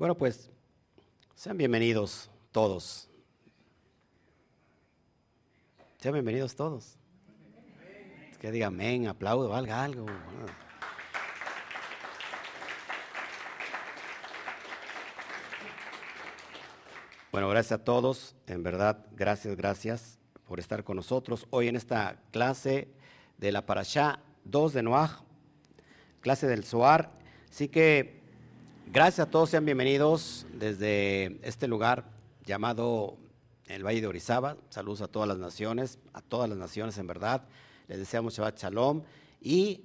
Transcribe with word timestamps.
Bueno, 0.00 0.16
pues 0.16 0.48
sean 1.34 1.58
bienvenidos 1.58 2.30
todos. 2.52 3.06
Sean 5.98 6.14
bienvenidos 6.14 6.56
todos. 6.56 6.96
Que 8.40 8.50
diga 8.50 8.68
amén, 8.68 9.08
aplaudo, 9.08 9.50
valga 9.50 9.84
algo. 9.84 10.06
Bueno, 17.30 17.50
gracias 17.50 17.78
a 17.78 17.84
todos. 17.84 18.34
En 18.46 18.62
verdad, 18.62 19.04
gracias, 19.12 19.54
gracias 19.54 20.18
por 20.48 20.60
estar 20.60 20.82
con 20.82 20.96
nosotros 20.96 21.46
hoy 21.50 21.68
en 21.68 21.76
esta 21.76 22.22
clase 22.30 22.88
de 23.36 23.52
la 23.52 23.66
Parashá 23.66 24.20
2 24.44 24.72
de 24.72 24.82
Noaj, 24.82 25.20
clase 26.22 26.46
del 26.46 26.64
Zohar. 26.64 27.12
Así 27.50 27.68
que 27.68 28.19
Gracias 28.92 29.28
a 29.28 29.30
todos, 29.30 29.50
sean 29.50 29.64
bienvenidos 29.64 30.46
desde 30.52 31.38
este 31.46 31.68
lugar 31.68 32.06
llamado 32.44 33.18
el 33.66 33.86
Valle 33.86 34.00
de 34.00 34.08
Orizaba. 34.08 34.56
Saludos 34.68 35.00
a 35.00 35.06
todas 35.06 35.28
las 35.28 35.38
naciones, 35.38 36.00
a 36.12 36.20
todas 36.20 36.48
las 36.48 36.58
naciones 36.58 36.98
en 36.98 37.06
verdad. 37.06 37.44
Les 37.86 38.00
deseamos 38.00 38.34
Shabbat 38.34 38.58
Shalom. 38.58 39.02
Y 39.40 39.82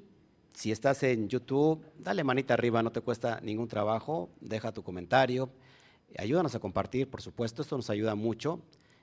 si 0.56 0.72
estás 0.72 1.04
en 1.04 1.30
YouTube, 1.30 1.86
dale 2.00 2.24
manita 2.24 2.56
arriba, 2.56 2.82
no 2.82 2.92
te 2.92 3.02
cuesta 3.02 3.40
ningún 3.44 3.68
trabajo. 3.68 4.32
Deja 4.42 4.72
tu 4.72 4.82
comentario. 4.82 5.52
Ayúdanos 6.18 6.56
a 6.56 6.60
compartir, 6.60 7.08
por 7.08 7.22
supuesto, 7.22 7.62
esto 7.62 7.78
nos 7.78 7.92
ayuda 7.92 8.16
mucho. 8.16 8.60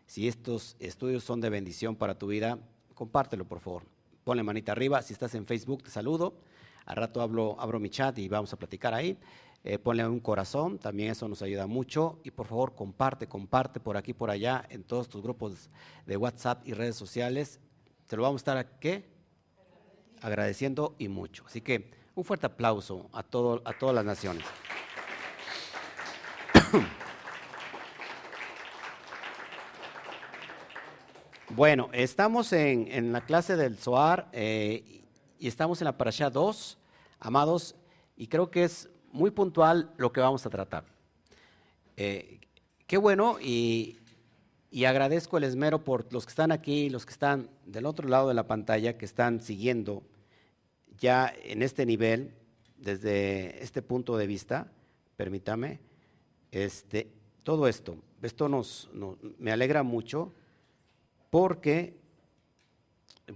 Si 0.06 0.26
estos 0.26 0.74
estudios 0.80 1.22
son 1.22 1.40
de 1.40 1.48
bendición 1.48 1.94
para 1.94 2.18
tu 2.18 2.26
vida, 2.26 2.58
compártelo, 2.96 3.44
por 3.44 3.60
favor. 3.60 3.84
Ponle 4.24 4.42
manita 4.42 4.72
arriba. 4.72 5.00
Si 5.00 5.12
estás 5.12 5.36
en 5.36 5.46
Facebook, 5.46 5.84
te 5.84 5.90
saludo. 5.90 6.34
Al 6.86 6.96
rato 6.96 7.20
hablo, 7.20 7.54
abro 7.60 7.78
mi 7.78 7.90
chat 7.90 8.18
y 8.18 8.28
vamos 8.28 8.52
a 8.52 8.56
platicar 8.56 8.94
ahí. 8.94 9.16
Eh, 9.64 9.78
ponle 9.78 10.04
un 10.06 10.18
corazón, 10.18 10.78
también 10.78 11.12
eso 11.12 11.28
nos 11.28 11.40
ayuda 11.42 11.66
mucho. 11.66 12.18
Y 12.24 12.32
por 12.32 12.46
favor, 12.46 12.74
comparte, 12.74 13.28
comparte 13.28 13.78
por 13.78 13.96
aquí, 13.96 14.12
por 14.12 14.30
allá, 14.30 14.64
en 14.70 14.82
todos 14.82 15.08
tus 15.08 15.22
grupos 15.22 15.70
de 16.06 16.16
WhatsApp 16.16 16.66
y 16.66 16.72
redes 16.72 16.96
sociales. 16.96 17.60
Te 18.06 18.16
lo 18.16 18.22
vamos 18.22 18.40
a 18.40 18.42
estar 18.42 18.56
aquí 18.56 19.04
agradeciendo 20.20 20.94
y 20.98 21.08
mucho. 21.08 21.44
Así 21.46 21.60
que 21.60 21.90
un 22.14 22.24
fuerte 22.24 22.46
aplauso 22.46 23.08
a, 23.12 23.22
todo, 23.22 23.62
a 23.64 23.72
todas 23.72 23.94
las 23.94 24.04
naciones. 24.04 24.44
Bueno, 31.54 31.90
estamos 31.92 32.50
en, 32.54 33.12
la 33.12 33.26
clase 33.26 33.56
del 33.56 33.76
Zohar 33.76 34.26
eh, 34.32 35.04
y 35.38 35.48
estamos 35.48 35.82
en 35.82 35.84
la 35.84 35.98
Parashá 35.98 36.30
2, 36.30 36.78
amados, 37.20 37.74
y 38.16 38.28
creo 38.28 38.50
que 38.50 38.64
es 38.64 38.88
muy 39.12 39.30
puntual 39.30 39.92
lo 39.96 40.12
que 40.12 40.20
vamos 40.20 40.44
a 40.46 40.50
tratar. 40.50 40.84
Eh, 41.96 42.40
qué 42.86 42.96
bueno 42.96 43.38
y, 43.40 43.98
agradezco 44.86 45.36
el 45.36 45.44
esmero 45.44 45.84
por 45.84 46.10
los 46.12 46.24
que 46.24 46.30
están 46.30 46.50
aquí, 46.50 46.88
los 46.90 47.04
que 47.06 47.12
están 47.12 47.50
del 47.66 47.86
otro 47.86 48.08
lado 48.08 48.28
de 48.28 48.34
la 48.34 48.46
pantalla, 48.46 48.96
que 48.96 49.04
están 49.04 49.40
siguiendo 49.40 50.02
ya 50.98 51.32
en 51.44 51.62
este 51.62 51.84
nivel, 51.84 52.34
desde 52.78 53.62
este 53.62 53.82
punto 53.82 54.16
de 54.16 54.26
vista, 54.26 54.72
permítame, 55.16 55.80
este, 56.50 57.12
todo 57.42 57.68
esto, 57.68 57.96
esto 58.22 58.48
nos, 58.48 58.90
me 59.38 59.52
alegra 59.52 59.82
mucho 59.82 60.32
porque 61.30 61.96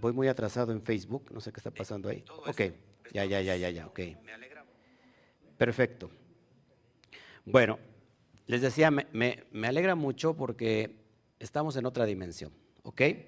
voy 0.00 0.12
muy 0.12 0.28
atrasado 0.28 0.72
en 0.72 0.82
Facebook, 0.82 1.30
no 1.32 1.40
sé 1.40 1.52
qué 1.52 1.60
está 1.60 1.70
pasando 1.70 2.08
ahí. 2.08 2.24
Ok, 2.46 2.62
ya, 3.12 3.24
ya, 3.24 3.40
ya, 3.40 3.56
ya, 3.56 3.70
ya, 3.70 3.86
ok. 3.86 4.00
Perfecto. 5.56 6.10
Bueno, 7.44 7.78
les 8.46 8.60
decía, 8.60 8.90
me, 8.90 9.44
alegra 9.64 9.94
mucho 9.94 10.34
porque 10.34 10.96
estamos 11.38 11.76
en 11.76 11.86
otra 11.86 12.04
dimensión, 12.04 12.52
¿ok? 12.82 13.00
Eh, 13.00 13.24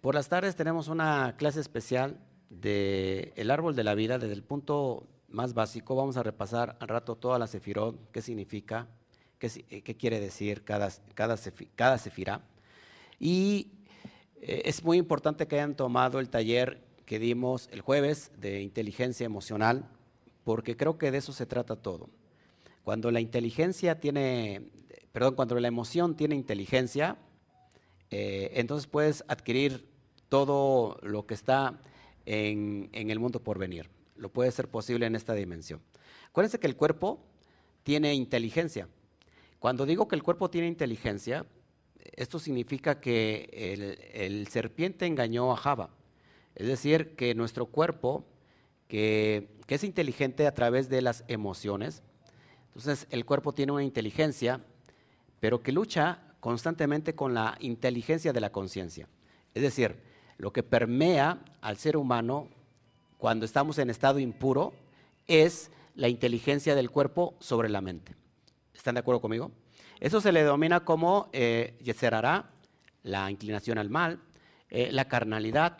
por 0.00 0.14
las 0.14 0.28
tardes 0.28 0.56
tenemos 0.56 0.88
una 0.88 1.34
clase 1.36 1.60
especial 1.60 2.18
del 2.50 3.32
el 3.36 3.50
árbol 3.50 3.76
de 3.76 3.84
la 3.84 3.94
vida 3.94 4.18
desde 4.18 4.34
el 4.34 4.42
punto 4.42 5.06
más 5.28 5.54
básico. 5.54 5.94
Vamos 5.94 6.16
a 6.16 6.22
repasar 6.22 6.76
al 6.80 6.88
rato 6.88 7.16
toda 7.16 7.38
la 7.38 7.46
sefirot, 7.46 8.10
qué 8.10 8.22
significa, 8.22 8.88
qué, 9.38 9.50
eh, 9.68 9.82
qué 9.82 9.96
quiere 9.96 10.20
decir 10.20 10.64
cada, 10.64 10.90
cada, 11.14 11.36
cada. 11.76 12.00
Y 13.20 13.72
eh, 14.40 14.62
es 14.64 14.82
muy 14.82 14.98
importante 14.98 15.46
que 15.46 15.56
hayan 15.56 15.76
tomado 15.76 16.18
el 16.20 16.30
taller 16.30 16.82
que 17.04 17.18
dimos 17.18 17.68
el 17.72 17.80
jueves 17.80 18.30
de 18.38 18.60
inteligencia 18.62 19.24
emocional 19.24 19.88
porque 20.48 20.78
creo 20.78 20.96
que 20.96 21.10
de 21.10 21.18
eso 21.18 21.34
se 21.34 21.44
trata 21.44 21.76
todo. 21.76 22.08
Cuando 22.82 23.10
la 23.10 23.20
inteligencia 23.20 24.00
tiene, 24.00 24.70
perdón, 25.12 25.34
cuando 25.34 25.60
la 25.60 25.68
emoción 25.68 26.16
tiene 26.16 26.36
inteligencia, 26.36 27.18
eh, 28.10 28.52
entonces 28.54 28.86
puedes 28.86 29.24
adquirir 29.28 29.86
todo 30.30 30.98
lo 31.02 31.26
que 31.26 31.34
está 31.34 31.78
en, 32.24 32.88
el 32.94 33.18
mundo 33.18 33.42
por 33.42 33.58
venir. 33.58 33.90
Lo 34.16 34.30
puede 34.30 34.50
ser 34.50 34.68
posible 34.68 35.04
en 35.04 35.16
esta 35.16 35.34
dimensión. 35.34 35.82
Acuérdense 36.30 36.58
que 36.58 36.66
el 36.66 36.76
cuerpo 36.76 37.20
tiene 37.82 38.14
inteligencia. 38.14 38.88
Cuando 39.58 39.84
digo 39.84 40.08
que 40.08 40.16
el 40.16 40.22
cuerpo 40.22 40.48
tiene 40.48 40.66
inteligencia, 40.66 41.44
esto 42.16 42.38
significa 42.38 43.02
que 43.02 43.50
el, 43.52 43.98
el 44.14 44.48
serpiente 44.48 45.04
engañó 45.04 45.52
a 45.52 45.58
Java. 45.58 45.90
Es 46.54 46.68
decir, 46.68 47.16
que 47.16 47.34
nuestro 47.34 47.66
cuerpo 47.66 48.24
que, 48.88 49.56
es 49.68 49.84
inteligente 49.84 50.46
a 50.46 50.54
través 50.54 50.88
de 50.88 51.02
las 51.02 51.24
emociones. 51.28 52.02
Entonces 52.68 53.06
el 53.10 53.24
cuerpo 53.26 53.52
tiene 53.52 53.72
una 53.72 53.84
inteligencia, 53.84 54.60
pero 55.40 55.62
que 55.62 55.72
lucha 55.72 56.22
constantemente 56.40 57.14
con 57.14 57.34
la 57.34 57.56
inteligencia 57.60 58.32
de 58.32 58.40
la 58.40 58.50
conciencia. 58.50 59.08
Es 59.54 59.62
decir, 59.62 60.00
lo 60.38 60.52
que 60.52 60.62
permea 60.62 61.38
al 61.60 61.76
ser 61.76 61.96
humano 61.96 62.48
cuando 63.18 63.44
estamos 63.44 63.78
en 63.78 63.90
estado 63.90 64.18
impuro 64.18 64.72
es 65.26 65.70
la 65.94 66.08
inteligencia 66.08 66.74
del 66.74 66.90
cuerpo 66.90 67.34
sobre 67.40 67.68
la 67.68 67.80
mente. 67.80 68.14
¿Están 68.72 68.94
de 68.94 69.00
acuerdo 69.00 69.20
conmigo? 69.20 69.50
Eso 70.00 70.20
se 70.20 70.32
le 70.32 70.44
denomina 70.44 70.84
como 70.84 71.28
eh, 71.32 71.76
la 73.02 73.30
inclinación 73.30 73.78
al 73.78 73.90
mal, 73.90 74.20
eh, 74.70 74.90
la 74.92 75.08
carnalidad, 75.08 75.78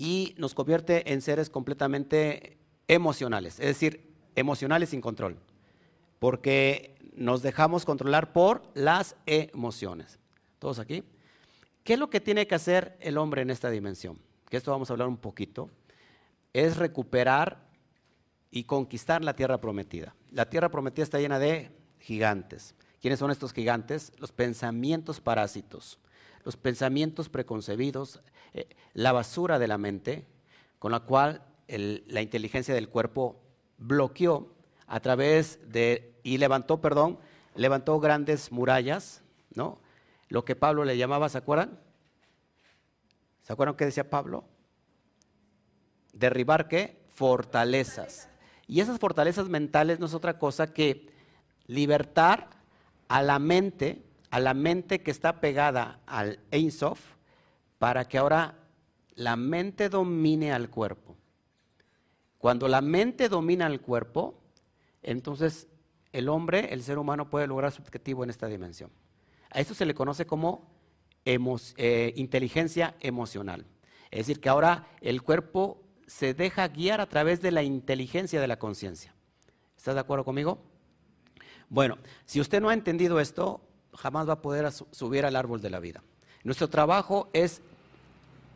y 0.00 0.34
nos 0.38 0.54
convierte 0.54 1.12
en 1.12 1.20
seres 1.20 1.50
completamente 1.50 2.56
emocionales, 2.88 3.60
es 3.60 3.66
decir, 3.66 4.14
emocionales 4.34 4.88
sin 4.88 5.02
control, 5.02 5.36
porque 6.18 6.94
nos 7.12 7.42
dejamos 7.42 7.84
controlar 7.84 8.32
por 8.32 8.62
las 8.72 9.14
emociones. 9.26 10.18
¿Todos 10.58 10.78
aquí? 10.78 11.04
¿Qué 11.84 11.92
es 11.92 11.98
lo 11.98 12.08
que 12.08 12.18
tiene 12.18 12.46
que 12.46 12.54
hacer 12.54 12.96
el 13.00 13.18
hombre 13.18 13.42
en 13.42 13.50
esta 13.50 13.68
dimensión? 13.68 14.18
Que 14.48 14.56
esto 14.56 14.70
vamos 14.70 14.88
a 14.88 14.94
hablar 14.94 15.06
un 15.06 15.18
poquito. 15.18 15.68
Es 16.54 16.78
recuperar 16.78 17.68
y 18.50 18.64
conquistar 18.64 19.22
la 19.22 19.36
tierra 19.36 19.60
prometida. 19.60 20.14
La 20.30 20.48
tierra 20.48 20.70
prometida 20.70 21.02
está 21.02 21.18
llena 21.18 21.38
de 21.38 21.72
gigantes. 21.98 22.74
¿Quiénes 23.02 23.18
son 23.18 23.30
estos 23.30 23.52
gigantes? 23.52 24.12
Los 24.16 24.32
pensamientos 24.32 25.20
parásitos, 25.20 25.98
los 26.44 26.56
pensamientos 26.56 27.28
preconcebidos, 27.28 28.20
eh, 28.54 28.68
la 28.94 29.12
basura 29.12 29.58
de 29.58 29.68
la 29.68 29.78
mente, 29.78 30.26
con 30.78 30.92
la 30.92 31.00
cual 31.00 31.42
la 31.68 32.20
inteligencia 32.20 32.74
del 32.74 32.88
cuerpo 32.88 33.40
bloqueó 33.78 34.52
a 34.86 34.98
través 35.00 35.60
de, 35.70 36.14
y 36.24 36.38
levantó, 36.38 36.80
perdón, 36.80 37.18
levantó 37.54 38.00
grandes 38.00 38.50
murallas, 38.50 39.22
¿no? 39.54 39.78
Lo 40.28 40.44
que 40.44 40.56
Pablo 40.56 40.84
le 40.84 40.96
llamaba, 40.96 41.28
¿se 41.28 41.38
acuerdan? 41.38 41.78
¿Se 43.42 43.52
acuerdan 43.52 43.76
qué 43.76 43.84
decía 43.84 44.10
Pablo? 44.10 44.44
Derribar 46.12 46.68
qué? 46.68 47.00
Fortalezas. 47.14 48.28
Y 48.66 48.80
esas 48.80 48.98
fortalezas 48.98 49.48
mentales 49.48 49.98
no 49.98 50.06
es 50.06 50.14
otra 50.14 50.38
cosa 50.38 50.72
que 50.72 51.08
libertar 51.66 52.50
a 53.08 53.22
la 53.22 53.38
mente, 53.38 54.04
a 54.30 54.40
la 54.40 54.54
mente 54.54 55.02
que 55.02 55.10
está 55.10 55.40
pegada 55.40 56.00
al 56.06 56.38
Ein 56.50 56.70
Sof, 56.70 57.00
para 57.78 58.06
que 58.06 58.18
ahora 58.18 58.58
la 59.14 59.36
mente 59.36 59.88
domine 59.88 60.52
al 60.52 60.70
cuerpo. 60.70 61.16
Cuando 62.38 62.68
la 62.68 62.80
mente 62.80 63.28
domina 63.28 63.66
al 63.66 63.80
cuerpo, 63.80 64.40
entonces 65.02 65.68
el 66.12 66.28
hombre, 66.28 66.72
el 66.72 66.82
ser 66.82 66.98
humano 66.98 67.28
puede 67.28 67.46
lograr 67.46 67.72
su 67.72 67.82
objetivo 67.82 68.24
en 68.24 68.30
esta 68.30 68.46
dimensión. 68.46 68.90
A 69.50 69.60
esto 69.60 69.74
se 69.74 69.84
le 69.84 69.94
conoce 69.94 70.26
como 70.26 70.70
eh, 71.24 72.12
inteligencia 72.16 72.94
emocional. 73.00 73.66
Es 74.10 74.26
decir, 74.26 74.40
que 74.40 74.48
ahora 74.48 74.86
el 75.00 75.22
cuerpo 75.22 75.82
se 76.06 76.34
deja 76.34 76.66
guiar 76.68 77.00
a 77.00 77.08
través 77.08 77.40
de 77.40 77.50
la 77.50 77.62
inteligencia 77.62 78.40
de 78.40 78.48
la 78.48 78.58
conciencia. 78.58 79.14
¿Estás 79.76 79.94
de 79.94 80.00
acuerdo 80.00 80.24
conmigo? 80.24 80.62
Bueno, 81.68 81.98
si 82.24 82.40
usted 82.40 82.60
no 82.60 82.68
ha 82.68 82.74
entendido 82.74 83.20
esto, 83.20 83.60
jamás 83.94 84.28
va 84.28 84.34
a 84.34 84.42
poder 84.42 84.70
subir 84.72 85.24
al 85.24 85.36
árbol 85.36 85.60
de 85.60 85.70
la 85.70 85.80
vida. 85.80 86.02
Nuestro 86.44 86.68
trabajo 86.68 87.28
es 87.32 87.62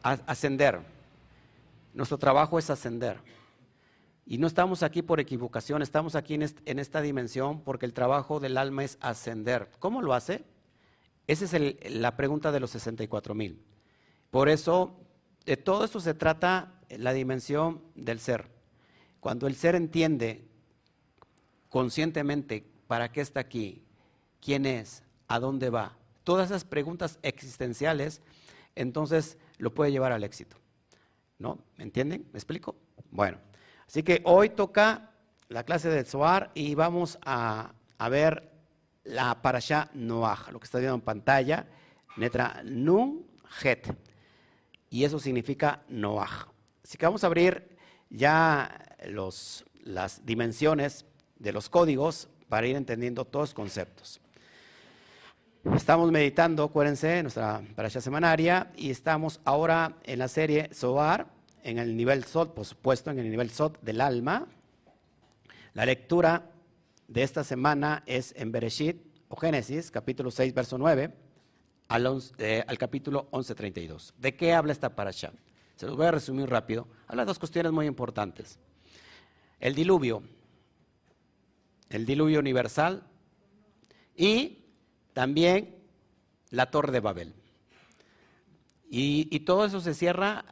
ascender. 0.02 0.80
Nuestro 1.92 2.18
trabajo 2.18 2.58
es 2.58 2.70
ascender. 2.70 3.18
Y 4.26 4.38
no 4.38 4.46
estamos 4.46 4.82
aquí 4.82 5.02
por 5.02 5.20
equivocación, 5.20 5.82
estamos 5.82 6.14
aquí 6.14 6.34
en, 6.34 6.78
esta 6.78 7.02
dimensión 7.02 7.60
porque 7.60 7.84
el 7.84 7.92
trabajo 7.92 8.40
del 8.40 8.56
alma 8.56 8.84
es 8.84 8.96
ascender. 9.00 9.70
¿Cómo 9.78 10.00
lo 10.00 10.14
hace? 10.14 10.44
Esa 11.26 11.44
es 11.44 11.92
la 11.92 12.16
pregunta 12.16 12.50
de 12.50 12.60
los 12.60 12.70
64 12.70 13.34
mil. 13.34 13.62
Por 14.30 14.48
eso, 14.48 14.98
de 15.44 15.56
todo 15.56 15.84
esto 15.84 16.00
se 16.00 16.14
trata 16.14 16.80
la 16.88 17.12
dimensión 17.12 17.82
del 17.94 18.18
ser. 18.18 18.50
Cuando 19.20 19.46
el 19.46 19.56
ser 19.56 19.74
entiende 19.74 20.48
conscientemente 21.68 22.66
para 22.86 23.12
qué 23.12 23.20
está 23.20 23.40
aquí, 23.40 23.84
quién 24.40 24.64
es, 24.66 25.03
a 25.34 25.40
dónde 25.40 25.68
va, 25.68 25.96
todas 26.22 26.46
esas 26.46 26.64
preguntas 26.64 27.18
existenciales, 27.22 28.22
entonces 28.76 29.36
lo 29.58 29.74
puede 29.74 29.90
llevar 29.90 30.12
al 30.12 30.22
éxito. 30.22 30.56
¿No? 31.38 31.58
¿Me 31.76 31.84
entienden? 31.84 32.28
¿Me 32.32 32.38
explico? 32.38 32.76
Bueno. 33.10 33.38
Así 33.86 34.02
que 34.02 34.22
hoy 34.24 34.50
toca 34.50 35.10
la 35.48 35.64
clase 35.64 35.88
del 35.88 36.06
Zohar 36.06 36.50
y 36.54 36.74
vamos 36.74 37.18
a, 37.22 37.74
ver 38.10 38.50
la 39.02 39.42
parasha 39.42 39.90
Noah, 39.94 40.50
lo 40.52 40.58
que 40.58 40.64
está 40.64 40.78
viendo 40.78 40.94
en 40.94 41.00
pantalla, 41.00 41.66
letra 42.16 42.62
Nun 42.64 43.26
Het. 43.62 43.94
Y 44.88 45.04
eso 45.04 45.18
significa 45.18 45.82
Noah. 45.88 46.48
Así 46.82 46.96
que 46.96 47.06
vamos 47.06 47.24
a 47.24 47.26
abrir 47.26 47.76
ya 48.08 48.96
las 49.08 50.24
dimensiones 50.24 51.04
de 51.36 51.52
los 51.52 51.68
códigos 51.68 52.28
para 52.48 52.66
ir 52.66 52.76
entendiendo 52.76 53.24
todos 53.24 53.50
los 53.50 53.54
conceptos. 53.54 54.20
Estamos 55.72 56.12
meditando, 56.12 56.64
acuérdense, 56.64 57.22
nuestra 57.22 57.62
parasha 57.74 58.02
semanaria 58.02 58.70
y 58.76 58.90
estamos 58.90 59.40
ahora 59.46 59.96
en 60.04 60.18
la 60.18 60.28
serie 60.28 60.68
Zohar 60.74 61.26
en 61.62 61.78
el 61.78 61.96
nivel 61.96 62.24
SOT, 62.24 62.52
por 62.52 62.66
supuesto, 62.66 63.10
en 63.10 63.18
el 63.18 63.30
nivel 63.30 63.48
SOT 63.48 63.80
del 63.80 64.02
alma. 64.02 64.46
La 65.72 65.86
lectura 65.86 66.50
de 67.08 67.22
esta 67.22 67.42
semana 67.44 68.02
es 68.04 68.34
en 68.36 68.52
Bereshit 68.52 68.98
o 69.28 69.36
Génesis, 69.36 69.90
capítulo 69.90 70.30
6, 70.30 70.52
verso 70.52 70.76
9, 70.76 71.14
al, 71.88 72.22
eh, 72.38 72.62
al 72.66 72.76
capítulo 72.76 73.28
11, 73.30 73.54
32. 73.54 74.14
¿De 74.18 74.36
qué 74.36 74.52
habla 74.52 74.70
esta 74.70 74.94
parasha? 74.94 75.32
Se 75.76 75.86
los 75.86 75.96
voy 75.96 76.06
a 76.06 76.10
resumir 76.10 76.48
rápido. 76.48 76.86
Habla 77.08 77.22
de 77.22 77.28
dos 77.28 77.38
cuestiones 77.38 77.72
muy 77.72 77.86
importantes. 77.86 78.58
El 79.58 79.74
diluvio, 79.74 80.22
el 81.88 82.04
diluvio 82.04 82.38
universal 82.38 83.02
y 84.14 84.63
también 85.14 85.74
la 86.50 86.70
torre 86.70 86.92
de 86.92 87.00
Babel. 87.00 87.34
Y, 88.90 89.40
todo 89.40 89.64
eso 89.64 89.80
se 89.80 89.92
cierra 89.92 90.44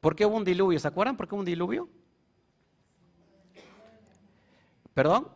¿Por 0.00 0.14
qué 0.14 0.24
hubo 0.24 0.36
un 0.36 0.44
diluvio? 0.44 0.78
¿Se 0.78 0.86
acuerdan 0.86 1.16
por 1.16 1.26
qué 1.26 1.34
hubo 1.34 1.40
un 1.40 1.46
diluvio? 1.46 1.88
¿Perdón? 4.94 5.28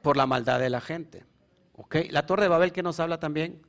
Por 0.00 0.16
la 0.16 0.26
maldad 0.26 0.58
de 0.58 0.70
la 0.70 0.80
gente. 0.80 1.26
¿Ok? 1.76 1.96
La 2.10 2.24
torre 2.24 2.44
de 2.44 2.48
Babel 2.48 2.72
que 2.72 2.82
nos 2.82 2.98
habla 2.98 3.20
también. 3.20 3.60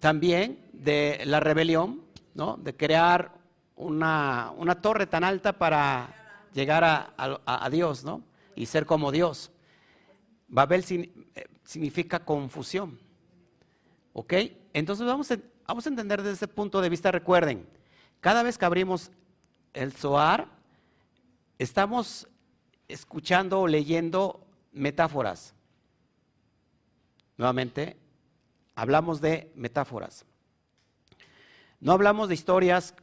También 0.00 0.68
de 0.72 1.22
la 1.26 1.38
rebelión, 1.38 2.02
¿no? 2.34 2.56
De 2.56 2.76
crear 2.76 3.32
una, 3.76 4.52
torre 4.82 5.06
tan 5.06 5.22
alta 5.22 5.52
para 5.52 6.48
llegar 6.52 6.82
a, 6.84 7.68
Dios, 7.70 8.02
¿no? 8.02 8.24
Y 8.56 8.66
ser 8.66 8.84
como 8.84 9.12
Dios. 9.12 9.52
Babel 10.48 10.84
eh, 10.90 11.12
significa 11.66 12.24
confusión. 12.24 12.98
¿Ok? 14.14 14.32
Entonces 14.72 15.06
vamos 15.06 15.30
a 15.30 15.38
Vamos 15.66 15.84
a 15.86 15.88
entender 15.88 16.22
desde 16.22 16.34
ese 16.34 16.48
punto 16.48 16.80
de 16.80 16.88
vista, 16.88 17.10
recuerden, 17.10 17.66
cada 18.20 18.42
vez 18.44 18.56
que 18.56 18.64
abrimos 18.64 19.10
el 19.72 19.92
Zohar, 19.92 20.48
estamos 21.58 22.28
escuchando 22.86 23.60
o 23.60 23.66
leyendo 23.66 24.46
metáforas. 24.72 25.54
Nuevamente, 27.36 27.96
hablamos 28.76 29.20
de 29.20 29.50
metáforas. 29.56 30.24
No 31.80 31.92
hablamos 31.92 32.28
de 32.28 32.34
historias 32.34 32.94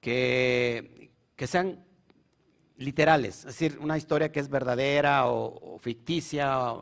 que, 0.00 1.10
sean 1.36 1.84
literales, 2.76 3.38
es 3.40 3.44
decir, 3.46 3.78
una 3.80 3.98
historia 3.98 4.30
que 4.30 4.38
es 4.38 4.48
verdadera 4.48 5.26
o, 5.26 5.78
ficticia. 5.80 6.74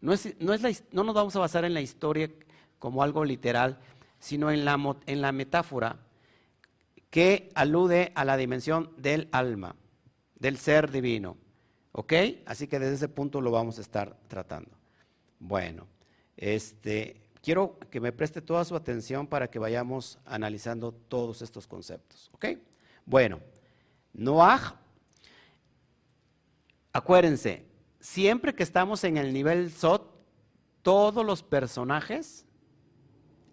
No, 0.00 0.12
es, 0.12 0.34
no, 0.40 0.52
es 0.54 0.84
no 0.92 1.04
nos 1.04 1.14
vamos 1.14 1.36
a 1.36 1.40
basar 1.40 1.64
en 1.64 1.74
la 1.74 1.80
historia 1.80 2.30
como 2.78 3.02
algo 3.02 3.24
literal, 3.24 3.78
sino 4.18 4.50
en 4.50 4.64
la, 4.64 4.96
en 5.06 5.20
la 5.20 5.32
metáfora 5.32 5.98
que 7.10 7.50
alude 7.54 8.12
a 8.14 8.24
la 8.24 8.36
dimensión 8.36 8.92
del 8.96 9.28
alma, 9.32 9.74
del 10.36 10.56
ser 10.58 10.90
divino. 10.90 11.36
¿Ok? 11.92 12.12
Así 12.46 12.68
que 12.68 12.78
desde 12.78 12.94
ese 12.94 13.08
punto 13.08 13.40
lo 13.40 13.50
vamos 13.50 13.78
a 13.78 13.80
estar 13.80 14.16
tratando. 14.28 14.70
Bueno, 15.40 15.86
este, 16.36 17.20
quiero 17.42 17.78
que 17.90 18.00
me 18.00 18.12
preste 18.12 18.40
toda 18.40 18.64
su 18.64 18.76
atención 18.76 19.26
para 19.26 19.50
que 19.50 19.58
vayamos 19.58 20.18
analizando 20.24 20.92
todos 20.92 21.42
estos 21.42 21.66
conceptos. 21.66 22.30
¿Ok? 22.32 22.46
Bueno, 23.04 23.40
Noah, 24.12 24.76
acuérdense, 26.92 27.64
siempre 28.00 28.54
que 28.54 28.62
estamos 28.62 29.04
en 29.04 29.16
el 29.16 29.32
nivel 29.32 29.70
Sot, 29.70 30.10
todos 30.82 31.24
los 31.24 31.42
personajes 31.42 32.46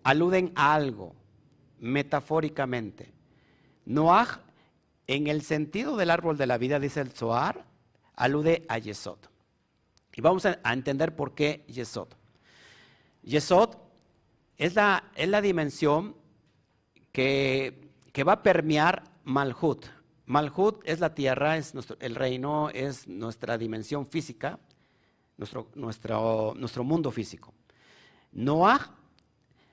aluden 0.03 0.53
a 0.55 0.73
algo, 0.73 1.15
metafóricamente. 1.79 3.13
Noah, 3.85 4.41
en 5.05 5.27
el 5.27 5.41
sentido 5.41 5.97
del 5.97 6.09
árbol 6.09 6.37
de 6.37 6.47
la 6.47 6.57
vida, 6.57 6.79
dice 6.79 7.01
el 7.01 7.11
Zohar, 7.11 7.65
alude 8.15 8.65
a 8.69 8.77
Yesod. 8.77 9.19
Y 10.13 10.21
vamos 10.21 10.45
a, 10.45 10.59
entender 10.73 11.15
por 11.15 11.35
qué 11.35 11.63
Yesod. 11.67 12.07
Yesod 13.23 13.75
es 14.57 14.75
la, 14.75 15.11
es 15.15 15.29
la 15.29 15.41
dimensión 15.41 16.15
que, 17.11 17.91
que, 18.11 18.23
va 18.23 18.33
a 18.33 18.43
permear 18.43 19.03
Malhut. 19.23 19.85
Malhut 20.27 20.81
es 20.83 20.99
la 20.99 21.15
tierra, 21.15 21.55
es 21.55 21.73
nuestro, 21.73 21.95
el 22.01 22.13
reino, 22.13 22.69
es 22.69 23.07
nuestra 23.07 23.57
dimensión 23.57 24.05
física, 24.05 24.59
nuestro, 25.37 25.69
nuestro, 25.73 26.53
nuestro 26.57 26.83
mundo 26.83 27.11
físico. 27.11 27.53
Noah 28.33 28.93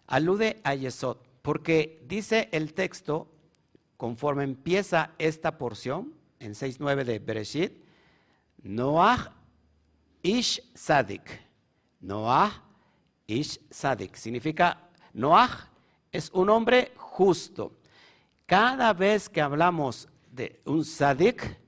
alude 0.06 0.60
a 0.62 0.76
Yesod, 0.76 1.18
porque 1.42 2.00
dice 2.06 2.48
el 2.52 2.72
texto, 2.72 3.28
conforme 3.96 4.44
empieza 4.44 5.10
esta 5.18 5.58
porción, 5.58 6.14
en 6.38 6.52
6.9 6.52 7.02
de 7.04 7.18
Bereshit, 7.18 7.72
Noah 8.62 9.32
ish 10.22 10.62
sadik. 10.74 11.40
Noah 12.00 12.62
ish 13.26 13.58
sadik. 13.70 14.14
Significa, 14.14 14.88
Noah 15.12 15.68
es 16.12 16.30
un 16.32 16.48
hombre 16.48 16.92
justo. 16.96 17.72
Cada 18.46 18.92
vez 18.92 19.28
que 19.28 19.40
hablamos 19.40 20.08
un 20.64 20.84
sadik, 20.84 21.58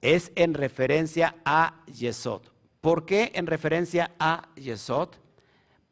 es 0.00 0.32
en 0.34 0.54
referencia 0.54 1.36
a 1.44 1.82
Yesod. 1.86 2.42
¿Por 2.80 3.06
qué 3.06 3.32
en 3.34 3.46
referencia 3.46 4.12
a 4.18 4.48
Yesod? 4.56 5.10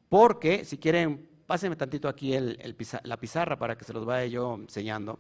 Porque, 0.09 0.65
si 0.65 0.77
quieren 0.77 1.33
Pásenme 1.53 1.77
tantito 1.77 2.09
aquí 2.09 2.35
la 3.03 3.17
pizarra 3.19 3.59
para 3.59 3.77
que 3.77 3.85
se 3.85 3.93
los 3.93 4.07
vaya 4.07 4.25
yo 4.25 4.55
enseñando. 4.55 5.19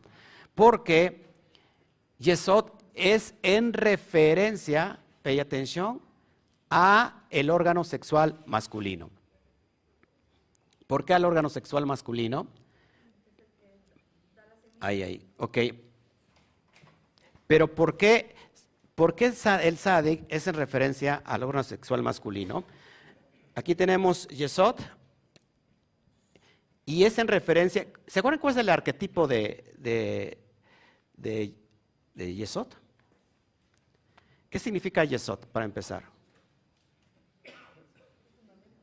Porque 0.55 1.27
Yesod 2.19 2.71
es 2.95 3.35
en 3.43 3.75
referencia, 3.75 4.99
pay 5.21 5.41
atención, 5.41 6.01
a 6.71 7.27
el 7.29 7.51
órgano 7.51 7.85
sexual 7.85 8.39
masculino. 8.47 9.11
¿Por 10.87 11.05
qué 11.05 11.13
al 11.13 11.27
órgano 11.27 11.51
sexual 11.51 11.85
masculino? 11.85 12.47
Ahí, 14.81 15.03
ahí, 15.03 15.27
ok. 15.37 15.59
Pero 17.53 17.69
¿por 17.69 17.99
qué, 17.99 18.35
el 19.63 19.77
Sadik 19.77 20.25
es 20.31 20.47
en 20.47 20.55
referencia 20.55 21.17
al 21.17 21.43
órgano 21.43 21.63
sexual 21.63 22.03
masculino? 22.03 22.65
Aquí 23.55 23.75
tenemos 23.75 24.27
Yesod, 24.29 24.77
y 26.87 27.05
es 27.05 27.19
en 27.19 27.29
referencia, 27.29 27.87
¿se 28.07 28.21
acuerdan 28.21 28.41
cuál 28.41 28.55
es 28.55 28.61
el 28.61 28.71
arquetipo 28.71 29.27
de, 29.27 29.75
de, 31.15 31.55
Yesod? 32.15 32.69
¿Qué 34.49 34.59
significa 34.59 35.05
Yesod 35.05 35.41
para 35.41 35.67
empezar? 35.67 36.05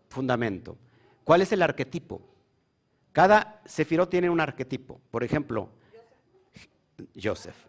Fundamento. 0.09 0.77
¿Cuál 1.23 1.41
es 1.41 1.51
el 1.51 1.63
arquetipo? 1.63 2.21
Cada 3.13 3.63
sefiro 3.65 4.07
tiene 4.07 4.29
un 4.29 4.39
arquetipo. 4.39 5.01
Por 5.09 5.23
ejemplo, 5.23 5.71
Joseph. 7.19 7.68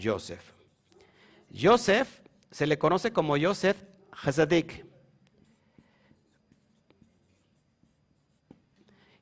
Joseph. 0.00 0.52
Joseph 1.52 2.20
se 2.50 2.66
le 2.66 2.78
conoce 2.78 3.12
como 3.12 3.36
Joseph 3.38 3.76
Hazadik. 4.12 4.84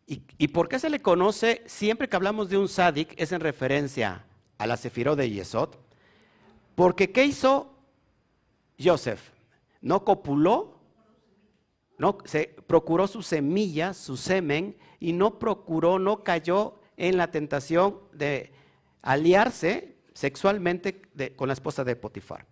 ¿Y, 0.06 0.48
por 0.48 0.68
qué 0.68 0.78
se 0.78 0.90
le 0.90 1.00
conoce, 1.00 1.62
siempre 1.66 2.08
que 2.08 2.16
hablamos 2.16 2.50
de 2.50 2.58
un 2.58 2.68
sádic, 2.68 3.14
es 3.16 3.32
en 3.32 3.40
referencia 3.40 4.26
a 4.58 4.66
la 4.66 4.76
sefiró 4.76 5.16
de 5.16 5.30
Yesod? 5.30 5.70
Porque 6.74 7.10
¿qué 7.10 7.24
hizo 7.24 7.74
Joseph? 8.78 9.30
No 9.80 10.04
copuló, 10.04 10.78
no, 11.96 12.18
se 12.26 12.54
procuró 12.66 13.06
su 13.06 13.22
semilla, 13.22 13.94
su 13.94 14.16
semen, 14.16 14.76
y 15.00 15.14
no 15.14 15.38
procuró, 15.38 15.98
no 15.98 16.22
cayó 16.22 16.78
en 16.96 17.16
la 17.16 17.30
tentación 17.30 17.98
de 18.12 18.52
aliarse 19.00 19.93
sexualmente 20.14 21.02
con 21.36 21.48
la 21.48 21.54
esposa 21.54 21.84
de 21.84 21.96
Potifar. 21.96 22.46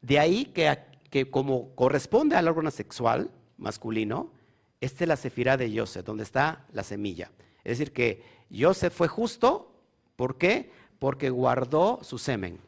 De 0.00 0.18
ahí 0.18 0.44
que, 0.46 0.78
que 1.10 1.30
como 1.30 1.74
corresponde 1.74 2.36
al 2.36 2.46
órgano 2.46 2.70
sexual 2.70 3.30
masculino, 3.56 4.32
esta 4.80 5.04
es 5.04 5.08
la 5.08 5.16
cefirá 5.16 5.56
de 5.56 5.76
Joseph, 5.76 6.04
donde 6.04 6.22
está 6.22 6.66
la 6.72 6.84
semilla. 6.84 7.32
Es 7.64 7.78
decir, 7.78 7.92
que 7.92 8.22
Joseph 8.56 8.92
fue 8.94 9.08
justo, 9.08 9.72
¿por 10.14 10.38
qué? 10.38 10.70
Porque 10.98 11.30
guardó 11.30 11.98
su 12.02 12.18
semen. 12.18 12.60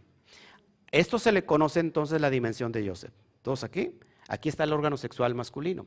Esto 0.90 1.18
se 1.18 1.30
le 1.30 1.44
conoce 1.44 1.78
entonces 1.80 2.20
la 2.20 2.30
dimensión 2.30 2.72
de 2.72 2.86
Joseph. 2.86 3.12
¿Todos 3.42 3.62
aquí? 3.62 3.92
Aquí 4.28 4.48
está 4.48 4.64
el 4.64 4.72
órgano 4.72 4.96
sexual 4.96 5.34
masculino. 5.34 5.86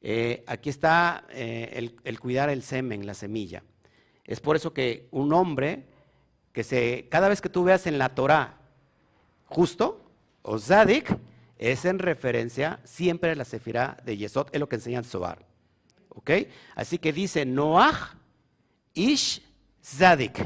Eh, 0.00 0.42
aquí 0.46 0.70
está 0.70 1.26
eh, 1.30 1.70
el, 1.74 1.96
el, 2.04 2.18
cuidar 2.18 2.48
el 2.48 2.62
semen, 2.62 3.06
la 3.06 3.14
semilla. 3.14 3.62
Es 4.24 4.40
por 4.40 4.56
eso 4.56 4.72
que 4.72 5.06
un 5.10 5.32
hombre 5.32 5.86
que 6.52 6.64
se, 6.64 7.08
cada 7.10 7.28
vez 7.28 7.40
que 7.40 7.48
tú 7.48 7.64
veas 7.64 7.86
en 7.86 7.98
la 7.98 8.14
Torah 8.14 8.58
justo 9.46 10.00
o 10.42 10.58
zadik, 10.58 11.16
es 11.58 11.84
en 11.84 11.98
referencia 11.98 12.80
siempre 12.84 13.30
a 13.30 13.34
la 13.36 13.44
sefirá 13.44 13.96
de 14.04 14.16
Yesod, 14.16 14.48
es 14.52 14.60
lo 14.60 14.68
que 14.68 14.76
enseña 14.76 14.98
el. 14.98 15.38
¿Ok? 16.08 16.30
Así 16.74 16.98
que 16.98 17.12
dice 17.12 17.46
Noach 17.46 18.16
Ish 18.94 19.42
Zadik. 19.82 20.38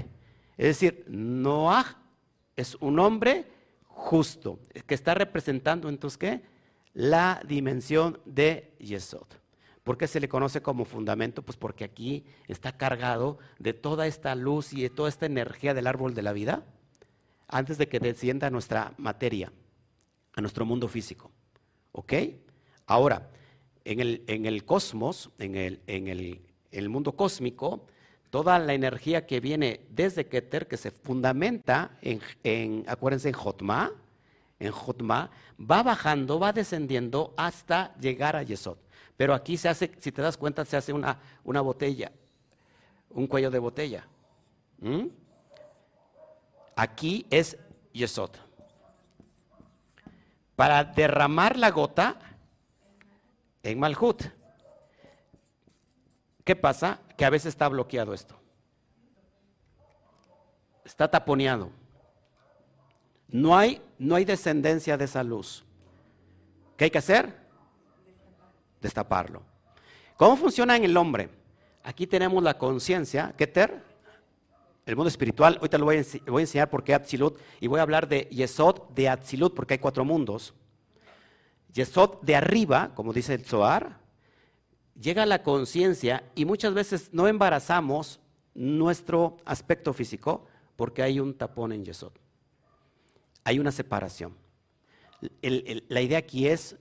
Es 0.56 0.66
decir, 0.66 1.04
Noach 1.08 1.96
es 2.54 2.74
un 2.76 2.98
hombre 2.98 3.46
justo, 3.88 4.60
que 4.86 4.94
está 4.94 5.14
representando 5.14 5.88
entonces 5.88 6.18
qué? 6.18 6.42
La 6.92 7.42
dimensión 7.46 8.20
de 8.24 8.74
Yesod. 8.78 9.26
¿Por 9.86 9.96
qué 9.96 10.08
se 10.08 10.18
le 10.18 10.28
conoce 10.28 10.62
como 10.62 10.84
fundamento? 10.84 11.42
Pues 11.42 11.56
porque 11.56 11.84
aquí 11.84 12.24
está 12.48 12.76
cargado 12.76 13.38
de 13.60 13.72
toda 13.72 14.08
esta 14.08 14.34
luz 14.34 14.72
y 14.72 14.82
de 14.82 14.90
toda 14.90 15.08
esta 15.08 15.26
energía 15.26 15.74
del 15.74 15.86
árbol 15.86 16.12
de 16.12 16.22
la 16.22 16.32
vida 16.32 16.64
antes 17.46 17.78
de 17.78 17.86
que 17.86 18.00
descienda 18.00 18.48
a 18.48 18.50
nuestra 18.50 18.94
materia, 18.98 19.52
a 20.34 20.40
nuestro 20.40 20.64
mundo 20.64 20.88
físico. 20.88 21.30
¿Ok? 21.92 22.14
Ahora, 22.88 23.30
en 23.84 24.00
el, 24.00 24.24
en 24.26 24.46
el 24.46 24.64
cosmos, 24.64 25.30
en 25.38 25.54
el, 25.54 25.80
en 25.86 26.08
el, 26.72 26.88
mundo 26.88 27.12
cósmico, 27.12 27.86
toda 28.30 28.58
la 28.58 28.74
energía 28.74 29.24
que 29.24 29.38
viene 29.38 29.82
desde 29.90 30.26
Keter, 30.26 30.66
que 30.66 30.78
se 30.78 30.90
fundamenta 30.90 31.96
en, 32.02 32.20
en 32.42 32.84
acuérdense, 32.88 33.28
en 33.28 33.34
Jotma, 33.36 33.92
en 34.58 34.72
Jotma, 34.72 35.30
va 35.60 35.84
bajando, 35.84 36.40
va 36.40 36.52
descendiendo 36.52 37.34
hasta 37.36 37.94
llegar 38.00 38.34
a 38.34 38.42
Yesod. 38.42 38.78
Pero 39.16 39.34
aquí 39.34 39.56
se 39.56 39.68
hace, 39.68 39.90
si 39.98 40.12
te 40.12 40.22
das 40.22 40.36
cuenta, 40.36 40.64
se 40.64 40.76
hace 40.76 40.92
una, 40.92 41.18
una 41.44 41.60
botella, 41.60 42.12
un 43.10 43.26
cuello 43.26 43.50
de 43.50 43.58
botella. 43.58 44.06
Aquí 46.74 47.26
es 47.30 47.56
Yesod. 47.92 48.30
Para 50.54 50.84
derramar 50.84 51.56
la 51.56 51.70
gota 51.70 52.18
en 53.62 53.78
Malhut. 53.78 54.22
¿Qué 56.44 56.54
pasa? 56.54 57.00
Que 57.16 57.24
a 57.24 57.30
veces 57.30 57.48
está 57.48 57.68
bloqueado 57.68 58.14
esto. 58.14 58.36
Está 60.84 61.10
taponeado. 61.10 61.70
No 63.28 63.56
hay, 63.56 63.82
no 63.98 64.14
hay 64.14 64.24
descendencia 64.24 64.96
de 64.96 65.06
esa 65.06 65.24
luz. 65.24 65.64
¿Qué 66.76 66.84
hay 66.84 66.90
que 66.90 66.98
hacer? 66.98 67.45
Destaparlo. 68.86 69.42
¿Cómo 70.16 70.36
funciona 70.36 70.76
en 70.76 70.84
el 70.84 70.96
hombre? 70.96 71.28
Aquí 71.82 72.06
tenemos 72.06 72.42
la 72.42 72.56
conciencia, 72.56 73.34
Keter, 73.36 73.82
el 74.86 74.96
mundo 74.96 75.08
espiritual. 75.08 75.56
Ahorita 75.56 75.78
lo 75.78 75.84
voy 75.84 75.96
a, 75.96 76.40
enseñar 76.40 76.70
por 76.70 76.82
qué 76.82 76.94
Atzilut 76.94 77.38
y 77.60 77.66
voy 77.66 77.80
a 77.80 77.82
hablar 77.82 78.08
de 78.08 78.22
Yesod 78.30 78.88
de 78.94 79.08
Atzilut 79.08 79.54
porque 79.54 79.74
hay 79.74 79.78
cuatro 79.78 80.04
mundos. 80.04 80.54
Yesod 81.72 82.22
de 82.22 82.34
arriba, 82.34 82.92
como 82.94 83.12
dice 83.12 83.34
el 83.34 83.44
Zohar, 83.44 83.98
llega 84.98 85.24
a 85.24 85.26
la 85.26 85.42
conciencia 85.42 86.24
y 86.34 86.44
muchas 86.44 86.72
veces 86.72 87.10
no 87.12 87.28
embarazamos 87.28 88.20
nuestro 88.54 89.36
aspecto 89.44 89.92
físico 89.92 90.46
porque 90.76 91.02
hay 91.02 91.20
un 91.20 91.34
tapón 91.34 91.72
en 91.72 91.84
Yesod. 91.84 92.12
Hay 93.44 93.58
una 93.58 93.70
separación. 93.70 94.34
la 95.40 96.00
idea 96.00 96.18
aquí 96.18 96.48
es 96.48 96.76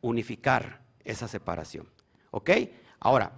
unificar 0.00 0.87
esa 1.08 1.26
separación. 1.26 1.88
¿Ok? 2.30 2.50
Ahora, 3.00 3.32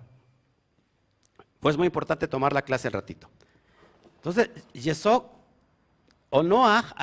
pues 1.61 1.77
muy 1.77 1.87
importante 1.87 2.27
tomar 2.27 2.53
la 2.53 2.63
clase 2.63 2.89
al 2.89 2.95
ratito. 2.95 3.29
Entonces, 4.17 4.51
Yesod 4.73 5.25
o 6.31 6.43
Noah 6.43 6.95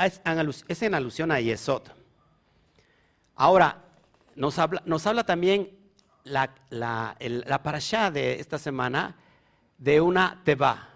es 0.68 0.82
en 0.82 0.94
alusión 0.94 1.32
a 1.32 1.40
Yesod. 1.40 1.84
Ahora, 3.36 3.84
nos 4.36 4.60
habla, 4.60 4.82
nos 4.86 5.06
habla 5.08 5.24
también 5.24 5.72
la, 6.24 6.54
la, 6.70 7.16
la 7.20 7.64
parashá 7.64 8.12
de 8.12 8.40
esta 8.40 8.58
semana 8.58 9.16
de 9.78 10.02
una 10.02 10.42
teba. 10.44 10.90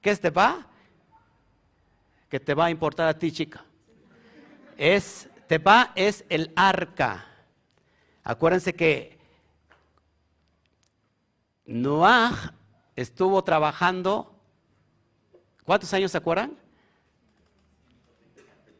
¿Qué 0.00 0.10
es 0.10 0.20
teba? 0.20 0.66
Que 2.28 2.40
te 2.40 2.54
va 2.54 2.66
a 2.66 2.70
importar 2.70 3.08
a 3.08 3.18
ti, 3.18 3.32
chica. 3.32 3.64
Es, 4.76 5.28
teba 5.46 5.92
es 5.94 6.24
el 6.28 6.52
arca. 6.54 7.24
Acuérdense 8.28 8.74
que 8.74 9.16
Noah 11.64 12.54
estuvo 12.96 13.44
trabajando, 13.44 14.34
¿cuántos 15.62 15.94
años 15.94 16.10
se 16.10 16.18
acuerdan? 16.18 16.58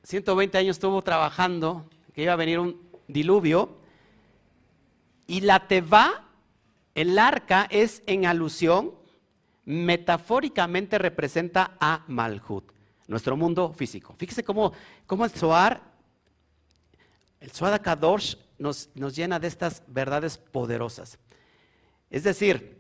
120 0.02 0.58
años 0.58 0.74
estuvo 0.74 1.00
trabajando, 1.00 1.88
que 2.12 2.24
iba 2.24 2.32
a 2.32 2.36
venir 2.36 2.58
un 2.58 2.90
diluvio, 3.06 3.76
y 5.28 5.42
la 5.42 5.68
Teba, 5.68 6.24
el 6.96 7.16
arca, 7.16 7.68
es 7.70 8.02
en 8.06 8.26
alusión, 8.26 8.96
metafóricamente 9.64 10.98
representa 10.98 11.76
a 11.78 12.02
Malhut, 12.08 12.72
nuestro 13.06 13.36
mundo 13.36 13.72
físico. 13.72 14.12
Fíjese 14.18 14.42
cómo, 14.42 14.72
cómo 15.06 15.24
el 15.24 15.30
Zohar, 15.30 15.82
el 17.38 17.52
Zohar 17.52 17.80
Kadosh 17.80 18.34
nos, 18.58 18.90
llena 18.94 19.38
de 19.38 19.48
estas 19.48 19.82
verdades 19.86 20.38
poderosas. 20.38 21.18
Es 22.10 22.24
decir, 22.24 22.76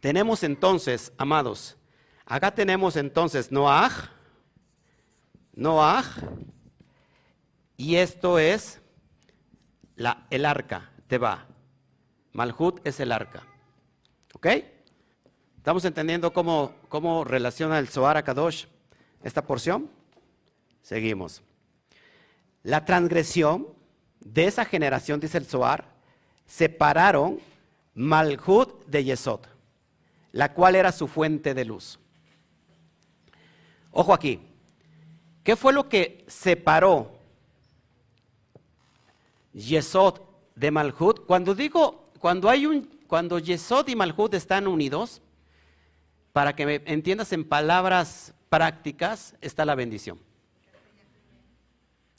tenemos 0.00 0.42
entonces, 0.42 1.12
amados, 1.16 1.76
acá 2.24 2.54
tenemos 2.54 2.96
entonces 2.96 3.52
Noah, 3.52 3.90
Noah, 5.54 6.04
y 7.76 7.96
esto 7.96 8.38
es 8.38 8.80
la, 9.96 10.26
el 10.30 10.44
arca, 10.44 10.90
Teba. 11.06 11.46
Malhut 12.32 12.80
es 12.86 12.98
el 13.00 13.12
arca. 13.12 13.46
¿Ok? 14.34 14.46
¿Estamos 15.56 15.84
entendiendo 15.84 16.32
cómo, 16.32 16.74
cómo 16.88 17.24
relaciona 17.24 17.78
el 17.78 17.88
Zohar 17.88 18.16
a 18.16 18.24
Kadosh 18.24 18.66
esta 19.22 19.44
porción? 19.44 19.90
Seguimos. 20.82 21.42
La 22.62 22.84
transgresión 22.84 23.68
de 24.24 24.46
esa 24.46 24.64
generación, 24.64 25.20
dice 25.20 25.38
el 25.38 25.46
Zohar, 25.46 25.84
separaron 26.46 27.40
Malhut 27.94 28.84
de 28.86 29.04
Yesod, 29.04 29.40
la 30.32 30.52
cual 30.52 30.76
era 30.76 30.92
su 30.92 31.08
fuente 31.08 31.54
de 31.54 31.64
luz. 31.64 31.98
Ojo 33.90 34.14
aquí, 34.14 34.40
¿qué 35.44 35.56
fue 35.56 35.72
lo 35.72 35.88
que 35.88 36.24
separó 36.26 37.12
Yesod 39.52 40.20
de 40.54 40.70
Malhut? 40.70 41.26
Cuando 41.26 41.54
digo, 41.54 42.10
cuando 42.18 42.48
hay 42.48 42.66
un, 42.66 42.88
cuando 43.06 43.38
Yesod 43.38 43.88
y 43.88 43.96
Malhut 43.96 44.32
están 44.34 44.66
unidos, 44.66 45.20
para 46.32 46.56
que 46.56 46.64
me 46.64 46.82
entiendas 46.86 47.32
en 47.32 47.46
palabras 47.46 48.32
prácticas, 48.48 49.34
está 49.42 49.66
la 49.66 49.74
bendición. 49.74 50.18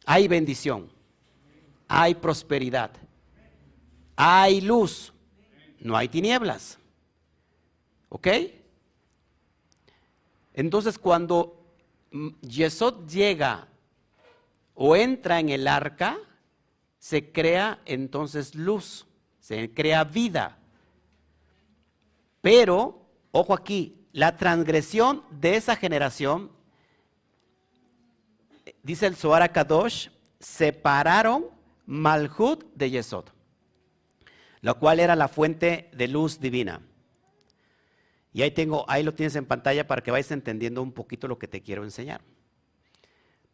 Hay 0.06 0.28
bendición 0.28 0.90
hay 1.96 2.16
prosperidad, 2.16 2.90
hay 4.16 4.62
luz, 4.62 5.14
no 5.80 5.96
hay 5.96 6.08
tinieblas. 6.08 6.80
¿Ok? 8.10 8.28
Entonces 10.56 10.98
cuando 10.98 11.64
Yesod 12.42 13.08
llega 13.08 13.68
o 14.74 14.96
entra 14.96 15.40
en 15.40 15.50
el 15.50 15.68
arca, 15.68 16.18
se 16.98 17.32
crea 17.32 17.80
entonces 17.86 18.56
luz, 18.56 19.06
se 19.40 19.72
crea 19.72 20.04
vida. 20.04 20.58
Pero, 22.42 23.06
ojo 23.32 23.54
aquí, 23.54 24.08
la 24.14 24.36
transgresión 24.36 25.24
de 25.30 25.58
esa 25.58 25.76
generación 25.76 26.52
dice 28.82 29.06
el 29.06 29.16
Zohar 29.16 29.52
Kadosh, 29.52 30.10
separaron 30.40 31.54
Malhut 31.86 32.64
de 32.76 32.90
Yesod, 32.90 33.26
lo 34.62 34.80
cual 34.80 35.00
era 35.00 35.16
la 35.16 35.28
fuente 35.28 35.90
de 35.94 36.08
luz 36.08 36.40
divina. 36.40 36.82
Y 38.34 38.42
ahí 38.42 38.52
tengo, 38.52 38.86
ahí 38.88 39.04
lo 39.04 39.14
tienes 39.14 39.36
en 39.36 39.46
pantalla 39.46 39.88
para 39.88 40.02
que 40.02 40.12
vayas 40.12 40.32
entendiendo 40.32 40.82
un 40.82 40.92
poquito 40.92 41.28
lo 41.28 41.38
que 41.38 41.48
te 41.48 41.62
quiero 41.62 41.84
enseñar. 41.84 42.22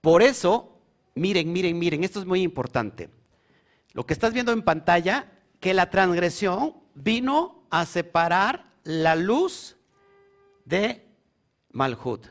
Por 0.02 0.22
eso, 0.22 0.80
miren, 1.16 1.52
miren, 1.52 1.78
miren, 1.78 2.04
esto 2.04 2.20
es 2.20 2.26
muy 2.26 2.42
importante. 2.42 3.10
Lo 3.94 4.06
que 4.06 4.14
estás 4.14 4.34
viendo 4.34 4.54
en 4.54 4.62
pantalla, 4.62 5.32
que 5.60 5.74
la 5.74 5.90
transgresión 5.90 6.76
vino 6.96 7.66
a 7.70 7.86
separar 7.86 8.72
la 8.84 9.16
luz 9.16 9.76
de 10.64 11.06
Malhut. 11.72 12.28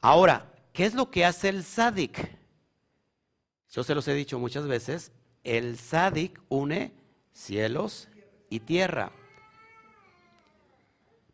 Ahora, 0.00 0.52
¿qué 0.72 0.84
es 0.84 0.94
lo 0.94 1.10
que 1.10 1.24
hace 1.24 1.48
el 1.48 1.64
Sadik? 1.64 2.36
Yo 3.76 3.84
se 3.84 3.94
los 3.94 4.08
he 4.08 4.14
dicho 4.14 4.38
muchas 4.38 4.66
veces, 4.66 5.12
el 5.44 5.78
Sadik 5.78 6.40
une 6.48 6.94
cielos 7.34 8.08
y 8.48 8.60
tierra. 8.60 9.12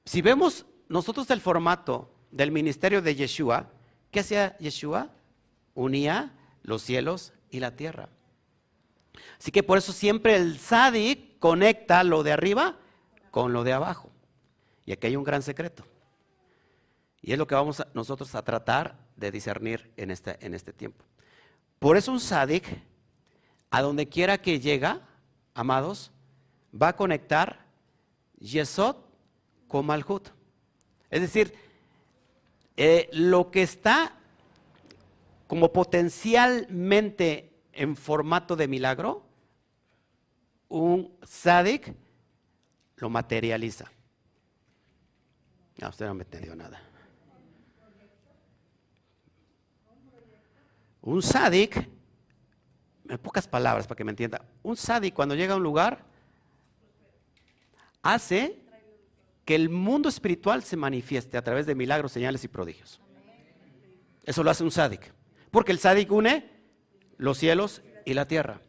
Si 0.04 0.22
vemos 0.22 0.66
nosotros 0.88 1.30
el 1.30 1.40
formato 1.40 2.12
del 2.32 2.50
ministerio 2.50 3.00
de 3.00 3.14
Yeshua, 3.14 3.70
¿qué 4.10 4.18
hacía 4.20 4.58
Yeshua? 4.58 5.12
Unía 5.74 6.32
los 6.64 6.82
cielos 6.82 7.32
y 7.48 7.60
la 7.60 7.76
tierra. 7.76 8.08
Así 9.38 9.52
que 9.52 9.62
por 9.62 9.78
eso 9.78 9.92
siempre 9.92 10.34
el 10.34 10.58
Sadik 10.58 11.38
conecta 11.38 12.02
lo 12.02 12.24
de 12.24 12.32
arriba 12.32 12.76
con 13.30 13.52
lo 13.52 13.62
de 13.62 13.72
abajo. 13.72 14.10
Y 14.84 14.90
aquí 14.90 15.06
hay 15.06 15.14
un 15.14 15.22
gran 15.22 15.42
secreto. 15.42 15.86
Y 17.20 17.30
es 17.30 17.38
lo 17.38 17.46
que 17.46 17.54
vamos 17.54 17.86
nosotros 17.94 18.34
a 18.34 18.42
tratar 18.42 18.98
de 19.14 19.30
discernir 19.30 19.92
en 19.96 20.10
este, 20.10 20.44
en 20.44 20.54
este 20.54 20.72
tiempo. 20.72 21.04
Por 21.82 21.96
eso 21.96 22.12
un 22.12 22.20
Sadik, 22.20 22.64
a 23.68 23.82
donde 23.82 24.08
quiera 24.08 24.38
que 24.38 24.60
llega, 24.60 25.00
amados, 25.52 26.12
va 26.80 26.88
a 26.88 26.96
conectar 26.96 27.66
Yesod 28.38 28.94
con 29.66 29.86
Malhut. 29.86 30.28
Es 31.10 31.20
decir, 31.20 31.52
eh, 32.76 33.08
lo 33.12 33.50
que 33.50 33.64
está 33.64 34.14
como 35.48 35.72
potencialmente 35.72 37.52
en 37.72 37.96
formato 37.96 38.54
de 38.54 38.68
milagro, 38.68 39.26
un 40.68 41.12
Sadik 41.24 41.96
lo 42.94 43.10
materializa. 43.10 43.90
No, 45.78 45.88
usted 45.88 46.06
no 46.06 46.14
me 46.14 46.22
entendió 46.22 46.54
nada. 46.54 46.80
Un 51.02 51.20
Sadik, 51.20 51.88
en 53.08 53.18
pocas 53.18 53.46
palabras 53.46 53.86
para 53.86 53.96
que 53.96 54.04
me 54.04 54.12
entienda, 54.12 54.44
un 54.62 54.76
Sadik 54.76 55.14
cuando 55.14 55.34
llega 55.34 55.54
a 55.54 55.56
un 55.56 55.62
lugar 55.62 56.04
hace 58.02 58.62
que 59.44 59.54
el 59.54 59.68
mundo 59.68 60.08
espiritual 60.08 60.62
se 60.62 60.76
manifieste 60.76 61.36
a 61.36 61.42
través 61.42 61.66
de 61.66 61.74
milagros, 61.74 62.12
señales 62.12 62.44
y 62.44 62.48
prodigios. 62.48 63.00
Eso 64.24 64.44
lo 64.44 64.50
hace 64.50 64.64
un 64.64 64.70
sádic. 64.70 65.12
Porque 65.50 65.72
el 65.72 65.78
sádic 65.78 66.10
une 66.12 66.48
los 67.16 67.38
cielos 67.38 67.82
y 68.04 68.14
la 68.14 68.26
tierra. 68.26 68.60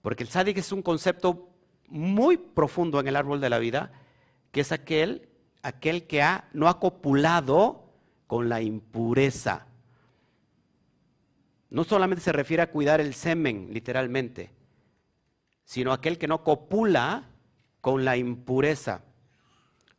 Porque 0.00 0.24
el 0.24 0.28
sádic 0.28 0.58
es 0.58 0.72
un 0.72 0.82
concepto 0.82 1.48
muy 1.88 2.36
profundo 2.36 2.98
en 2.98 3.08
el 3.08 3.16
árbol 3.16 3.40
de 3.40 3.50
la 3.50 3.58
vida, 3.58 3.92
que 4.50 4.62
es 4.62 4.72
aquel, 4.72 5.28
aquel 5.62 6.06
que 6.06 6.22
ha, 6.22 6.48
no 6.52 6.68
ha 6.68 6.80
copulado 6.80 7.84
con 8.26 8.48
la 8.48 8.62
impureza. 8.62 9.66
No 11.72 11.84
solamente 11.84 12.22
se 12.22 12.32
refiere 12.32 12.62
a 12.62 12.70
cuidar 12.70 13.00
el 13.00 13.14
semen, 13.14 13.68
literalmente, 13.72 14.50
sino 15.64 15.94
aquel 15.94 16.18
que 16.18 16.28
no 16.28 16.44
copula 16.44 17.30
con 17.80 18.04
la 18.04 18.18
impureza. 18.18 19.00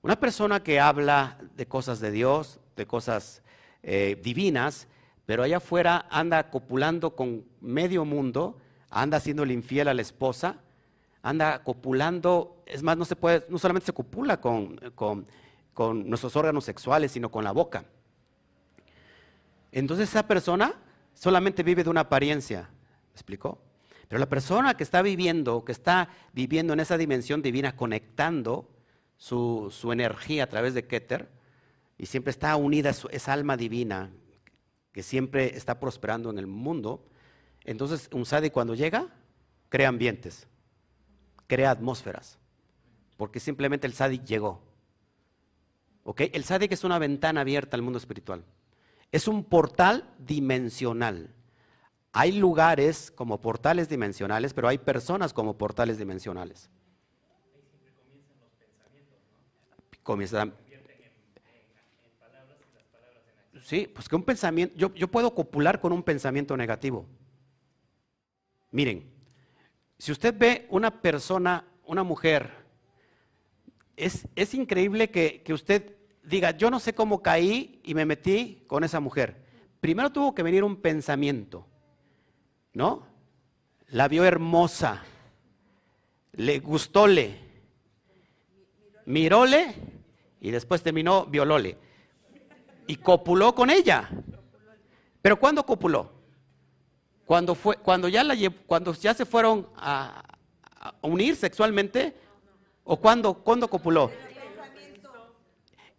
Una 0.03 0.19
persona 0.19 0.62
que 0.62 0.79
habla 0.79 1.39
de 1.55 1.65
cosas 1.65 1.99
de 1.99 2.12
Dios, 2.12 2.59
de 2.75 2.86
cosas 2.86 3.41
eh, 3.81 4.21
divinas, 4.21 4.88
pero 5.25 5.41
allá 5.41 5.57
afuera 5.57 6.05
anda 6.12 6.51
copulando 6.51 7.15
con 7.15 7.43
medio 7.59 8.05
mundo, 8.05 8.59
anda 8.91 9.17
haciendo 9.17 9.41
el 9.41 9.51
infiel 9.51 9.88
a 9.88 9.95
la 9.95 10.03
esposa, 10.03 10.57
anda 11.23 11.63
copulando, 11.63 12.62
es 12.67 12.83
más, 12.83 12.97
no 12.97 13.05
se 13.05 13.15
puede, 13.15 13.47
no 13.49 13.57
solamente 13.57 13.88
se 13.88 13.93
copula 13.93 14.39
con, 14.39 14.75
con, 14.93 15.25
con 15.73 16.07
nuestros 16.07 16.36
órganos 16.36 16.65
sexuales, 16.65 17.12
sino 17.12 17.31
con 17.31 17.43
la 17.43 17.51
boca. 17.51 17.83
Entonces 19.71 20.09
esa 20.09 20.27
persona 20.27 20.75
solamente 21.13 21.63
vive 21.63 21.84
de 21.84 21.89
una 21.89 22.02
apariencia, 22.02 22.69
¿me 22.71 23.13
explicó? 23.13 23.62
Pero 24.08 24.19
la 24.19 24.30
persona 24.30 24.76
que 24.76 24.84
está 24.84 25.02
viviendo, 25.02 25.65
que 25.65 25.71
está 25.71 26.10
viviendo 26.34 26.73
en 26.73 26.80
esa 26.80 26.97
dimensión 26.97 27.41
divina, 27.41 27.76
conectando 27.76 28.69
su, 29.17 29.89
energía 29.91 30.43
a 30.43 30.47
través 30.47 30.73
de 30.73 30.86
Keter 30.86 31.30
y 31.97 32.06
siempre 32.06 32.32
está 32.32 32.56
unida 32.56 32.89
a 32.89 32.93
esa 33.12 33.34
alma 33.34 33.58
divina 33.58 34.12
que 34.91 35.02
siempre 35.02 35.56
está 35.56 35.80
prosperando 35.80 36.30
en 36.30 36.38
el 36.38 36.47
mundo. 36.47 37.08
Entonces, 37.63 38.10
un 38.12 38.26
sadi 38.26 38.49
cuando 38.49 38.76
llega, 38.76 39.08
crea 39.69 39.88
ambientes, 39.88 40.47
crea 41.47 41.71
atmósferas, 41.71 42.38
porque 43.17 43.39
simplemente 43.39 43.88
el 43.88 43.93
sadi 43.93 44.19
llegó. 44.19 44.62
¿Ok? 46.04 46.21
El 46.34 46.43
sadi 46.43 46.67
es 46.69 46.84
una 46.84 46.99
ventana 46.99 47.41
abierta 47.41 47.78
al 47.78 47.82
mundo 47.82 47.97
espiritual. 47.97 48.43
Es 49.13 49.30
un 49.30 49.43
portal 49.45 50.10
dimensional. 50.17 51.30
Hay 52.12 52.32
lugares 52.32 53.12
como 53.12 53.39
portales 53.39 53.88
dimensionales, 53.88 54.54
pero 54.54 54.67
hay 54.67 54.80
personas 54.80 55.32
como 55.34 55.58
portales 55.58 55.97
dimensionales. 55.97 56.69
comienza 60.02 60.45
Sí, 63.63 63.89
pues 63.93 64.10
que 64.10 64.15
un 64.17 64.23
pensamiento, 64.23 64.76
yo, 64.76 64.93
yo 64.93 65.08
puedo 65.08 65.34
copular 65.34 65.80
con 65.80 65.93
un 65.93 66.04
pensamiento 66.04 66.58
negativo. 66.58 67.06
Miren, 68.71 69.10
si 69.97 70.12
usted 70.12 70.36
ve 70.38 70.67
una 70.69 71.02
persona, 71.02 71.65
una 71.86 72.04
mujer, 72.04 72.52
es, 73.95 74.28
es 74.36 74.54
increíble 74.54 75.12
que, 75.12 75.43
que, 75.43 75.54
usted 75.54 75.95
diga, 76.23 76.51
yo 76.51 76.69
no 76.69 76.79
sé 76.79 76.93
cómo 76.93 77.21
caí 77.21 77.79
y 77.83 77.93
me 77.93 78.05
metí 78.05 78.63
con 78.67 78.83
esa 78.83 78.99
mujer. 78.99 79.43
Primero 79.79 80.12
tuvo 80.12 80.33
que 80.33 80.43
venir 80.43 80.63
un 80.63 80.77
pensamiento, 80.77 81.67
¿no? 82.73 83.05
La 83.89 84.07
vio 84.07 84.23
hermosa, 84.23 85.03
le 86.33 86.59
gustóle, 86.59 87.38
miróle 89.05 89.75
y 90.39 90.51
después 90.51 90.81
terminó 90.81 91.25
violóle. 91.25 91.77
Y 92.88 92.97
copuló 92.97 93.53
con 93.53 93.69
ella. 93.69 94.09
Pero 95.21 95.39
¿cuándo 95.39 95.65
copuló? 95.65 96.12
Cuando, 97.25 97.55
fue, 97.55 97.77
cuando, 97.77 98.09
ya, 98.09 98.23
la, 98.23 98.36
cuando 98.65 98.93
ya 98.93 99.13
se 99.13 99.25
fueron 99.25 99.67
a, 99.75 100.23
unir 101.01 101.36
sexualmente 101.36 102.13
o 102.83 102.97
cuando, 102.97 103.33
cuando 103.36 103.69
copuló. 103.69 104.12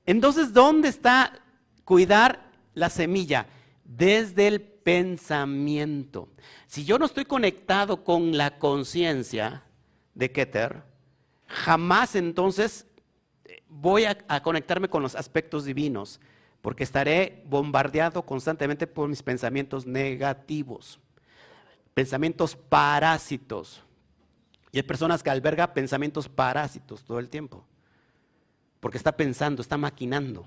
Entonces, 0.06 0.52
¿dónde 0.52 0.88
está 0.88 1.32
cuidar 1.84 2.50
la 2.74 2.90
semilla? 2.90 3.46
Desde 3.84 4.46
el 4.46 4.60
pensamiento. 4.60 6.28
Si 6.66 6.84
yo 6.84 6.98
no 6.98 7.06
estoy 7.06 7.24
conectado 7.24 8.04
con 8.04 8.36
la 8.36 8.58
conciencia 8.58 9.64
de 10.14 10.30
Keter, 10.30 10.82
jamás 11.46 12.14
entonces 12.14 12.86
eh, 13.44 13.62
voy 13.68 14.04
a, 14.04 14.42
conectarme 14.42 14.88
con 14.88 15.02
los 15.02 15.14
aspectos 15.14 15.64
divinos, 15.64 16.20
porque 16.60 16.84
estaré 16.84 17.42
bombardeado 17.46 18.22
constantemente 18.22 18.86
por 18.86 19.08
mis 19.08 19.22
pensamientos 19.22 19.86
negativos, 19.86 21.00
pensamientos 21.94 22.56
parásitos. 22.56 23.82
Y 24.72 24.78
hay 24.78 24.82
personas 24.82 25.22
que 25.22 25.30
albergan 25.30 25.72
pensamientos 25.72 26.28
parásitos 26.28 27.04
todo 27.04 27.18
el 27.18 27.28
tiempo, 27.28 27.64
porque 28.84 28.98
está 28.98 29.12
pensando, 29.12 29.62
está 29.62 29.78
maquinando. 29.78 30.46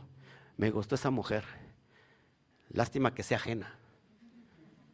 Me 0.57 0.69
gustó 0.69 0.93
esa 0.93 1.09
mujer, 1.09 1.43
lástima 2.69 3.15
que 3.15 3.23
sea 3.23 3.37
ajena, 3.37 3.79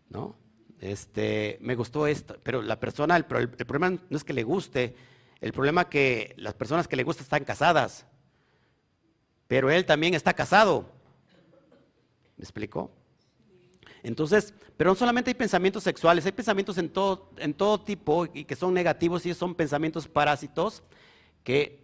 ¿no? 0.08 0.38
Este, 0.80 1.58
me 1.60 1.76
gustó 1.76 2.08
esto, 2.08 2.38
pero 2.42 2.62
la 2.62 2.80
persona, 2.80 3.18
el 3.18 3.26
problema 3.26 3.90
no 3.90 4.16
es 4.16 4.24
que 4.24 4.32
le 4.32 4.44
guste, 4.44 4.96
el 5.42 5.52
problema 5.52 5.82
es 5.82 5.88
que 5.88 6.34
las 6.38 6.54
personas 6.54 6.88
que 6.88 6.96
le 6.96 7.04
gustan 7.04 7.26
están 7.26 7.44
casadas, 7.44 8.06
pero 9.50 9.70
él 9.70 9.86
también 9.86 10.14
está 10.14 10.34
casado. 10.34 10.90
¿Me 12.38 12.44
explico? 12.44 12.92
Entonces, 14.04 14.54
pero 14.78 14.92
no 14.92 14.96
solamente 14.96 15.32
hay 15.32 15.36
pensamientos 15.36 15.84
sexuales, 15.84 16.26
hay 16.26 16.32
pensamientos 16.32 16.78
en 16.78 16.88
todo, 16.88 17.30
en 17.36 17.54
todo 17.54 17.82
tipo 17.82 18.26
y 18.34 18.46
que 18.46 18.56
son 18.56 18.74
negativos 18.74 19.26
y 19.26 19.34
son 19.34 19.54
pensamientos 19.54 20.08
parásitos 20.08 20.82
que 21.44 21.83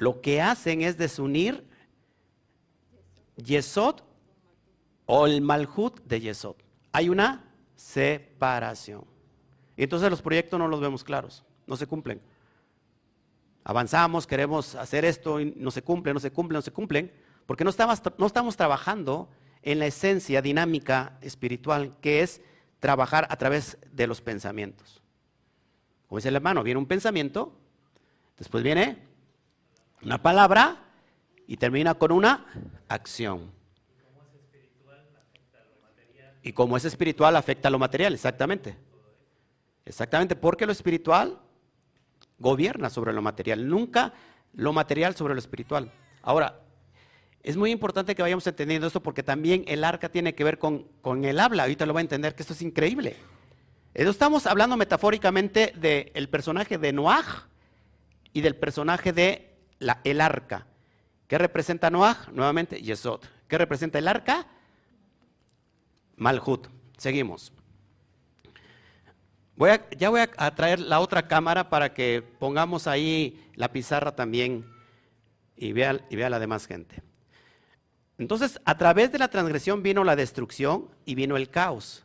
lo 0.00 0.22
que 0.22 0.40
hacen 0.40 0.80
es 0.80 0.96
desunir 0.96 1.62
Yesod 3.36 3.96
o 5.04 5.26
el 5.26 5.42
Malhut 5.42 6.00
de 6.04 6.20
Yesod. 6.22 6.56
hay 6.90 7.10
una 7.10 7.44
separación. 7.76 9.04
Y 9.76 9.82
entonces 9.82 10.08
los 10.08 10.22
proyectos 10.22 10.58
no 10.58 10.68
los 10.68 10.80
vemos 10.80 11.04
claros, 11.04 11.44
no 11.66 11.76
se 11.76 11.86
cumplen. 11.86 12.22
Avanzamos, 13.62 14.26
queremos 14.26 14.74
hacer 14.74 15.04
esto 15.04 15.38
y 15.38 15.52
no 15.54 15.70
se 15.70 15.82
cumple, 15.82 16.14
no 16.14 16.20
se 16.20 16.32
cumple, 16.32 16.56
no 16.56 16.62
se 16.62 16.72
cumplen, 16.72 17.12
porque 17.44 17.64
no 17.64 17.68
estamos, 17.68 18.00
no 18.16 18.26
estamos 18.26 18.56
trabajando 18.56 19.28
en 19.60 19.78
la 19.78 19.86
esencia 19.86 20.40
dinámica 20.40 21.18
espiritual, 21.20 21.94
que 22.00 22.22
es 22.22 22.40
trabajar 22.78 23.26
a 23.28 23.36
través 23.36 23.76
de 23.92 24.06
los 24.06 24.22
pensamientos. 24.22 25.02
Como 26.08 26.18
dice 26.18 26.30
el 26.30 26.36
hermano, 26.36 26.62
viene 26.62 26.78
un 26.78 26.86
pensamiento, 26.86 27.52
después 28.38 28.64
viene 28.64 29.09
una 30.02 30.22
palabra 30.22 30.78
y 31.46 31.56
termina 31.56 31.94
con 31.94 32.12
una 32.12 32.46
acción. 32.88 33.52
Y 36.42 36.52
como 36.52 36.76
es 36.76 36.84
espiritual 36.84 37.36
afecta 37.36 37.68
a 37.68 37.70
lo 37.70 37.78
material, 37.78 38.14
exactamente. 38.14 38.76
Exactamente, 39.84 40.36
porque 40.36 40.66
lo 40.66 40.72
espiritual 40.72 41.38
gobierna 42.38 42.88
sobre 42.88 43.12
lo 43.12 43.22
material, 43.22 43.68
nunca 43.68 44.14
lo 44.54 44.72
material 44.72 45.14
sobre 45.14 45.34
lo 45.34 45.40
espiritual. 45.40 45.92
Ahora, 46.22 46.60
es 47.42 47.56
muy 47.56 47.70
importante 47.70 48.14
que 48.14 48.22
vayamos 48.22 48.46
entendiendo 48.46 48.86
esto 48.86 49.02
porque 49.02 49.22
también 49.22 49.64
el 49.66 49.84
arca 49.84 50.10
tiene 50.10 50.34
que 50.34 50.44
ver 50.44 50.58
con, 50.58 50.86
el 51.24 51.40
habla. 51.40 51.62
Ahorita 51.62 51.86
lo 51.86 51.94
va 51.94 52.00
a 52.00 52.02
entender 52.02 52.34
que 52.34 52.42
esto 52.42 52.52
es 52.52 52.62
increíble. 52.62 53.16
Estamos 53.94 54.46
hablando 54.46 54.76
metafóricamente 54.76 55.72
del 55.76 56.28
personaje 56.28 56.78
de 56.78 56.92
Noah 56.92 57.48
y 58.32 58.42
del 58.42 58.56
personaje 58.56 59.12
de 59.12 59.49
la, 59.80 60.00
el 60.04 60.20
arca. 60.20 60.66
¿Qué 61.26 61.36
representa 61.36 61.90
Noah? 61.90 62.28
Nuevamente, 62.32 62.80
Yesod. 62.80 63.20
¿Qué 63.48 63.58
representa 63.58 63.98
el 63.98 64.06
arca? 64.06 64.46
Malhut. 66.16 66.68
Seguimos. 66.96 67.52
Voy 69.56 69.70
ya 69.98 70.08
voy 70.08 70.20
a 70.36 70.54
traer 70.54 70.80
la 70.80 71.00
otra 71.00 71.28
cámara 71.28 71.68
para 71.68 71.92
que 71.92 72.22
pongamos 72.38 72.86
ahí 72.86 73.50
la 73.54 73.72
pizarra 73.72 74.14
también 74.14 74.64
y 75.56 75.72
vea, 75.72 76.00
y 76.08 76.16
vea 76.16 76.30
la 76.30 76.38
demás 76.38 76.66
gente. 76.66 77.02
Entonces, 78.16 78.60
a 78.64 78.76
través 78.76 79.12
de 79.12 79.18
la 79.18 79.28
transgresión 79.28 79.82
vino 79.82 80.04
la 80.04 80.16
destrucción 80.16 80.88
y 81.04 81.14
vino 81.14 81.36
el 81.36 81.48
caos, 81.50 82.04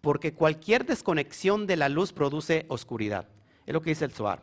porque 0.00 0.34
cualquier 0.34 0.84
desconexión 0.86 1.66
de 1.66 1.76
la 1.76 1.88
luz 1.88 2.12
produce 2.12 2.66
oscuridad. 2.68 3.26
Es 3.66 3.74
lo 3.74 3.80
que 3.80 3.90
dice 3.90 4.04
el 4.04 4.12
Zohar. 4.12 4.42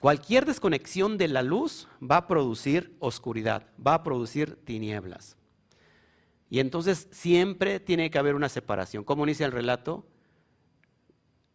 Cualquier 0.00 0.46
desconexión 0.46 1.18
de 1.18 1.28
la 1.28 1.42
luz 1.42 1.88
va 2.00 2.18
a 2.18 2.26
producir 2.28 2.94
oscuridad, 3.00 3.66
va 3.84 3.94
a 3.94 4.02
producir 4.04 4.56
tinieblas. 4.64 5.36
Y 6.50 6.60
entonces 6.60 7.08
siempre 7.10 7.80
tiene 7.80 8.10
que 8.10 8.18
haber 8.18 8.34
una 8.34 8.48
separación. 8.48 9.04
¿Cómo 9.04 9.24
inicia 9.24 9.46
el 9.46 9.52
relato? 9.52 10.06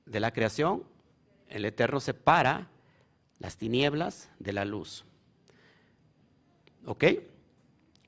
De 0.06 0.20
la 0.20 0.32
creación, 0.32 0.84
el 1.48 1.66
Eterno 1.66 2.00
separa 2.00 2.70
las 3.40 3.58
tinieblas 3.58 4.30
de 4.40 4.54
la 4.54 4.66
luz. 4.66 5.06
¿Ok? 6.86 7.06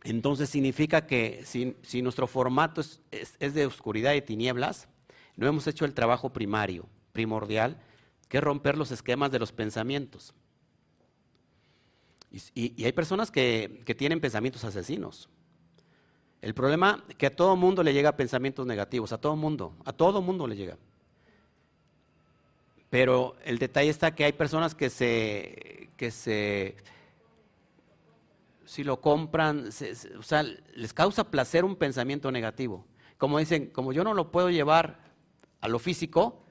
Entonces 0.04 0.50
significa 0.50 1.08
que 1.08 1.44
si, 1.46 2.02
nuestro 2.02 2.28
formato 2.28 2.82
es, 3.12 3.54
de 3.54 3.66
oscuridad 3.66 4.14
y 4.14 4.22
tinieblas, 4.22 4.88
no 5.36 5.48
hemos 5.48 5.66
hecho 5.66 5.86
el 5.86 5.94
trabajo 5.94 6.32
primario, 6.32 6.88
primordial, 7.12 7.82
que 8.28 8.42
romper 8.42 8.78
los 8.78 8.92
esquemas 8.92 9.32
de 9.32 9.40
los 9.40 9.52
pensamientos. 9.52 10.34
Y, 12.54 12.84
hay 12.84 12.92
personas 12.92 13.32
que, 13.32 13.82
que, 13.86 13.96
tienen 13.96 14.20
pensamientos 14.20 14.66
asesinos. 14.66 15.30
El 16.42 16.54
problema 16.54 17.04
es 17.08 17.16
que 17.16 17.28
a 17.28 17.36
todo 17.36 17.56
mundo 17.56 17.82
le 17.82 17.94
llega 17.94 18.18
pensamientos 18.18 18.66
negativos, 18.66 19.14
a 19.14 19.18
todo 19.18 19.36
mundo, 19.38 19.74
a 19.86 19.94
todo 19.94 20.22
mundo 20.22 20.46
le 20.46 20.58
llega. 20.58 20.78
Pero 22.90 23.36
el 23.46 23.58
detalle 23.58 23.90
está 23.90 24.14
que 24.14 24.26
hay 24.26 24.34
personas 24.34 24.76
que 24.76 24.90
se, 24.90 25.90
que 25.96 26.12
se 26.12 26.76
si 28.66 28.84
lo 28.84 29.00
compran, 29.00 29.70
o 30.18 30.24
sea, 30.24 30.44
les 30.44 30.94
causa 30.94 31.32
placer 31.32 31.64
un 31.64 31.76
pensamiento 31.76 32.32
negativo. 32.32 32.86
Como 33.18 33.40
dicen, 33.40 33.68
como 33.68 33.94
yo 33.94 34.04
no 34.04 34.14
lo 34.14 34.32
puedo 34.32 34.50
llevar 34.50 35.00
a 35.62 35.68
lo 35.68 35.80
físico, 35.80 36.45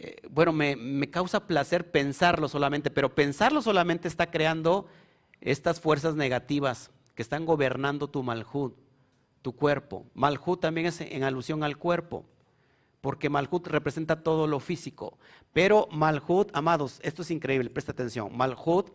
eh, 0.00 0.16
bueno, 0.30 0.52
me, 0.52 0.76
me, 0.76 1.10
causa 1.10 1.46
placer 1.46 1.90
pensarlo 1.90 2.48
solamente, 2.48 2.90
pero 2.90 3.14
pensarlo 3.14 3.60
solamente 3.62 4.06
está 4.08 4.30
creando 4.30 4.86
estas 5.40 5.80
fuerzas 5.80 6.14
negativas 6.14 6.90
que 7.14 7.22
están 7.22 7.44
gobernando 7.44 8.08
tu 8.08 8.22
malhut, 8.22 8.74
tu 9.42 9.54
cuerpo. 9.54 10.06
Malhut 10.14 10.60
también 10.60 10.86
es 10.86 11.00
en 11.00 11.24
alusión 11.24 11.64
al 11.64 11.76
cuerpo, 11.76 12.24
porque 13.00 13.28
malhut 13.28 13.66
representa 13.66 14.22
todo 14.22 14.46
lo 14.46 14.60
físico. 14.60 15.18
Pero 15.52 15.88
malhut, 15.90 16.50
amados, 16.54 17.00
esto 17.02 17.22
es 17.22 17.30
increíble, 17.30 17.70
presta 17.70 17.92
atención. 17.92 18.36
Malhut 18.36 18.90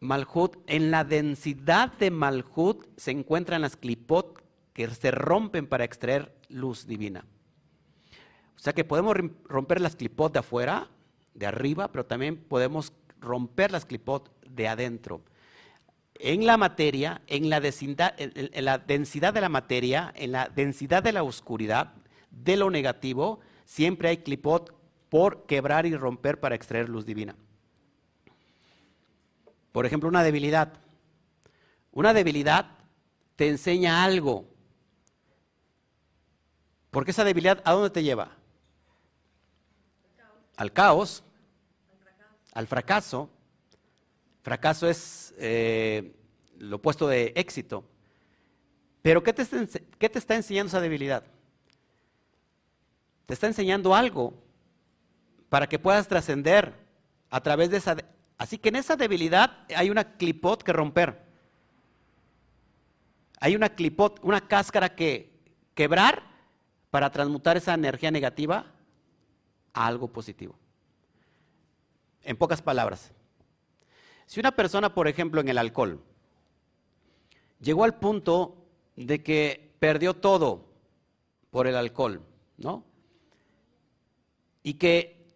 Malhut, 0.00 0.56
en 0.66 0.90
la 0.90 1.04
densidad 1.04 1.92
de 1.98 2.10
Malhut 2.10 2.86
se 2.96 3.10
encuentran 3.10 3.60
las 3.60 3.76
clipot 3.76 4.42
que 4.72 4.88
se 4.88 5.10
rompen 5.10 5.66
para 5.66 5.84
extraer 5.84 6.34
luz 6.48 6.86
divina. 6.86 7.26
O 8.56 8.58
sea 8.58 8.72
que 8.72 8.84
podemos 8.84 9.16
romper 9.44 9.80
las 9.80 9.96
clipot 9.96 10.32
de 10.32 10.40
afuera, 10.40 10.88
de 11.34 11.46
arriba, 11.46 11.88
pero 11.88 12.04
también 12.04 12.36
podemos 12.36 12.92
romper 13.20 13.72
las 13.72 13.86
clipot 13.86 14.30
de 14.48 14.68
adentro. 14.68 15.22
En 16.14 16.44
la 16.44 16.56
materia, 16.56 17.22
en 17.26 17.48
la, 17.48 17.60
densidad, 17.60 18.14
en 18.18 18.64
la 18.64 18.78
densidad 18.78 19.32
de 19.32 19.40
la 19.40 19.48
materia, 19.48 20.12
en 20.14 20.32
la 20.32 20.48
densidad 20.48 21.02
de 21.02 21.12
la 21.12 21.22
oscuridad, 21.22 21.94
de 22.30 22.56
lo 22.56 22.70
negativo, 22.70 23.40
siempre 23.64 24.10
hay 24.10 24.18
clipot 24.18 24.74
por 25.08 25.46
quebrar 25.46 25.86
y 25.86 25.96
romper 25.96 26.38
para 26.38 26.54
extraer 26.54 26.88
luz 26.88 27.04
divina. 27.06 27.34
Por 29.72 29.86
ejemplo, 29.86 30.08
una 30.08 30.22
debilidad. 30.22 30.74
Una 31.92 32.12
debilidad 32.12 32.78
te 33.36 33.48
enseña 33.48 34.04
algo. 34.04 34.46
Porque 36.90 37.12
esa 37.12 37.24
debilidad, 37.24 37.62
¿a 37.64 37.72
dónde 37.72 37.90
te 37.90 38.02
lleva? 38.02 38.36
Al 40.60 40.74
caos, 40.74 41.24
al 42.52 42.66
fracaso. 42.66 43.30
Fracaso 44.42 44.90
es 44.90 45.32
eh, 45.38 46.14
lo 46.58 46.76
opuesto 46.76 47.08
de 47.08 47.32
éxito. 47.34 47.82
Pero 49.00 49.22
¿qué 49.22 49.32
te, 49.32 49.46
¿qué 49.98 50.10
te 50.10 50.18
está 50.18 50.34
enseñando 50.34 50.68
esa 50.68 50.82
debilidad? 50.82 51.24
Te 53.24 53.32
está 53.32 53.46
enseñando 53.46 53.94
algo 53.94 54.34
para 55.48 55.66
que 55.66 55.78
puedas 55.78 56.06
trascender 56.06 56.74
a 57.30 57.40
través 57.40 57.70
de 57.70 57.78
esa 57.78 57.96
Así 58.36 58.58
que 58.58 58.68
en 58.68 58.76
esa 58.76 58.96
debilidad 58.96 59.64
hay 59.74 59.88
una 59.88 60.18
clipot 60.18 60.62
que 60.62 60.74
romper. 60.74 61.22
Hay 63.40 63.56
una 63.56 63.70
clipot, 63.70 64.20
una 64.22 64.46
cáscara 64.46 64.94
que 64.94 65.40
quebrar 65.72 66.22
para 66.90 67.10
transmutar 67.10 67.56
esa 67.56 67.72
energía 67.72 68.10
negativa 68.10 68.74
a 69.72 69.86
algo 69.86 70.08
positivo. 70.08 70.54
En 72.22 72.36
pocas 72.36 72.62
palabras, 72.62 73.12
si 74.26 74.40
una 74.40 74.52
persona, 74.52 74.94
por 74.94 75.08
ejemplo, 75.08 75.40
en 75.40 75.48
el 75.48 75.58
alcohol, 75.58 76.00
llegó 77.60 77.84
al 77.84 77.98
punto 77.98 78.56
de 78.96 79.22
que 79.22 79.74
perdió 79.78 80.14
todo 80.14 80.66
por 81.50 81.66
el 81.66 81.76
alcohol, 81.76 82.22
¿no? 82.58 82.84
Y 84.62 84.74
que 84.74 85.26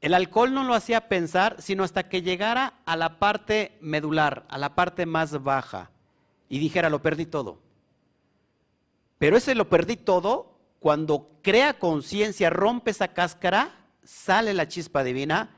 el 0.00 0.14
alcohol 0.14 0.52
no 0.52 0.64
lo 0.64 0.74
hacía 0.74 1.08
pensar, 1.08 1.62
sino 1.62 1.84
hasta 1.84 2.08
que 2.08 2.22
llegara 2.22 2.80
a 2.84 2.96
la 2.96 3.20
parte 3.20 3.78
medular, 3.80 4.44
a 4.48 4.58
la 4.58 4.74
parte 4.74 5.06
más 5.06 5.42
baja, 5.42 5.92
y 6.48 6.58
dijera, 6.58 6.90
lo 6.90 7.00
perdí 7.00 7.24
todo. 7.24 7.60
Pero 9.18 9.36
ese 9.36 9.54
lo 9.54 9.68
perdí 9.68 9.96
todo, 9.96 10.58
cuando 10.80 11.38
crea 11.42 11.78
conciencia, 11.78 12.50
rompe 12.50 12.90
esa 12.90 13.14
cáscara, 13.14 13.81
sale 14.04 14.54
la 14.54 14.68
chispa 14.68 15.04
divina 15.04 15.50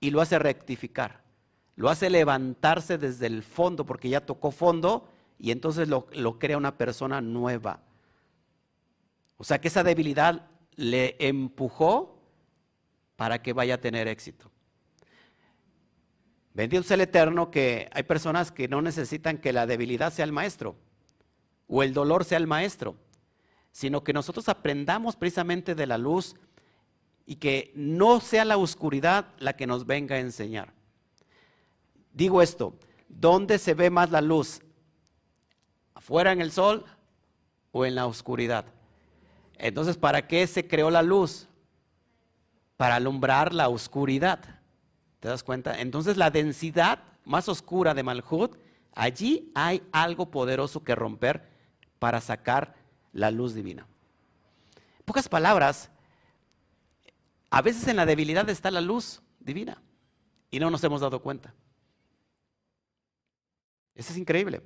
y 0.00 0.10
lo 0.10 0.20
hace 0.20 0.38
rectificar. 0.38 1.22
Lo 1.76 1.88
hace 1.88 2.10
levantarse 2.10 2.98
desde 2.98 3.26
el 3.26 3.42
fondo, 3.42 3.86
porque 3.86 4.08
ya 4.08 4.20
tocó 4.20 4.50
fondo, 4.50 5.08
y 5.38 5.50
entonces 5.50 5.88
lo, 5.88 6.06
lo 6.12 6.38
crea 6.38 6.56
una 6.56 6.76
persona 6.76 7.20
nueva. 7.20 7.80
O 9.36 9.44
sea 9.44 9.60
que 9.60 9.68
esa 9.68 9.82
debilidad 9.82 10.48
le 10.76 11.16
empujó 11.18 12.18
para 13.16 13.42
que 13.42 13.52
vaya 13.52 13.74
a 13.74 13.80
tener 13.80 14.08
éxito. 14.08 14.50
Bendito 16.54 16.82
sea 16.82 16.96
el 16.96 17.02
Eterno 17.02 17.50
que 17.50 17.88
hay 17.92 18.02
personas 18.02 18.52
que 18.52 18.68
no 18.68 18.82
necesitan 18.82 19.38
que 19.38 19.52
la 19.52 19.66
debilidad 19.66 20.12
sea 20.12 20.24
el 20.24 20.32
maestro 20.32 20.76
o 21.66 21.82
el 21.82 21.94
dolor 21.94 22.24
sea 22.24 22.36
el 22.36 22.46
maestro, 22.46 22.96
sino 23.70 24.04
que 24.04 24.12
nosotros 24.12 24.48
aprendamos 24.50 25.16
precisamente 25.16 25.74
de 25.74 25.86
la 25.86 25.96
luz 25.96 26.36
y 27.26 27.36
que 27.36 27.72
no 27.74 28.20
sea 28.20 28.44
la 28.44 28.56
oscuridad 28.56 29.26
la 29.38 29.54
que 29.54 29.66
nos 29.66 29.86
venga 29.86 30.16
a 30.16 30.20
enseñar. 30.20 30.72
Digo 32.12 32.42
esto, 32.42 32.74
¿dónde 33.08 33.58
se 33.58 33.74
ve 33.74 33.90
más 33.90 34.10
la 34.10 34.20
luz? 34.20 34.60
¿Afuera 35.94 36.32
en 36.32 36.40
el 36.40 36.52
sol 36.52 36.84
o 37.70 37.86
en 37.86 37.94
la 37.94 38.06
oscuridad? 38.06 38.66
Entonces, 39.56 39.96
¿para 39.96 40.26
qué 40.26 40.46
se 40.46 40.66
creó 40.66 40.90
la 40.90 41.02
luz? 41.02 41.48
Para 42.76 42.96
alumbrar 42.96 43.54
la 43.54 43.68
oscuridad. 43.68 44.40
¿Te 45.20 45.28
das 45.28 45.44
cuenta? 45.44 45.80
Entonces, 45.80 46.16
la 46.16 46.30
densidad 46.30 46.98
más 47.24 47.48
oscura 47.48 47.94
de 47.94 48.02
Malhut, 48.02 48.56
allí 48.94 49.52
hay 49.54 49.82
algo 49.92 50.30
poderoso 50.30 50.82
que 50.82 50.96
romper 50.96 51.48
para 52.00 52.20
sacar 52.20 52.74
la 53.12 53.30
luz 53.30 53.54
divina. 53.54 53.86
En 54.98 55.04
pocas 55.04 55.28
palabras, 55.28 55.91
a 57.52 57.60
veces 57.60 57.86
en 57.86 57.96
la 57.96 58.06
debilidad 58.06 58.48
está 58.48 58.70
la 58.70 58.80
luz 58.80 59.20
divina 59.38 59.76
y 60.50 60.58
no 60.58 60.70
nos 60.70 60.82
hemos 60.84 61.02
dado 61.02 61.20
cuenta. 61.20 61.54
Eso 63.94 64.10
es 64.10 64.18
increíble. 64.18 64.62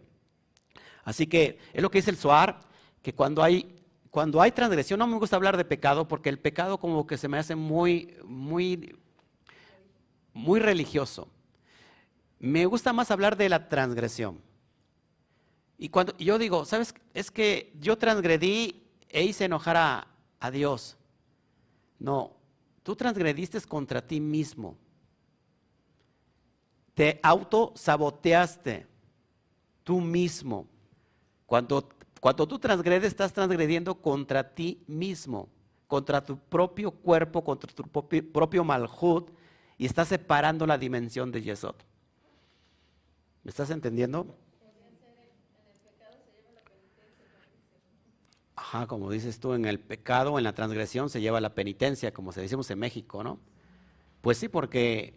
Así 1.02 1.26
que 1.26 1.58
es 1.72 1.82
lo 1.82 1.90
que 1.90 1.98
dice 1.98 2.12
el 2.12 2.16
Suar, 2.16 2.60
que 3.02 3.12
cuando 3.12 3.42
hay, 3.42 3.82
cuando 4.08 4.40
hay 4.40 4.52
transgresión, 4.52 5.00
no 5.00 5.08
me 5.08 5.18
gusta 5.18 5.34
hablar 5.34 5.56
de 5.56 5.64
pecado, 5.64 6.06
porque 6.06 6.28
el 6.28 6.38
pecado 6.38 6.78
como 6.78 7.08
que 7.08 7.18
se 7.18 7.26
me 7.26 7.38
hace 7.38 7.56
muy, 7.56 8.16
muy, 8.24 8.96
muy 10.32 10.60
religioso. 10.60 11.26
Me 12.38 12.66
gusta 12.66 12.92
más 12.92 13.10
hablar 13.10 13.36
de 13.36 13.48
la 13.48 13.68
transgresión. 13.68 14.40
Y 15.76 15.88
cuando 15.88 16.16
yo 16.18 16.38
digo, 16.38 16.64
¿sabes? 16.64 16.94
Es 17.14 17.32
que 17.32 17.72
yo 17.80 17.98
transgredí 17.98 18.84
e 19.08 19.24
hice 19.24 19.46
enojar 19.46 19.76
a, 19.76 20.06
a 20.38 20.50
Dios. 20.52 20.96
No, 21.98 22.35
tú 22.86 22.94
transgrediste 22.94 23.60
contra 23.62 24.00
ti 24.00 24.20
mismo. 24.20 24.76
Te 26.94 27.18
autosaboteaste 27.20 28.86
tú 29.82 30.00
mismo. 30.00 30.68
Cuando, 31.46 31.88
cuando 32.20 32.46
tú 32.46 32.60
transgredes, 32.60 33.08
estás 33.08 33.32
transgrediendo 33.32 33.96
contra 33.96 34.54
ti 34.54 34.84
mismo, 34.86 35.48
contra 35.88 36.24
tu 36.24 36.38
propio 36.38 36.92
cuerpo, 36.92 37.42
contra 37.42 37.72
tu 37.74 37.82
propio, 37.82 38.32
propio 38.32 38.62
malhut, 38.62 39.30
y 39.76 39.86
estás 39.86 40.06
separando 40.06 40.64
la 40.64 40.78
dimensión 40.78 41.32
de 41.32 41.42
Yesod. 41.42 41.74
¿Me 43.42 43.50
estás 43.50 43.70
entendiendo? 43.70 44.32
Ajá, 48.68 48.86
como 48.86 49.10
dices 49.10 49.38
tú, 49.38 49.54
en 49.54 49.64
el 49.64 49.78
pecado, 49.78 50.38
en 50.38 50.44
la 50.44 50.52
transgresión 50.52 51.08
se 51.08 51.20
lleva 51.20 51.40
la 51.40 51.54
penitencia, 51.54 52.12
como 52.12 52.32
se 52.32 52.40
decimos 52.40 52.70
en 52.70 52.78
México, 52.78 53.22
¿no? 53.22 53.38
Pues 54.22 54.38
sí, 54.38 54.48
porque 54.48 55.14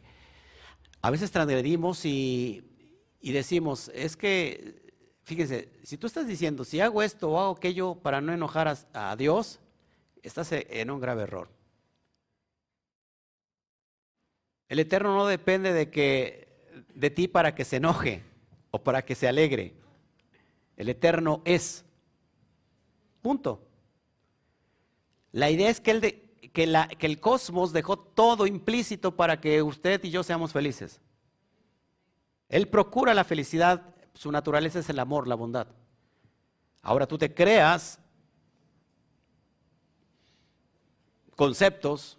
a 1.02 1.10
veces 1.10 1.32
transgredimos 1.32 2.06
y, 2.06 2.64
y 3.22 3.32
decimos, 3.32 3.92
es 3.96 4.16
que 4.16 4.90
Fíjense, 5.30 5.70
si 5.84 5.96
tú 5.96 6.08
estás 6.08 6.26
diciendo, 6.26 6.66
si 6.66 6.82
hago 6.82 7.04
esto 7.04 7.30
o 7.30 7.40
hago 7.40 7.52
aquello 7.52 7.94
para 7.94 8.20
no 8.20 8.34
enojar 8.34 8.76
a, 8.94 9.16
Dios, 9.16 9.60
estás 10.24 10.52
e, 10.54 10.66
en 10.72 10.90
un 10.90 11.00
grave 11.00 11.22
error. 11.22 11.50
El 14.70 14.80
Eterno 14.80 15.14
no 15.16 15.28
depende 15.28 15.72
de 15.72 15.92
que 15.92 16.48
de 16.96 17.12
ti 17.12 17.28
para 17.28 17.54
que 17.54 17.64
se 17.64 17.76
enoje 17.76 18.24
o 18.72 18.84
para 18.84 19.06
que 19.06 19.14
se 19.14 19.28
alegre. 19.28 19.76
El 20.78 20.90
Eterno 20.90 21.44
es. 21.46 21.86
Punto. 23.22 23.62
La 25.32 25.50
idea 25.50 25.70
es 25.70 25.80
que, 25.80 25.92
el 25.92 26.02
que, 26.52 27.06
el 27.06 27.20
cosmos 27.20 27.74
dejó 27.74 27.98
todo 27.98 28.48
implícito 28.48 29.16
para 29.16 29.40
que 29.40 29.62
usted 29.62 30.04
y 30.04 30.10
yo 30.10 30.24
seamos 30.24 30.52
felices. 30.52 31.00
Él 32.48 32.68
procura 32.68 33.14
la 33.14 33.24
felicidad 33.24 33.96
su 34.20 34.34
naturaleza 34.34 34.80
es 34.80 34.90
el 34.90 35.00
amor, 35.00 35.30
la 35.30 35.36
bondad. 35.36 35.68
Ahora 36.82 37.08
tú 37.08 37.18
te 37.18 37.34
creas 37.34 38.00
conceptos 41.38 42.18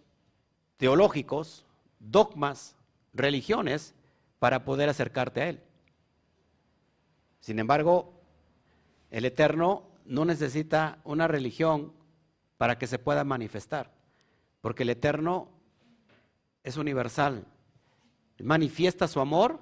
teológicos, 0.78 1.66
dogmas, 1.98 2.74
religiones 3.12 3.94
para 4.38 4.64
poder 4.64 4.88
acercarte 4.88 5.42
a 5.42 5.48
Él. 5.50 5.62
Sin 7.40 7.58
embargo, 7.58 8.14
el 9.10 9.26
Eterno 9.26 9.89
no 10.10 10.24
necesita 10.24 10.98
una 11.04 11.28
religión 11.28 11.92
para 12.58 12.78
que 12.78 12.88
se 12.88 12.98
pueda 12.98 13.22
manifestar, 13.22 13.92
porque 14.60 14.82
el 14.82 14.90
Eterno 14.90 15.48
es 16.64 16.76
universal. 16.76 17.46
Manifiesta 18.42 19.06
su 19.06 19.20
amor 19.20 19.60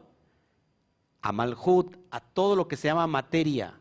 a 1.21 1.33
Malhut, 1.33 1.99
a 2.11 2.21
todo 2.21 2.57
lo 2.57 2.67
que 2.67 2.77
se 2.77 2.89
llama 2.89 3.07
materia. 3.07 3.79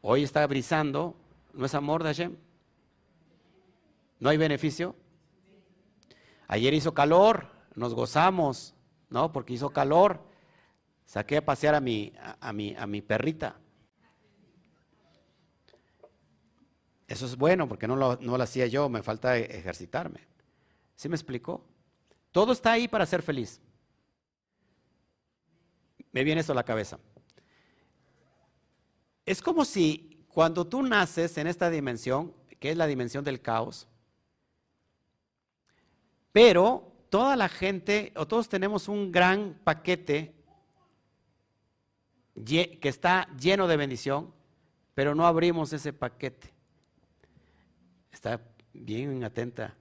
Hoy 0.00 0.22
está 0.22 0.46
brisando, 0.46 1.14
¿no 1.52 1.66
es 1.66 1.74
amor 1.74 2.02
de 2.02 2.08
Hashem? 2.08 2.36
¿No 4.18 4.30
hay 4.30 4.38
beneficio? 4.38 4.96
Ayer 6.48 6.72
hizo 6.72 6.94
calor, 6.94 7.50
nos 7.74 7.92
gozamos, 7.92 8.74
¿no? 9.10 9.30
Porque 9.30 9.52
hizo 9.52 9.68
calor. 9.70 10.22
Saqué 11.04 11.36
a 11.36 11.44
pasear 11.44 11.74
a 11.74 11.80
mi, 11.80 12.14
a, 12.40 12.52
mi, 12.54 12.74
a 12.76 12.86
mi 12.86 13.02
perrita. 13.02 13.58
Eso 17.06 17.26
es 17.26 17.36
bueno 17.36 17.68
porque 17.68 17.86
no 17.86 17.96
lo, 17.96 18.16
no 18.16 18.36
lo 18.36 18.42
hacía 18.42 18.66
yo, 18.66 18.88
me 18.88 19.02
falta 19.02 19.36
ejercitarme. 19.36 20.20
¿Sí 20.96 21.08
me 21.08 21.16
explicó? 21.16 21.64
Todo 22.32 22.52
está 22.52 22.72
ahí 22.72 22.88
para 22.88 23.06
ser 23.06 23.22
feliz 23.22 23.60
me 26.14 26.22
viene 26.22 26.40
esto 26.40 26.52
a 26.52 26.54
la 26.54 26.64
cabeza. 26.64 27.00
Es 29.26 29.42
como 29.42 29.64
si 29.64 30.24
cuando 30.28 30.64
tú 30.64 30.80
naces 30.80 31.36
en 31.38 31.48
esta 31.48 31.68
dimensión, 31.68 32.32
que 32.60 32.70
es 32.70 32.76
la 32.76 32.86
dimensión 32.86 33.24
del 33.24 33.42
caos, 33.42 33.88
pero 36.30 36.92
toda 37.10 37.34
la 37.34 37.48
gente, 37.48 38.12
o 38.14 38.28
todos 38.28 38.48
tenemos 38.48 38.86
un 38.88 39.10
gran 39.10 39.60
paquete 39.64 40.36
que 42.44 42.88
está 42.88 43.28
lleno 43.36 43.66
de 43.66 43.76
bendición, 43.76 44.32
pero 44.94 45.16
no 45.16 45.26
abrimos 45.26 45.72
ese 45.72 45.92
paquete. 45.92 46.53
Está 48.14 48.40
bien 48.72 49.24
atenta 49.24 49.74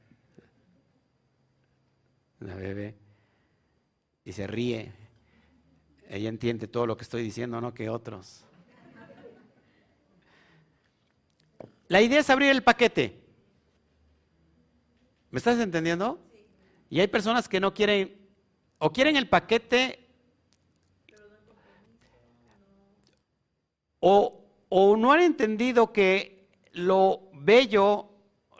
la 2.40 2.56
bebé 2.56 2.96
y 4.26 4.34
se 4.34 4.48
ríe. 4.48 4.92
Ella 6.10 6.30
entiende 6.30 6.68
todo 6.68 6.88
lo 6.88 6.98
que 6.98 7.04
estoy 7.04 7.22
diciendo, 7.22 7.62
no 7.62 7.76
que 7.76 7.90
otros. 7.90 8.44
La 11.88 12.02
idea 12.02 12.20
es 12.20 12.30
abrir 12.32 12.50
el 12.50 12.64
paquete. 12.64 13.24
¿Me 15.30 15.38
estás 15.38 15.60
entendiendo? 15.60 16.20
Y 16.90 17.00
hay 17.00 17.08
personas 17.08 17.48
que 17.48 17.60
no 17.60 17.72
quieren, 17.72 18.18
o 18.80 18.92
quieren 18.92 19.16
el 19.16 19.30
paquete, 19.30 20.10
o, 24.00 24.44
o 24.70 24.98
no 24.98 25.12
han 25.12 25.22
entendido 25.22 25.94
que 25.94 26.50
lo 26.72 27.30
bello, 27.32 28.13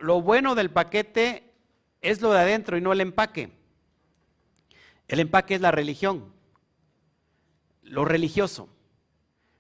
lo 0.04 0.22
bueno 0.22 0.54
del 0.54 0.70
paquete 0.70 1.52
es 2.02 2.22
lo 2.22 2.32
de 2.32 2.40
adentro 2.40 2.78
y 2.78 2.82
no 2.82 2.92
el 2.92 3.02
empaque. 3.02 3.52
El 5.08 5.20
empaque 5.20 5.56
es 5.56 5.62
la 5.62 5.72
religión 5.72 6.34
lo 7.84 8.06
religioso. 8.06 8.70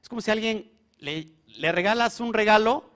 Es 0.02 0.10
como 0.10 0.22
si 0.22 0.32
alguien 0.32 0.72
le, 0.98 1.34
regalas 1.72 2.20
un 2.20 2.34
regalo 2.34 2.90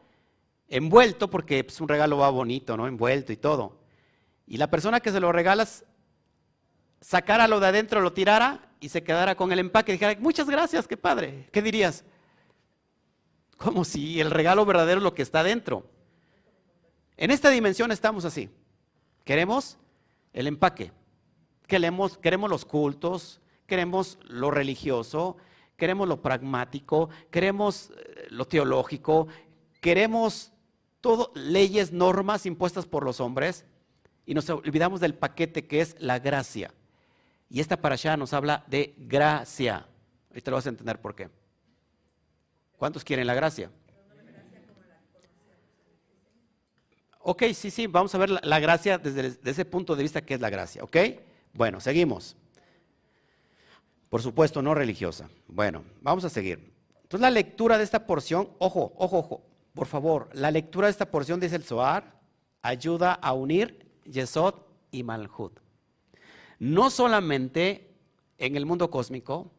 envuelto, 0.67 1.29
porque 1.29 1.63
pues, 1.63 1.79
un 1.79 1.87
regalo 1.87 2.17
va 2.17 2.29
bonito, 2.29 2.75
¿no? 2.75 2.87
Envuelto 2.87 3.31
y 3.31 3.37
todo. 3.37 3.79
Y 4.45 4.57
la 4.57 4.69
persona 4.69 4.99
que 4.99 5.11
se 5.11 5.19
lo 5.19 5.31
regalas 5.31 5.85
sacara 7.01 7.47
lo 7.47 7.59
de 7.59 7.67
adentro, 7.67 8.01
lo 8.01 8.13
tirara 8.13 8.69
y 8.79 8.89
se 8.89 9.03
quedara 9.03 9.35
con 9.35 9.51
el 9.51 9.59
empaque 9.59 9.91
y 9.91 9.95
dijera, 9.95 10.19
muchas 10.19 10.49
gracias, 10.49 10.87
qué 10.87 10.97
padre. 10.97 11.47
¿Qué 11.51 11.61
dirías? 11.61 12.03
Como 13.57 13.85
si 13.85 14.19
el 14.19 14.31
regalo 14.31 14.65
verdadero 14.65 14.99
es 14.99 15.03
lo 15.03 15.13
que 15.13 15.21
está 15.21 15.41
adentro. 15.41 15.89
En 17.17 17.31
esta 17.31 17.49
dimensión 17.49 17.91
estamos 17.91 18.25
así. 18.25 18.49
Queremos 19.25 19.77
el 20.33 20.47
empaque. 20.47 20.91
Queremos, 21.65 22.17
queremos 22.17 22.49
los 22.49 22.63
cultos, 22.63 23.41
queremos 23.65 24.19
lo 24.23 24.51
religioso, 24.51 25.35
queremos 25.75 26.07
lo 26.07 26.21
pragmático, 26.21 27.09
queremos 27.29 27.89
eh, 27.89 28.27
lo 28.29 28.45
teológico, 28.45 29.27
queremos 29.81 30.53
todo, 31.01 31.31
leyes, 31.35 31.91
normas 31.91 32.45
impuestas 32.45 32.85
por 32.85 33.03
los 33.03 33.19
hombres 33.19 33.65
y 34.25 34.33
nos 34.33 34.49
olvidamos 34.49 35.01
del 35.01 35.15
paquete 35.15 35.67
que 35.67 35.81
es 35.81 35.95
la 35.99 36.19
gracia. 36.19 36.73
Y 37.49 37.59
esta 37.59 37.81
para 37.81 37.93
allá 37.93 38.15
nos 38.15 38.33
habla 38.33 38.63
de 38.67 38.93
gracia. 38.97 39.87
Ahorita 40.29 40.51
lo 40.51 40.57
vas 40.57 40.65
a 40.67 40.69
entender 40.69 41.01
por 41.01 41.15
qué. 41.15 41.29
¿Cuántos 42.77 43.03
quieren 43.03 43.27
la 43.27 43.33
gracia? 43.33 43.71
Ok, 47.29 47.43
sí, 47.53 47.71
sí, 47.71 47.87
vamos 47.87 48.15
a 48.15 48.19
ver 48.19 48.29
la, 48.29 48.59
gracia 48.61 48.97
desde, 48.97 49.37
ese 49.43 49.65
punto 49.65 49.97
de 49.97 50.03
vista 50.03 50.21
que 50.21 50.35
es 50.35 50.39
la 50.39 50.49
gracia, 50.49 50.81
¿ok? 50.81 50.95
Bueno, 51.51 51.81
seguimos. 51.81 52.37
Por 54.07 54.21
supuesto, 54.21 54.61
no 54.61 54.73
religiosa. 54.73 55.29
Bueno, 55.45 55.83
vamos 55.99 56.23
a 56.23 56.29
seguir. 56.29 56.71
Entonces 56.95 57.19
la 57.19 57.29
lectura 57.29 57.77
de 57.77 57.83
esta 57.83 58.07
porción, 58.07 58.47
ojo, 58.59 58.93
ojo, 58.95 59.17
ojo, 59.17 59.41
por 59.73 59.87
favor, 59.87 60.29
la 60.31 60.51
lectura 60.51 60.87
de 60.87 60.91
esta 60.91 61.11
porción, 61.11 61.41
dice 61.41 61.57
el 61.57 61.65
Zohar, 61.65 62.17
ayuda 62.61 63.15
a 63.15 63.33
unir 63.33 63.91
Yesod 64.05 64.55
y 64.91 65.03
Malhut. 65.03 65.59
No 66.59 66.89
solamente 66.89 67.93
en 68.37 68.55
el 68.55 68.65
mundo 68.65 68.89
cósmico, 68.89 69.51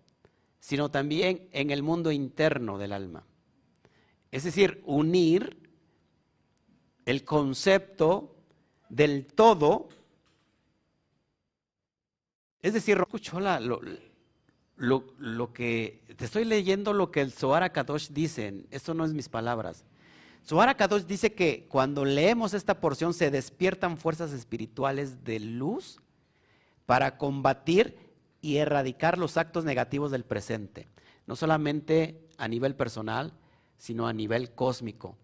sino 0.58 0.90
también 0.90 1.50
en 1.52 1.70
el 1.70 1.82
mundo 1.82 2.12
interno 2.12 2.78
del 2.78 2.94
alma. 2.94 3.26
Es 4.30 4.44
decir, 4.44 4.82
unir 4.86 5.67
el 7.08 7.24
concepto 7.24 8.36
del 8.90 9.24
todo. 9.24 9.88
Es 12.60 12.74
decir, 12.74 12.98
lo, 12.98 15.04
lo, 15.16 15.52
que 15.54 16.02
te 16.18 16.26
estoy 16.26 16.44
leyendo 16.44 16.92
lo 16.92 17.10
que 17.10 17.22
el 17.22 17.32
Zohar 17.32 17.72
Kadosh 17.72 18.10
dice, 18.10 18.66
esto 18.70 18.92
no 18.92 19.06
es 19.06 19.14
mis 19.14 19.30
palabras. 19.30 19.86
Zohar 20.44 20.76
Kadosh 20.76 21.04
dice 21.04 21.32
que 21.32 21.66
cuando 21.70 22.04
leemos 22.04 22.52
esta 22.52 22.78
porción 22.78 23.14
se 23.14 23.30
despiertan 23.30 23.96
fuerzas 23.96 24.32
espirituales 24.32 25.24
de 25.24 25.40
luz 25.40 26.02
para 26.84 27.16
combatir 27.16 27.96
y 28.42 28.58
erradicar 28.58 29.16
los 29.16 29.38
actos 29.38 29.64
negativos 29.64 30.10
del 30.10 30.26
presente, 30.26 30.88
no 31.26 31.36
solamente 31.36 32.28
a 32.36 32.48
nivel 32.48 32.74
personal, 32.74 33.32
sino 33.78 34.06
a 34.06 34.12
nivel 34.12 34.50
cósmico. 34.50 35.16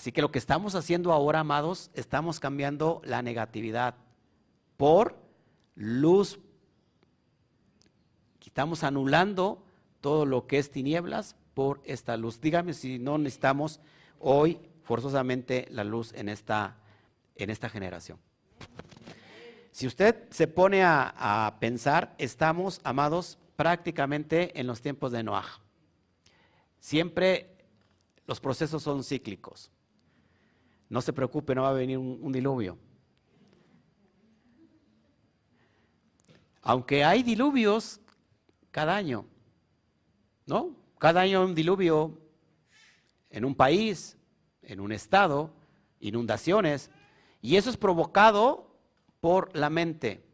Así 0.00 0.12
que 0.12 0.22
lo 0.22 0.32
que 0.32 0.38
estamos 0.38 0.74
haciendo 0.76 1.12
ahora, 1.12 1.40
amados, 1.40 1.90
estamos 1.92 2.40
cambiando 2.40 3.02
la 3.04 3.20
negatividad 3.20 3.96
por 4.78 5.14
luz. 5.74 6.38
Estamos 8.42 8.82
anulando 8.82 9.62
todo 10.00 10.24
lo 10.24 10.46
que 10.46 10.56
es 10.56 10.70
tinieblas 10.70 11.36
por 11.52 11.82
esta 11.84 12.16
luz. 12.16 12.40
Dígame 12.40 12.72
si 12.72 12.98
no 12.98 13.18
necesitamos 13.18 13.78
hoy 14.20 14.58
forzosamente 14.84 15.66
la 15.68 15.84
luz 15.84 16.14
en 16.14 16.30
esta, 16.30 16.78
en 17.36 17.50
esta 17.50 17.68
generación. 17.68 18.18
Si 19.70 19.86
usted 19.86 20.30
se 20.30 20.46
pone 20.46 20.82
a, 20.82 21.14
a 21.46 21.60
pensar, 21.60 22.14
estamos, 22.16 22.80
amados, 22.84 23.36
prácticamente 23.54 24.58
en 24.58 24.66
los 24.66 24.80
tiempos 24.80 25.12
de 25.12 25.22
Noah. 25.22 25.60
Siempre 26.78 27.54
los 28.26 28.40
procesos 28.40 28.82
son 28.82 29.04
cíclicos. 29.04 29.70
No 30.90 31.00
se 31.00 31.12
preocupe, 31.12 31.54
no 31.54 31.62
va 31.62 31.70
a 31.70 31.72
venir 31.72 31.96
un, 31.96 32.32
diluvio. 32.32 32.76
Aunque 36.62 37.04
hay 37.04 37.22
diluvios 37.22 38.00
cada 38.72 38.96
año, 38.96 39.24
¿no? 40.46 40.76
Cada 40.98 41.22
año 41.22 41.44
un 41.44 41.54
diluvio 41.54 42.18
en 43.30 43.44
un 43.44 43.54
país, 43.54 44.18
en 44.62 44.80
un 44.80 44.90
estado, 44.90 45.52
inundaciones, 46.00 46.90
y 47.40 47.54
eso 47.54 47.70
es 47.70 47.76
provocado 47.76 48.76
por 49.20 49.56
la 49.56 49.70
mente, 49.70 50.24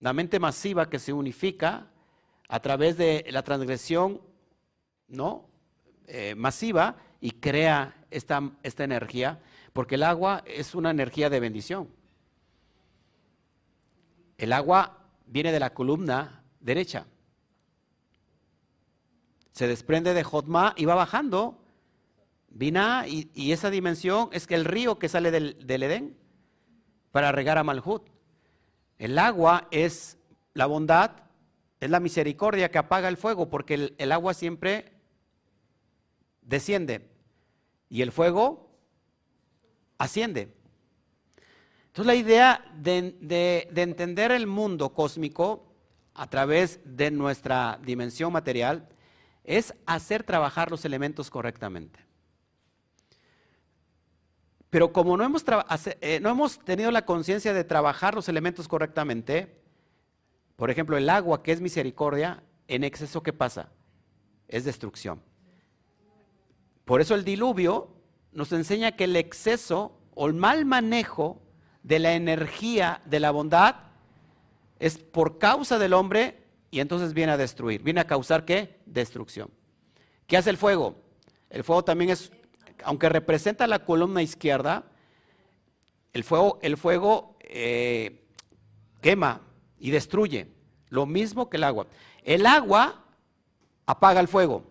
la 0.00 0.14
mente 0.14 0.40
masiva 0.40 0.88
que 0.88 0.98
se 0.98 1.12
unifica 1.12 1.90
a 2.48 2.60
través 2.60 2.96
de 2.96 3.26
la 3.30 3.42
transgresión, 3.42 4.22
¿no? 5.06 5.48
Eh, 6.06 6.34
masiva 6.34 6.96
y 7.20 7.32
crea 7.32 7.94
esta, 8.10 8.52
esta 8.62 8.84
energía, 8.84 9.40
porque 9.72 9.94
el 9.94 10.02
agua 10.02 10.42
es 10.46 10.74
una 10.74 10.90
energía 10.90 11.30
de 11.30 11.40
bendición. 11.40 11.88
El 14.36 14.52
agua 14.52 14.98
viene 15.26 15.52
de 15.52 15.60
la 15.60 15.72
columna 15.72 16.42
derecha. 16.60 17.06
Se 19.52 19.66
desprende 19.66 20.14
de 20.14 20.24
Jotma 20.24 20.74
y 20.76 20.84
va 20.84 20.94
bajando. 20.94 21.58
Vina, 22.48 23.06
y, 23.06 23.52
esa 23.52 23.70
dimensión 23.70 24.28
es 24.32 24.46
que 24.46 24.54
el 24.54 24.64
río 24.64 24.98
que 24.98 25.08
sale 25.08 25.30
del, 25.30 25.56
Edén 25.66 26.16
para 27.10 27.32
regar 27.32 27.56
a 27.56 27.64
Malhut. 27.64 28.02
El 28.98 29.18
agua 29.18 29.68
es 29.70 30.18
la 30.52 30.66
bondad, 30.66 31.12
es 31.80 31.88
la 31.88 32.00
misericordia 32.00 32.70
que 32.70 32.78
apaga 32.78 33.08
el 33.08 33.16
fuego, 33.16 33.48
porque 33.48 33.94
el 33.96 34.12
agua 34.12 34.34
siempre 34.34 34.92
desciende 36.42 37.08
y 37.88 38.02
el 38.02 38.12
fuego 38.12 38.71
asciende. 40.02 40.52
Entonces 41.86 42.06
la 42.06 42.14
idea 42.16 42.64
de, 42.74 43.68
entender 43.76 44.32
el 44.32 44.48
mundo 44.48 44.92
cósmico 44.92 45.64
a 46.14 46.28
través 46.28 46.80
de 46.84 47.12
nuestra 47.12 47.78
dimensión 47.84 48.32
material 48.32 48.88
es 49.44 49.74
hacer 49.86 50.24
trabajar 50.24 50.72
los 50.72 50.84
elementos 50.84 51.30
correctamente. 51.30 52.00
Pero 54.70 54.92
como 54.92 55.16
no 55.16 55.24
hemos, 55.24 55.44
eh, 56.00 56.18
no 56.20 56.30
hemos 56.30 56.58
tenido 56.58 56.90
la 56.90 57.04
conciencia 57.04 57.52
de 57.52 57.62
trabajar 57.62 58.14
los 58.14 58.28
elementos 58.28 58.66
correctamente, 58.66 59.62
por 60.56 60.70
ejemplo, 60.70 60.96
el 60.96 61.08
agua 61.10 61.42
que 61.44 61.52
es 61.52 61.60
misericordia, 61.60 62.42
en 62.66 62.82
exceso, 62.82 63.22
¿qué 63.22 63.32
pasa? 63.32 63.70
Es 64.48 64.64
destrucción. 64.64 65.22
Por 66.84 67.00
eso 67.00 67.14
el 67.14 67.24
diluvio 67.24 68.01
nos 68.32 68.52
enseña 68.52 68.92
que 68.92 69.04
el 69.04 69.16
exceso 69.16 69.98
o 70.14 70.26
el 70.26 70.34
mal 70.34 70.64
manejo 70.64 71.40
de 71.82 71.98
la 71.98 72.14
energía 72.14 73.00
de 73.04 73.20
la 73.20 73.30
bondad 73.30 73.76
es 74.78 74.98
por 74.98 75.38
causa 75.38 75.78
del 75.78 75.92
hombre 75.92 76.42
y 76.70 76.80
entonces 76.80 77.12
viene 77.12 77.32
a 77.32 77.36
destruir. 77.36 77.82
Viene 77.82 78.00
a 78.00 78.06
causar 78.06 78.44
qué? 78.44 78.80
Destrucción. 78.86 79.50
¿Qué 80.26 80.36
hace 80.36 80.50
el 80.50 80.56
fuego? 80.56 80.96
El 81.50 81.64
fuego 81.64 81.84
también 81.84 82.10
es, 82.10 82.32
aunque 82.84 83.08
representa 83.08 83.66
la 83.66 83.84
columna 83.84 84.22
izquierda, 84.22 84.84
el 86.12 86.24
fuego, 86.24 86.58
el 86.62 86.76
fuego 86.76 87.36
eh, 87.40 88.24
quema 89.00 89.42
y 89.78 89.90
destruye. 89.90 90.48
Lo 90.88 91.06
mismo 91.06 91.50
que 91.50 91.58
el 91.58 91.64
agua. 91.64 91.86
El 92.24 92.46
agua 92.46 93.04
apaga 93.86 94.20
el 94.20 94.28
fuego. 94.28 94.64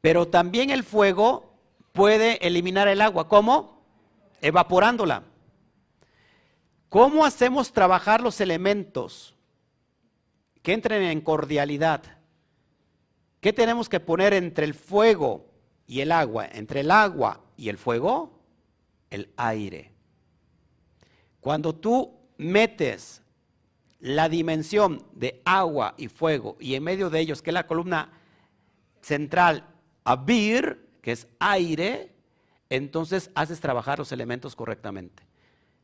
Pero 0.00 0.28
también 0.28 0.70
el 0.70 0.84
fuego 0.84 1.49
puede 1.92 2.46
eliminar 2.46 2.88
el 2.88 3.00
agua. 3.00 3.28
¿Cómo? 3.28 3.82
Evaporándola. 4.40 5.24
¿Cómo 6.88 7.24
hacemos 7.24 7.72
trabajar 7.72 8.20
los 8.20 8.40
elementos 8.40 9.34
que 10.62 10.72
entren 10.72 11.02
en 11.02 11.20
cordialidad? 11.20 12.02
¿Qué 13.40 13.52
tenemos 13.52 13.88
que 13.88 14.00
poner 14.00 14.34
entre 14.34 14.64
el 14.64 14.74
fuego 14.74 15.46
y 15.86 16.00
el 16.00 16.12
agua? 16.12 16.46
Entre 16.46 16.80
el 16.80 16.90
agua 16.90 17.40
y 17.56 17.68
el 17.68 17.78
fuego, 17.78 18.40
el 19.08 19.30
aire. 19.36 19.92
Cuando 21.40 21.74
tú 21.74 22.18
metes 22.36 23.22
la 24.00 24.28
dimensión 24.28 25.06
de 25.12 25.40
agua 25.44 25.94
y 25.96 26.08
fuego 26.08 26.56
y 26.58 26.74
en 26.74 26.82
medio 26.82 27.08
de 27.10 27.20
ellos, 27.20 27.42
que 27.42 27.50
es 27.50 27.54
la 27.54 27.66
columna 27.66 28.12
central, 29.00 29.64
abir, 30.04 30.89
que 31.00 31.12
es 31.12 31.26
aire, 31.38 32.12
entonces 32.68 33.30
haces 33.34 33.60
trabajar 33.60 33.98
los 33.98 34.12
elementos 34.12 34.54
correctamente. 34.54 35.22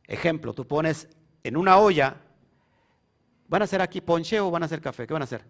Ejemplo, 0.05 0.53
tú 0.53 0.65
pones 0.65 1.07
en 1.43 1.57
una 1.57 1.77
olla, 1.77 2.17
¿van 3.47 3.61
a 3.61 3.65
hacer 3.65 3.81
aquí 3.81 4.01
ponche 4.01 4.39
o 4.39 4.51
van 4.51 4.63
a 4.63 4.67
hacer 4.67 4.81
café? 4.81 5.05
¿Qué 5.05 5.13
van 5.13 5.23
a 5.23 5.25
hacer? 5.25 5.43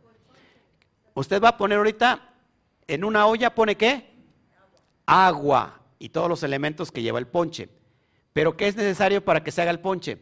Usted 1.13 1.41
va 1.41 1.49
a 1.49 1.57
poner 1.57 1.77
ahorita, 1.77 2.33
en 2.87 3.03
una 3.03 3.25
olla 3.25 3.53
pone 3.53 3.75
qué? 3.75 4.09
Agua 5.05 5.81
y 5.99 6.09
todos 6.09 6.29
los 6.29 6.43
elementos 6.43 6.91
que 6.91 7.01
lleva 7.01 7.19
el 7.19 7.27
ponche. 7.27 7.69
Pero 8.33 8.55
¿qué 8.55 8.67
es 8.67 8.75
necesario 8.75 9.23
para 9.23 9.43
que 9.43 9.51
se 9.51 9.61
haga 9.61 9.71
el 9.71 9.79
ponche? 9.79 10.19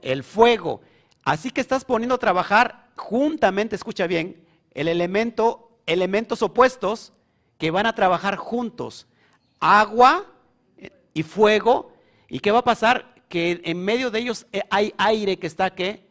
El 0.00 0.22
fuego. 0.22 0.82
Así 1.24 1.50
que 1.50 1.60
estás 1.60 1.84
poniendo 1.84 2.16
a 2.16 2.18
trabajar 2.18 2.90
juntamente, 2.96 3.76
escucha 3.76 4.06
bien, 4.06 4.44
el 4.72 4.88
elemento, 4.88 5.78
elementos 5.86 6.42
opuestos 6.42 7.12
que 7.62 7.70
van 7.70 7.86
a 7.86 7.94
trabajar 7.94 8.34
juntos, 8.34 9.06
agua 9.60 10.26
y 11.14 11.22
fuego. 11.22 11.92
¿Y 12.28 12.40
qué 12.40 12.50
va 12.50 12.58
a 12.58 12.64
pasar? 12.64 13.14
Que 13.28 13.60
en 13.62 13.84
medio 13.84 14.10
de 14.10 14.18
ellos 14.18 14.48
eh, 14.52 14.62
hay 14.68 14.92
aire 14.98 15.38
que 15.38 15.46
está 15.46 15.72
¿qué? 15.72 16.04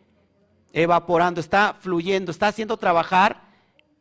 evaporando, 0.72 1.42
está 1.42 1.76
fluyendo, 1.78 2.32
está 2.32 2.48
haciendo 2.48 2.78
trabajar 2.78 3.50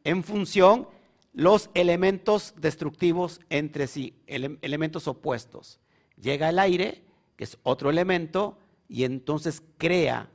en 0.04 0.22
función 0.22 0.86
los 1.32 1.70
elementos 1.74 2.54
destructivos 2.56 3.40
entre 3.50 3.88
sí, 3.88 4.14
elementos 4.28 5.08
opuestos. 5.08 5.80
Llega 6.22 6.50
el 6.50 6.58
aire, 6.60 7.02
que 7.34 7.42
es 7.42 7.58
otro 7.64 7.90
elemento, 7.90 8.58
y 8.88 9.02
entonces 9.02 9.60
crea 9.76 10.28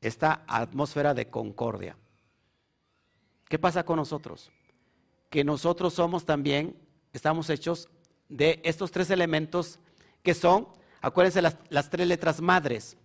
esta 0.00 0.42
atmósfera 0.48 1.14
de 1.14 1.30
concordia. 1.30 1.96
¿Qué 3.48 3.60
pasa 3.60 3.84
con 3.84 3.98
nosotros? 3.98 4.50
Que 5.30 5.44
nosotros 5.44 5.94
somos 5.94 6.24
también, 6.24 6.76
estamos 7.12 7.50
hechos 7.50 7.88
de 8.28 8.60
estos 8.64 8.90
tres 8.90 9.10
elementos 9.10 9.78
que 10.22 10.34
son, 10.34 10.68
acuérdense 11.00 11.42
las, 11.42 11.90
tres 11.90 12.06
letras 12.06 12.40
madres 12.40 12.96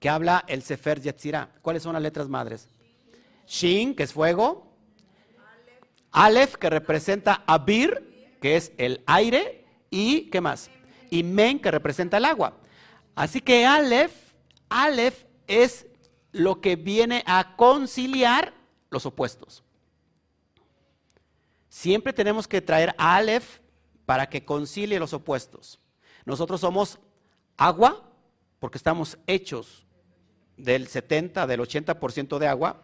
que 0.00 0.08
habla 0.08 0.44
el 0.48 0.62
Sefer 0.62 1.00
Yetzirah. 1.00 1.50
¿Cuáles 1.62 1.82
son 1.82 1.94
las 1.94 2.02
letras 2.02 2.28
madres? 2.28 2.68
Shin, 3.46 3.94
que 3.94 4.02
es 4.02 4.12
fuego. 4.12 4.66
Aleph, 6.12 6.54
que 6.56 6.70
representa 6.70 7.42
Abir. 7.46 8.36
que 8.40 8.56
es 8.56 8.72
el 8.76 9.02
aire, 9.06 9.64
y 9.90 10.28
¿qué 10.30 10.40
más? 10.40 10.70
Y 11.10 11.22
Men, 11.22 11.58
que 11.58 11.70
representa 11.70 12.18
el 12.18 12.26
agua. 12.26 12.58
Así 13.14 13.40
que 13.40 13.64
Aleph, 13.64 14.12
Aleph 14.68 15.24
es 15.46 15.86
lo 16.32 16.60
que 16.60 16.76
viene 16.76 17.22
a 17.26 17.56
conciliar 17.56 18.52
los 18.90 19.06
opuestos. 19.06 19.64
Siempre 21.76 22.14
tenemos 22.14 22.48
que 22.48 22.62
traer 22.62 22.94
Aleph 22.96 23.58
para 24.06 24.30
que 24.30 24.46
concilie 24.46 24.98
los 24.98 25.12
opuestos. 25.12 25.78
Nosotros 26.24 26.62
somos 26.62 26.98
agua, 27.58 28.02
porque 28.58 28.78
estamos 28.78 29.18
hechos 29.26 29.84
del 30.56 30.88
70, 30.88 31.46
del 31.46 31.60
80% 31.60 32.38
de 32.38 32.48
agua. 32.48 32.80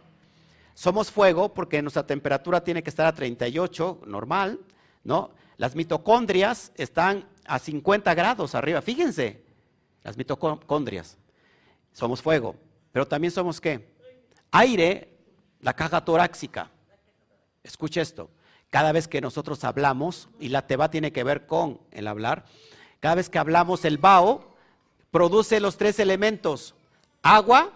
Somos 0.74 1.10
fuego, 1.10 1.54
porque 1.54 1.80
nuestra 1.80 2.06
temperatura 2.06 2.62
tiene 2.62 2.82
que 2.82 2.90
estar 2.90 3.06
a 3.06 3.14
38, 3.14 4.02
normal, 4.04 4.60
¿no? 5.04 5.30
Las 5.56 5.74
mitocondrias 5.74 6.70
están 6.74 7.26
a 7.46 7.58
50 7.58 8.12
grados 8.12 8.54
arriba, 8.54 8.82
fíjense, 8.82 9.42
las 10.02 10.18
mitocondrias. 10.18 11.16
Somos 11.94 12.20
fuego, 12.20 12.56
pero 12.92 13.08
también 13.08 13.30
somos 13.30 13.58
qué? 13.58 13.90
Aire, 14.50 15.16
la 15.60 15.72
caja 15.72 16.04
torácica. 16.04 16.70
Escuche 17.64 18.02
esto. 18.02 18.28
Cada 18.72 18.92
vez 18.92 19.06
que 19.06 19.20
nosotros 19.20 19.64
hablamos, 19.64 20.30
y 20.40 20.48
la 20.48 20.66
teba 20.66 20.90
tiene 20.90 21.12
que 21.12 21.24
ver 21.24 21.44
con 21.44 21.78
el 21.90 22.08
hablar, 22.08 22.46
cada 23.00 23.16
vez 23.16 23.28
que 23.28 23.38
hablamos, 23.38 23.84
el 23.84 23.98
bao 23.98 24.54
produce 25.10 25.60
los 25.60 25.76
tres 25.76 25.98
elementos, 25.98 26.74
agua, 27.20 27.70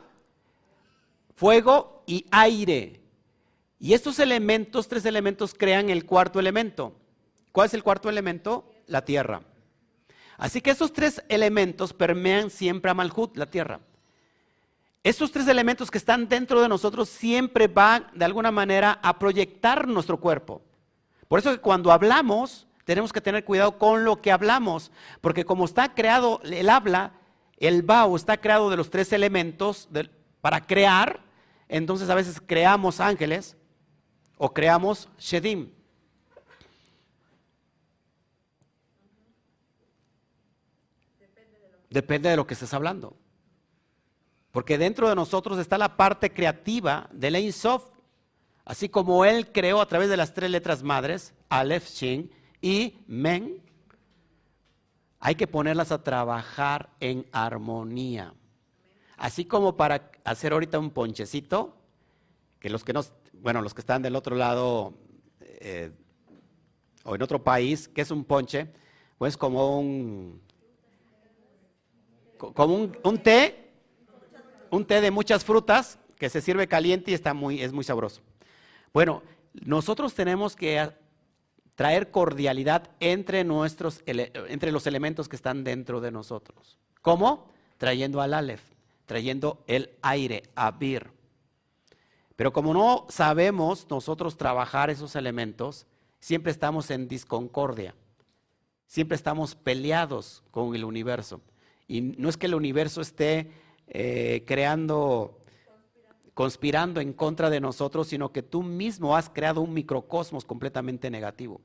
fuego 1.34 2.02
y 2.06 2.24
aire. 2.30 3.02
Y 3.78 3.92
estos 3.92 4.18
elementos, 4.20 4.88
tres 4.88 5.04
elementos, 5.04 5.52
crean 5.52 5.90
el 5.90 6.06
cuarto 6.06 6.40
elemento. 6.40 6.94
¿Cuál 7.52 7.66
es 7.66 7.74
el 7.74 7.82
cuarto 7.82 8.08
elemento? 8.08 8.64
La 8.86 9.04
tierra. 9.04 9.42
Así 10.38 10.62
que 10.62 10.70
esos 10.70 10.94
tres 10.94 11.22
elementos 11.28 11.92
permean 11.92 12.48
siempre 12.48 12.90
a 12.90 12.94
Malhut, 12.94 13.36
la 13.36 13.50
tierra. 13.50 13.80
Estos 15.04 15.30
tres 15.30 15.46
elementos 15.46 15.90
que 15.90 15.98
están 15.98 16.26
dentro 16.26 16.62
de 16.62 16.70
nosotros 16.70 17.10
siempre 17.10 17.68
van 17.68 18.06
de 18.14 18.24
alguna 18.24 18.50
manera 18.50 18.98
a 19.02 19.18
proyectar 19.18 19.86
nuestro 19.86 20.18
cuerpo. 20.18 20.62
Por 21.28 21.38
eso 21.38 21.60
cuando 21.60 21.92
hablamos 21.92 22.66
tenemos 22.84 23.12
que 23.12 23.20
tener 23.20 23.44
cuidado 23.44 23.78
con 23.78 24.04
lo 24.04 24.22
que 24.22 24.30
hablamos, 24.30 24.92
porque 25.20 25.44
como 25.44 25.64
está 25.64 25.94
creado 25.94 26.40
el 26.44 26.68
habla, 26.70 27.12
el 27.56 27.82
Bao 27.82 28.14
está 28.14 28.36
creado 28.36 28.70
de 28.70 28.76
los 28.76 28.90
tres 28.90 29.12
elementos 29.12 29.88
para 30.40 30.66
crear, 30.66 31.20
entonces 31.68 32.08
a 32.08 32.14
veces 32.14 32.40
creamos 32.40 33.00
ángeles 33.00 33.56
o 34.38 34.52
creamos 34.54 35.08
Shedim. 35.18 35.70
Depende 41.90 42.28
de 42.28 42.36
lo 42.36 42.46
que 42.46 42.54
estés 42.54 42.74
hablando. 42.74 43.16
Porque 44.52 44.78
dentro 44.78 45.08
de 45.08 45.14
nosotros 45.14 45.58
está 45.58 45.76
la 45.78 45.96
parte 45.96 46.32
creativa 46.32 47.08
del 47.12 47.36
Ein 47.36 47.52
Sof. 47.52 47.84
Así 48.66 48.88
como 48.88 49.24
Él 49.24 49.52
creó 49.52 49.80
a 49.80 49.86
través 49.86 50.08
de 50.08 50.16
las 50.16 50.34
tres 50.34 50.50
letras 50.50 50.82
madres, 50.82 51.32
Aleph, 51.48 51.88
Shin 51.88 52.32
y 52.60 52.98
Men, 53.06 53.62
hay 55.20 55.36
que 55.36 55.46
ponerlas 55.46 55.92
a 55.92 56.02
trabajar 56.02 56.90
en 56.98 57.24
armonía. 57.30 58.34
Así 59.16 59.44
como 59.44 59.76
para 59.76 60.10
hacer 60.24 60.52
ahorita 60.52 60.80
un 60.80 60.90
ponchecito, 60.90 61.76
que 62.58 62.68
los 62.68 62.82
que 62.82 62.92
no, 62.92 63.02
bueno, 63.34 63.62
los 63.62 63.72
que 63.72 63.82
están 63.82 64.02
del 64.02 64.16
otro 64.16 64.34
lado 64.34 64.94
eh, 65.40 65.92
o 67.04 67.14
en 67.14 67.22
otro 67.22 67.44
país, 67.44 67.86
¿qué 67.86 68.00
es 68.00 68.10
un 68.10 68.24
ponche? 68.24 68.66
Pues 69.16 69.36
como 69.36 69.78
un, 69.78 70.42
como 72.36 72.90
un, 73.04 73.18
té, 73.22 73.70
un 74.72 74.84
té 74.84 75.00
de 75.00 75.12
muchas 75.12 75.44
frutas 75.44 76.00
que 76.18 76.28
se 76.28 76.40
sirve 76.40 76.66
caliente 76.66 77.12
y 77.12 77.14
está 77.14 77.32
muy, 77.32 77.62
es 77.62 77.72
muy 77.72 77.84
sabroso. 77.84 78.22
Bueno, 78.92 79.22
nosotros 79.52 80.14
tenemos 80.14 80.56
que 80.56 80.90
traer 81.74 82.10
cordialidad 82.10 82.90
entre, 83.00 83.44
nuestros, 83.44 84.02
entre 84.06 84.72
los 84.72 84.86
elementos 84.86 85.28
que 85.28 85.36
están 85.36 85.62
dentro 85.64 86.00
de 86.00 86.10
nosotros. 86.10 86.78
¿Cómo? 87.02 87.48
Trayendo 87.78 88.20
al 88.20 88.34
Aleph, 88.34 88.62
trayendo 89.04 89.62
el 89.66 89.90
aire, 90.02 90.44
Abir. 90.54 91.10
Pero 92.34 92.52
como 92.52 92.74
no 92.74 93.06
sabemos 93.08 93.86
nosotros 93.88 94.36
trabajar 94.36 94.90
esos 94.90 95.16
elementos, 95.16 95.86
siempre 96.18 96.52
estamos 96.52 96.90
en 96.90 97.08
disconcordia, 97.08 97.94
siempre 98.86 99.16
estamos 99.16 99.54
peleados 99.54 100.42
con 100.50 100.74
el 100.74 100.84
universo. 100.84 101.40
Y 101.88 102.00
no 102.00 102.28
es 102.28 102.36
que 102.36 102.46
el 102.46 102.54
universo 102.54 103.00
esté 103.00 103.50
eh, 103.86 104.42
creando, 104.46 105.38
conspirando 106.36 107.00
en 107.00 107.14
contra 107.14 107.48
de 107.48 107.60
nosotros, 107.60 108.08
sino 108.08 108.30
que 108.30 108.42
tú 108.42 108.62
mismo 108.62 109.16
has 109.16 109.30
creado 109.30 109.62
un 109.62 109.72
microcosmos 109.72 110.44
completamente 110.44 111.10
negativo. 111.10 111.62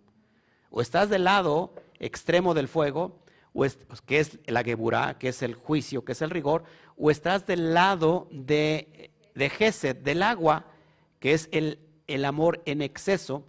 O 0.69 0.79
estás 0.79 1.09
del 1.09 1.25
lado 1.25 1.73
extremo 1.99 2.53
del 2.53 2.69
fuego, 2.69 3.19
o 3.51 3.65
que 4.05 4.19
es 4.21 4.39
la 4.47 4.63
geburá, 4.63 5.17
que 5.19 5.27
es 5.27 5.41
el 5.41 5.55
juicio, 5.55 6.05
que 6.05 6.13
es 6.13 6.21
el 6.21 6.29
rigor, 6.29 6.63
o 6.95 7.11
estás 7.11 7.45
del 7.45 7.73
lado 7.73 8.29
de, 8.31 9.11
de 9.35 9.49
Gesed, 9.49 9.97
del 9.97 10.23
agua, 10.23 10.67
que 11.19 11.33
es 11.33 11.49
el, 11.51 11.77
el, 12.07 12.23
amor 12.23 12.61
en 12.63 12.81
exceso, 12.81 13.43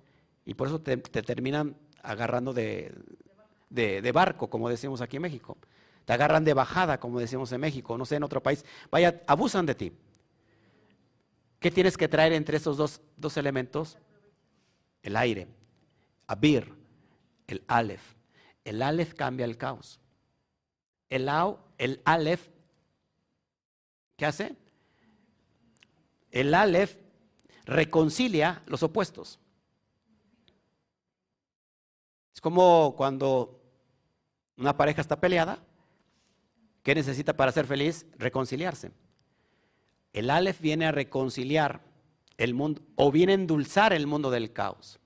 y 0.45 0.55
por 0.55 0.67
eso 0.67 0.81
te, 0.81 0.97
terminan 0.97 1.77
agarrando 2.03 2.53
de, 2.53 2.93
de 3.71 4.13
barco, 4.13 4.51
como 4.51 4.69
decimos 4.69 5.01
aquí 5.01 5.19
en 5.19 5.23
México. 5.23 5.57
Te 6.05 6.15
agarran 6.15 6.43
de 6.43 6.53
bajada, 6.53 6.99
como 6.99 7.21
decimos 7.21 7.53
en 7.53 7.61
México, 7.61 7.97
no 7.97 8.07
sé, 8.07 8.17
en 8.17 8.25
otro 8.25 8.43
país. 8.43 8.65
Vaya, 8.91 9.23
abusan 9.29 9.67
de 9.67 9.77
ti. 9.77 9.93
¿Qué 11.63 11.71
tienes 11.71 11.97
que 11.97 12.09
traer 12.09 12.33
entre 12.33 12.57
esos 12.57 12.77
dos, 12.77 13.01
dos 13.17 13.37
elementos? 13.37 13.97
El 15.03 15.17
aire. 15.17 15.49
Abir, 16.27 16.75
el 17.47 17.63
Aleph. 17.69 18.03
El 18.65 18.83
Aleph 18.83 19.15
cambia 19.15 19.45
el 19.45 19.57
caos. 19.57 20.01
El, 21.09 21.31
el 21.79 22.03
Aleph, 22.05 22.49
¿qué 24.17 24.27
hace? 24.27 24.57
El 26.31 26.55
Aleph 26.55 26.97
reconcilia 27.65 28.63
los 28.67 28.83
opuestos. 28.83 29.39
Es 32.35 32.41
como 32.41 32.95
cuando 32.97 33.61
una 34.57 34.77
pareja 34.77 35.01
está 35.01 35.21
peleada 35.21 35.59
¿Qué 36.83 36.95
necesita 36.95 37.33
para 37.37 37.53
ser 37.53 37.67
feliz? 37.67 38.07
Reconciliarse. 38.19 38.91
El 40.13 40.31
Aleph 40.31 40.61
viene 40.61 40.87
a 40.87 40.93
reconciliar 40.93 41.81
el 42.37 42.55
mundo 42.55 42.83
o 42.97 43.11
viene 43.11 43.33
a 43.33 43.37
endulzar 43.37 43.93
el 43.93 44.07
mundo 44.07 44.31
del 44.31 44.53
caos. 44.53 44.99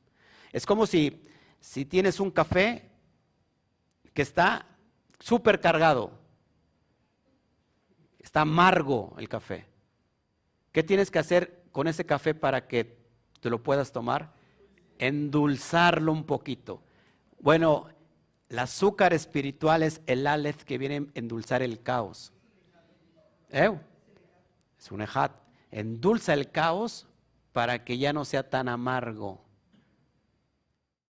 Es 0.53 0.67
como 0.67 0.87
si, 0.87 1.23
si 1.61 1.85
tienes 1.85 2.19
un 2.21 2.31
café 2.31 2.91
que 4.15 4.23
está 4.23 4.67
súper 5.21 5.61
cargado, 5.61 6.19
está 8.19 8.41
amargo 8.41 9.15
el 9.19 9.29
café. 9.29 9.67
¿Qué 10.73 10.83
tienes 10.83 11.11
que 11.11 11.19
hacer 11.19 11.65
con 11.73 11.89
ese 11.89 12.05
café 12.05 12.35
para 12.35 12.67
que 12.67 12.99
te 13.41 13.51
lo 13.51 13.63
puedas 13.63 13.93
tomar? 13.93 14.33
Endulzarlo 14.99 16.13
un 16.13 16.25
poquito. 16.25 16.83
Bueno, 17.39 17.89
el 18.49 18.59
azúcar 18.59 19.13
espiritual 19.13 19.83
es 19.83 20.01
el 20.07 20.27
Aleph 20.27 20.65
que 20.65 20.79
viene 20.79 20.97
a 20.97 21.05
endulzar 21.15 21.63
el 21.63 21.83
caos. 21.83 22.33
¿Eh? 23.51 23.71
Es 24.79 24.91
un 24.91 25.03
ejat. 25.03 25.33
Endulza 25.71 26.35
el 26.35 26.51
caos 26.51 27.07
para 27.53 27.85
que 27.85 27.99
ya 27.99 28.13
no 28.13 28.25
sea 28.25 28.49
tan 28.49 28.69
amargo. 28.69 29.45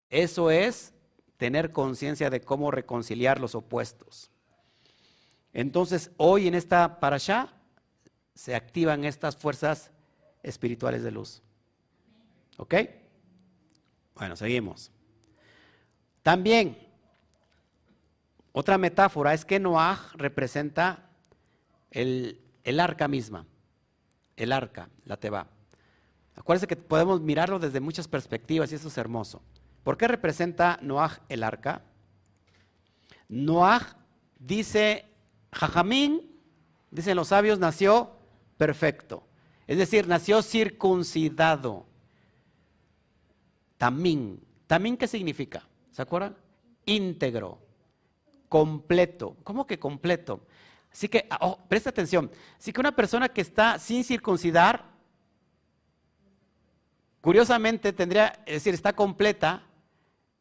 Eso 0.09 0.51
es 0.51 0.93
tener 1.37 1.71
conciencia 1.71 2.29
de 2.29 2.41
cómo 2.41 2.71
reconciliar 2.71 3.39
los 3.39 3.55
opuestos. 3.55 4.31
Entonces, 5.53 6.11
hoy 6.17 6.47
en 6.47 6.55
esta 6.55 6.99
parasha 6.99 7.53
se 8.33 8.55
activan 8.55 9.05
estas 9.05 9.35
fuerzas 9.35 9.91
espirituales 10.43 11.03
de 11.03 11.11
luz. 11.11 11.41
¿Ok? 12.57 12.75
Bueno, 14.15 14.35
seguimos. 14.35 14.91
También 16.23 16.87
otra 18.51 18.79
metáfora 18.79 19.35
es 19.35 19.45
que 19.45 19.59
Noah 19.59 19.99
representa 20.15 21.11
el, 21.91 22.41
arca 22.79 23.07
misma, 23.07 23.45
el 24.37 24.53
arca, 24.53 24.89
la 25.03 25.17
teba. 25.17 25.47
Acuérdense 26.35 26.67
que 26.67 26.75
podemos 26.75 27.19
mirarlo 27.19 27.59
desde 27.59 27.79
muchas 27.79 28.07
perspectivas 28.07 28.71
y 28.71 28.75
eso 28.75 28.87
es 28.87 28.97
hermoso. 28.97 29.41
¿Por 29.83 29.97
qué 29.97 30.07
representa 30.07 30.79
Noah 30.81 31.19
el 31.27 31.43
arca? 31.43 31.81
Noah 33.27 33.97
dice, 34.39 35.05
Jajamín, 35.51 36.21
dicen 36.91 37.15
los 37.15 37.29
sabios, 37.29 37.59
nació 37.59 38.11
perfecto. 38.57 39.23
Es 39.65 39.77
decir, 39.77 40.07
nació 40.07 40.41
circuncidado. 40.41 41.85
Tamín. 43.77 44.41
¿Tamín 44.65 44.97
qué 44.97 45.07
significa? 45.07 45.67
¿Se 45.91 46.01
acuerdan? 46.01 46.35
Íntegro, 46.85 47.59
completo. 48.49 49.35
¿Cómo 49.43 49.67
que 49.67 49.79
completo? 49.79 50.41
Así 50.97 51.09
que, 51.09 51.29
oh, 51.41 51.59
presta 51.67 51.91
atención. 51.91 52.31
Así 52.57 52.73
que 52.73 52.79
una 52.79 52.95
persona 52.95 53.29
que 53.29 53.41
está 53.41 53.77
sin 53.77 54.03
circuncidar, 54.03 54.83
curiosamente 57.21 57.93
tendría, 57.93 58.41
es 58.47 58.55
decir, 58.55 58.73
está 58.73 58.93
completa, 58.93 59.61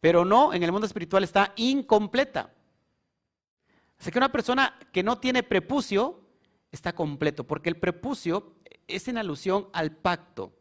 pero 0.00 0.24
no, 0.24 0.54
en 0.54 0.62
el 0.62 0.72
mundo 0.72 0.86
espiritual 0.86 1.24
está 1.24 1.52
incompleta. 1.56 2.54
Así 3.98 4.10
que 4.10 4.16
una 4.16 4.32
persona 4.32 4.78
que 4.92 5.02
no 5.02 5.18
tiene 5.18 5.42
prepucio 5.42 6.22
está 6.72 6.94
completo, 6.94 7.44
porque 7.44 7.68
el 7.68 7.76
prepucio 7.76 8.54
es 8.88 9.08
en 9.08 9.18
alusión 9.18 9.68
al 9.74 9.92
pacto, 9.92 10.54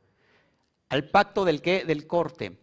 al 0.90 1.10
pacto 1.10 1.46
del 1.46 1.62
qué, 1.62 1.86
del 1.86 2.06
corte, 2.06 2.60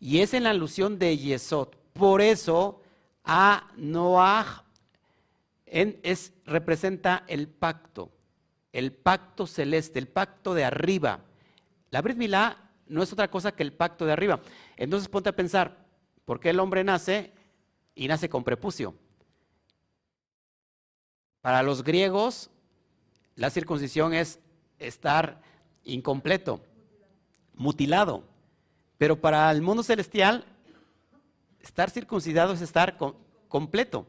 y 0.00 0.18
es 0.18 0.34
en 0.34 0.48
alusión 0.48 0.98
de 0.98 1.16
Yesod. 1.16 1.68
Por 1.92 2.20
eso 2.20 2.82
a 3.22 3.70
Noah 3.76 4.64
es, 5.72 6.32
representa 6.44 7.24
el 7.28 7.48
pacto, 7.48 8.10
el 8.72 8.92
pacto 8.92 9.46
celeste, 9.46 9.98
el 9.98 10.06
pacto 10.06 10.52
de 10.52 10.64
arriba. 10.64 11.20
La 11.90 12.02
Brit 12.02 12.18
Milá 12.18 12.70
no 12.86 13.02
es 13.02 13.12
otra 13.12 13.30
cosa 13.30 13.52
que 13.52 13.62
el 13.62 13.72
pacto 13.72 14.04
de 14.04 14.12
arriba. 14.12 14.40
Entonces 14.76 15.08
ponte 15.08 15.30
a 15.30 15.36
pensar, 15.36 15.86
¿por 16.26 16.40
qué 16.40 16.50
el 16.50 16.60
hombre 16.60 16.84
nace 16.84 17.32
y 17.94 18.06
nace 18.06 18.28
con 18.28 18.44
prepucio? 18.44 18.94
Para 21.40 21.62
los 21.62 21.82
griegos, 21.82 22.50
la 23.34 23.48
circuncisión 23.48 24.12
es 24.12 24.38
estar 24.78 25.40
incompleto, 25.84 26.60
mutilado. 27.54 28.24
Pero 28.98 29.20
para 29.20 29.50
el 29.50 29.62
mundo 29.62 29.82
celestial, 29.82 30.44
estar 31.60 31.90
circuncidado 31.90 32.52
es 32.52 32.60
estar 32.60 32.98
completo. 33.48 34.06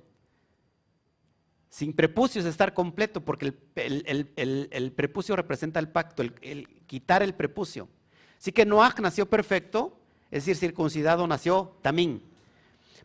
Sin 1.74 1.91
prepucio 1.91 2.39
es 2.39 2.45
estar 2.45 2.76
completo, 2.76 3.26
porque 3.26 3.51
el, 3.76 4.93
prepucio 4.95 5.36
representa 5.36 5.80
el 5.80 5.89
pacto, 5.89 6.21
el, 6.21 6.67
quitar 6.86 7.24
el 7.24 7.34
prepucio. 7.34 7.89
Así 8.38 8.51
que 8.51 8.63
Noach 8.63 8.99
nació 8.99 9.28
perfecto, 9.28 9.97
es 10.30 10.45
decir, 10.45 10.55
circuncidado 10.55 11.26
nació 11.26 11.76
también. 11.82 12.21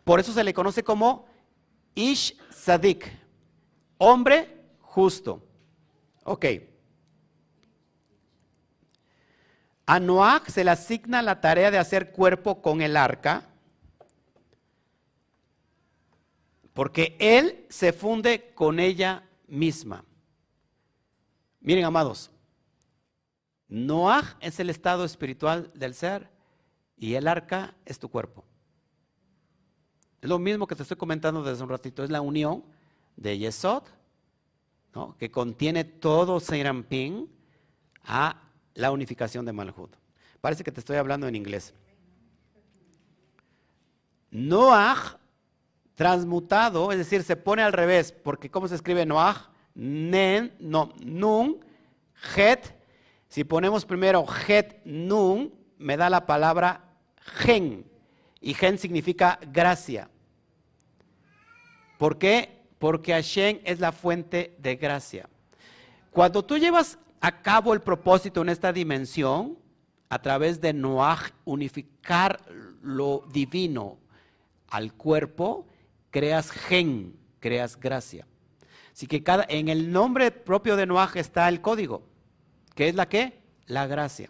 Por 0.05 0.21
eso 0.21 0.35
se 0.35 0.45
le 0.45 0.53
conoce 0.53 0.85
como 0.85 1.25
Ish 1.95 2.37
Sadik, 2.51 3.11
hombre 3.97 4.55
justo. 4.83 5.43
Ok. 6.25 6.45
A 9.87 9.99
Noach 9.99 10.51
se 10.51 10.62
le 10.62 10.73
asigna 10.73 11.23
la 11.23 11.41
tarea 11.41 11.71
de 11.71 11.79
hacer 11.79 12.12
cuerpo 12.12 12.61
con 12.61 12.83
el 12.83 12.99
arca 12.99 13.49
porque 16.79 17.16
Él 17.18 17.66
se 17.68 17.93
funde 17.93 18.53
con 18.55 18.79
ella 18.79 19.29
misma. 19.49 20.05
Miren, 21.59 21.85
amados, 21.85 22.31
Noah 23.66 24.37
es 24.41 24.61
el 24.61 24.70
estado 24.70 25.05
espiritual 25.05 25.72
del 25.74 25.93
ser 25.93 26.31
y 26.97 27.14
el 27.14 27.26
arca 27.26 27.74
es 27.85 27.99
tu 27.99 28.09
cuerpo. 28.09 28.45
Es 30.22 30.29
lo 30.29 30.39
mismo 30.39 30.68
que 30.68 30.76
te 30.76 30.83
estoy 30.83 30.97
comentando 30.97 31.43
desde 31.43 31.64
un 31.64 31.68
ratito, 31.68 32.05
es 32.05 32.11
la 32.11 32.20
unión 32.20 32.62
de 33.16 33.37
Yesod, 33.37 33.83
que 35.18 35.33
contiene 35.33 35.83
todo 35.83 36.39
Seirampin 36.39 37.29
a 38.05 38.41
la 38.74 38.93
unificación 38.93 39.45
de 39.45 39.53
Malhud. 39.53 39.91
Parece 40.41 40.62
que 40.62 40.70
te 40.70 40.79
estoy 40.79 40.99
hablando 40.99 41.26
en 41.26 41.35
inglés. 41.35 41.74
Noah 44.31 45.18
transmutado, 45.99 46.92
es 46.92 46.99
decir, 46.99 47.24
se 47.24 47.34
pone 47.34 47.61
al 47.61 47.72
revés, 47.72 48.12
porque 48.12 48.49
¿cómo 48.49 48.68
se 48.68 48.76
escribe 48.76 49.05
Noah? 49.05 49.51
Nen, 49.74 50.55
no, 50.61 50.92
nun, 51.05 51.59
het. 52.36 52.72
Si 53.28 53.42
ponemos 53.42 53.84
primero 53.84 54.24
het, 54.46 54.76
nun, 54.84 55.53
me 55.76 55.96
da 55.96 56.09
la 56.09 56.24
palabra 56.24 56.84
gen. 57.40 57.84
Y 58.40 58.55
gen 58.55 58.78
significa 58.78 59.40
gracia. 59.51 60.09
¿Por 61.99 62.16
qué? 62.16 62.62
Porque 62.78 63.12
Hashem 63.12 63.59
es 63.64 63.80
la 63.80 63.90
fuente 63.90 64.55
de 64.61 64.76
gracia. 64.76 65.28
Cuando 66.12 66.44
tú 66.44 66.59
llevas 66.59 66.96
a 67.20 67.42
cabo 67.42 67.74
el 67.74 67.80
propósito 67.80 68.42
en 68.42 68.51
esta 68.51 68.72
dimensión, 68.72 69.59
a 70.09 70.22
través 70.22 70.61
de 70.61 70.72
Noah, 70.72 71.32
unificar 71.44 72.40
lo 72.82 73.24
divino 73.32 73.99
al 74.68 74.92
cuerpo, 74.92 75.66
creas 76.19 76.51
gen, 76.51 77.16
creas 77.39 77.79
gracia. 77.79 78.27
Así 78.93 79.07
que 79.07 79.23
cada, 79.23 79.47
en 79.49 79.69
el 79.69 79.93
nombre 79.93 80.33
propio 80.33 80.75
de 80.75 80.85
Noah 80.85 81.12
está 81.14 81.49
el 81.49 81.61
código. 81.61 82.03
¿Qué 82.75 82.89
es 82.89 82.97
la 82.97 83.09
qué? 83.09 83.39
La 83.66 83.87
gracia. 83.87 84.29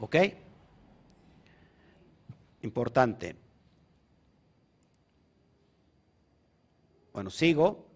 ¿Ok? 0.00 0.16
Importante. 2.62 3.36
Bueno, 7.12 7.30
sigo. 7.30 7.86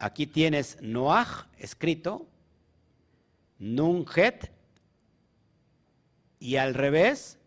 Aquí 0.00 0.26
tienes 0.26 0.82
Noah 0.82 1.46
escrito, 1.56 2.26
Nunjet, 3.60 4.50
y 6.40 6.56
al 6.56 6.74
revés, 6.74 7.38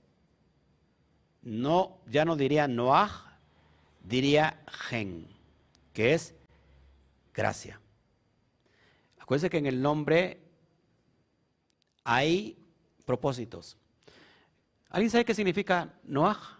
no, 1.41 1.97
ya 2.07 2.23
no 2.23 2.37
diría 2.37 2.69
Noah, 2.69 3.24
diría 4.05 4.63
gen, 4.67 5.27
que 5.93 6.13
es 6.13 6.33
gracia. 7.33 7.79
Acuérdense 9.19 9.49
que 9.49 9.57
en 9.57 9.65
el 9.65 9.81
nombre 9.81 10.39
hay 12.03 12.57
propósitos. 13.05 13.77
¿Alguien 14.89 15.09
sabe 15.09 15.25
qué 15.25 15.33
significa 15.33 15.91
Noah? 16.03 16.59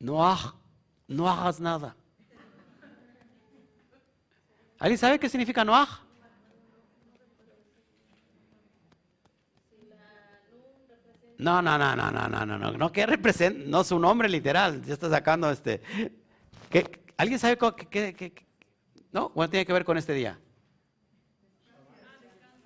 Noah, 0.00 0.54
no 1.06 1.28
hagas 1.28 1.60
nada. 1.60 1.94
¿Alguien 4.78 4.98
sabe 4.98 5.18
qué 5.18 5.28
significa 5.28 5.64
Noah? 5.64 6.07
No, 11.38 11.62
no, 11.62 11.78
no, 11.78 11.94
no, 11.94 12.10
no, 12.10 12.28
no, 12.28 12.46
no, 12.46 12.58
no, 12.58 12.72
no, 12.72 12.92
que 12.92 13.06
representa, 13.06 13.62
no 13.66 13.84
su 13.84 13.98
nombre 13.98 14.28
literal, 14.28 14.82
ya 14.84 14.94
está 14.94 15.08
sacando 15.08 15.48
este. 15.50 15.80
¿qué, 16.68 17.00
¿Alguien 17.16 17.38
sabe 17.38 17.56
qué, 17.90 18.14
qué, 18.14 18.46
no? 19.12 19.30
¿Cuál 19.30 19.48
tiene 19.48 19.64
que 19.64 19.72
ver 19.72 19.84
con 19.84 19.96
este 19.96 20.12
día? 20.12 20.38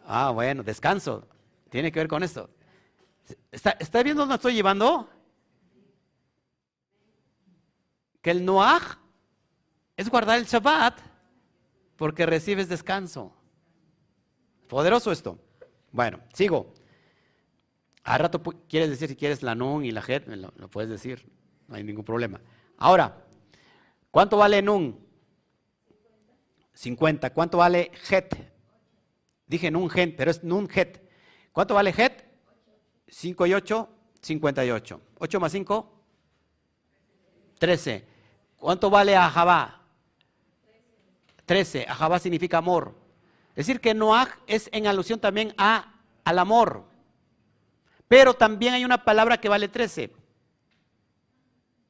Ah, 0.06 0.30
bueno, 0.30 0.62
descanso. 0.62 1.28
Tiene 1.70 1.92
que 1.92 2.00
ver 2.00 2.08
con 2.08 2.22
esto. 2.22 2.50
¿Está, 3.50 3.70
¿Está 3.72 4.02
viendo 4.02 4.22
dónde 4.22 4.34
estoy 4.34 4.54
llevando? 4.54 5.08
Que 8.20 8.30
el 8.30 8.44
Noah 8.44 8.98
es 9.96 10.08
guardar 10.08 10.38
el 10.38 10.46
Shabbat 10.46 10.98
porque 11.96 12.26
recibes 12.26 12.68
descanso. 12.68 13.34
Poderoso 14.68 15.12
esto. 15.12 15.38
Bueno, 15.92 16.20
sigo. 16.32 16.74
A 18.04 18.18
rato 18.18 18.42
quieres 18.68 18.90
decir 18.90 19.08
si 19.08 19.16
quieres 19.16 19.42
la 19.42 19.54
nun 19.54 19.84
y 19.84 19.92
la 19.92 20.02
het, 20.06 20.26
lo, 20.26 20.52
lo, 20.56 20.68
puedes 20.68 20.90
decir, 20.90 21.30
no 21.68 21.76
hay 21.76 21.84
ningún 21.84 22.04
problema. 22.04 22.40
Ahora, 22.78 23.24
¿cuánto 24.10 24.36
vale 24.36 24.60
nun? 24.60 24.98
50. 26.74 27.32
¿Cuánto 27.32 27.58
vale 27.58 27.92
het? 28.10 28.34
Dije 29.46 29.70
nun 29.70 29.88
gen, 29.90 30.16
pero 30.16 30.30
es 30.30 30.42
nun 30.42 30.68
het. 30.74 31.00
¿Cuánto 31.52 31.74
vale 31.74 31.94
het? 31.96 32.24
5 33.08 33.46
y 33.46 33.54
8, 33.54 33.88
58. 34.22 35.00
8 35.18 35.40
más 35.40 35.52
5, 35.52 35.92
13. 37.58 38.06
¿Cuánto 38.56 38.90
vale 38.90 39.14
Ahabá? 39.14 39.82
13. 41.44 41.86
Ahabá 41.88 42.18
significa 42.18 42.58
amor. 42.58 42.94
Decir, 43.54 43.80
que 43.80 43.92
Noah 43.92 44.28
es 44.46 44.70
en 44.72 44.86
alusión 44.86 45.20
también 45.20 45.54
a, 45.58 46.00
al 46.24 46.38
amor. 46.38 46.91
Pero 48.12 48.34
también 48.34 48.74
hay 48.74 48.84
una 48.84 49.02
palabra 49.02 49.40
que 49.40 49.48
vale 49.48 49.68
13, 49.68 50.12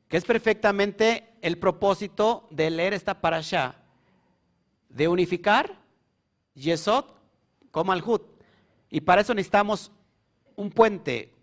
que 0.06 0.16
es 0.16 0.24
perfectamente 0.24 1.34
el 1.42 1.58
propósito 1.58 2.46
de 2.48 2.70
leer 2.70 2.94
esta 2.94 3.20
parasha, 3.20 3.74
de 4.88 5.08
unificar 5.08 5.80
Yesod 6.54 7.06
con 7.72 7.88
Malhut. 7.88 8.22
Y 8.88 9.00
para 9.00 9.22
eso 9.22 9.34
necesitamos 9.34 9.90
un 10.54 10.70
puente, 10.70 11.34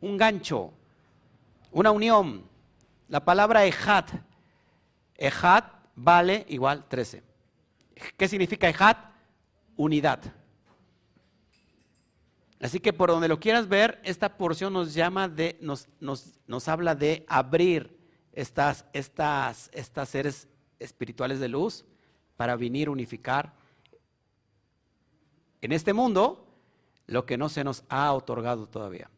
un 0.00 0.16
gancho, 0.16 0.72
una 1.70 1.90
unión. 1.90 2.42
La 3.10 3.22
palabra 3.22 3.66
Ejat, 3.66 4.12
Ejat 5.14 5.66
vale 5.94 6.46
igual 6.48 6.86
13. 6.88 7.22
¿Qué 8.16 8.28
significa 8.28 8.66
Ejat? 8.66 8.96
Unidad. 9.76 10.20
Así 12.60 12.80
que 12.80 12.92
por 12.92 13.10
donde 13.10 13.28
lo 13.28 13.40
quieras 13.40 13.68
ver, 13.68 14.00
esta 14.04 14.36
porción 14.36 14.72
nos 14.72 14.94
llama 14.94 15.28
de, 15.28 15.58
nos, 15.60 15.88
nos, 16.00 16.68
habla 16.68 16.94
de 16.94 17.24
abrir 17.28 17.98
estas, 18.32 18.86
estas, 18.92 19.70
estas 19.72 20.08
seres 20.08 20.48
espirituales 20.78 21.40
de 21.40 21.48
luz 21.48 21.84
para 22.36 22.56
venir 22.56 22.88
a 22.88 22.92
unificar 22.92 23.54
en 25.60 25.72
este 25.72 25.92
mundo 25.92 26.46
lo 27.06 27.26
que 27.26 27.36
no 27.36 27.48
se 27.48 27.64
nos 27.64 27.84
ha 27.88 28.12
otorgado 28.12 28.66
todavía. 28.66 29.10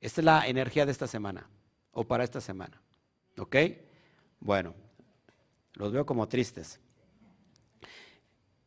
Esta 0.00 0.20
es 0.20 0.24
la 0.24 0.46
energía 0.46 0.86
de 0.86 0.92
esta 0.92 1.06
semana 1.06 1.48
o 1.92 2.04
para 2.04 2.24
esta 2.24 2.40
semana. 2.40 2.80
¿Ok? 3.38 3.56
Bueno, 4.38 4.74
los 5.74 5.92
veo 5.92 6.06
como 6.06 6.28
tristes. 6.28 6.80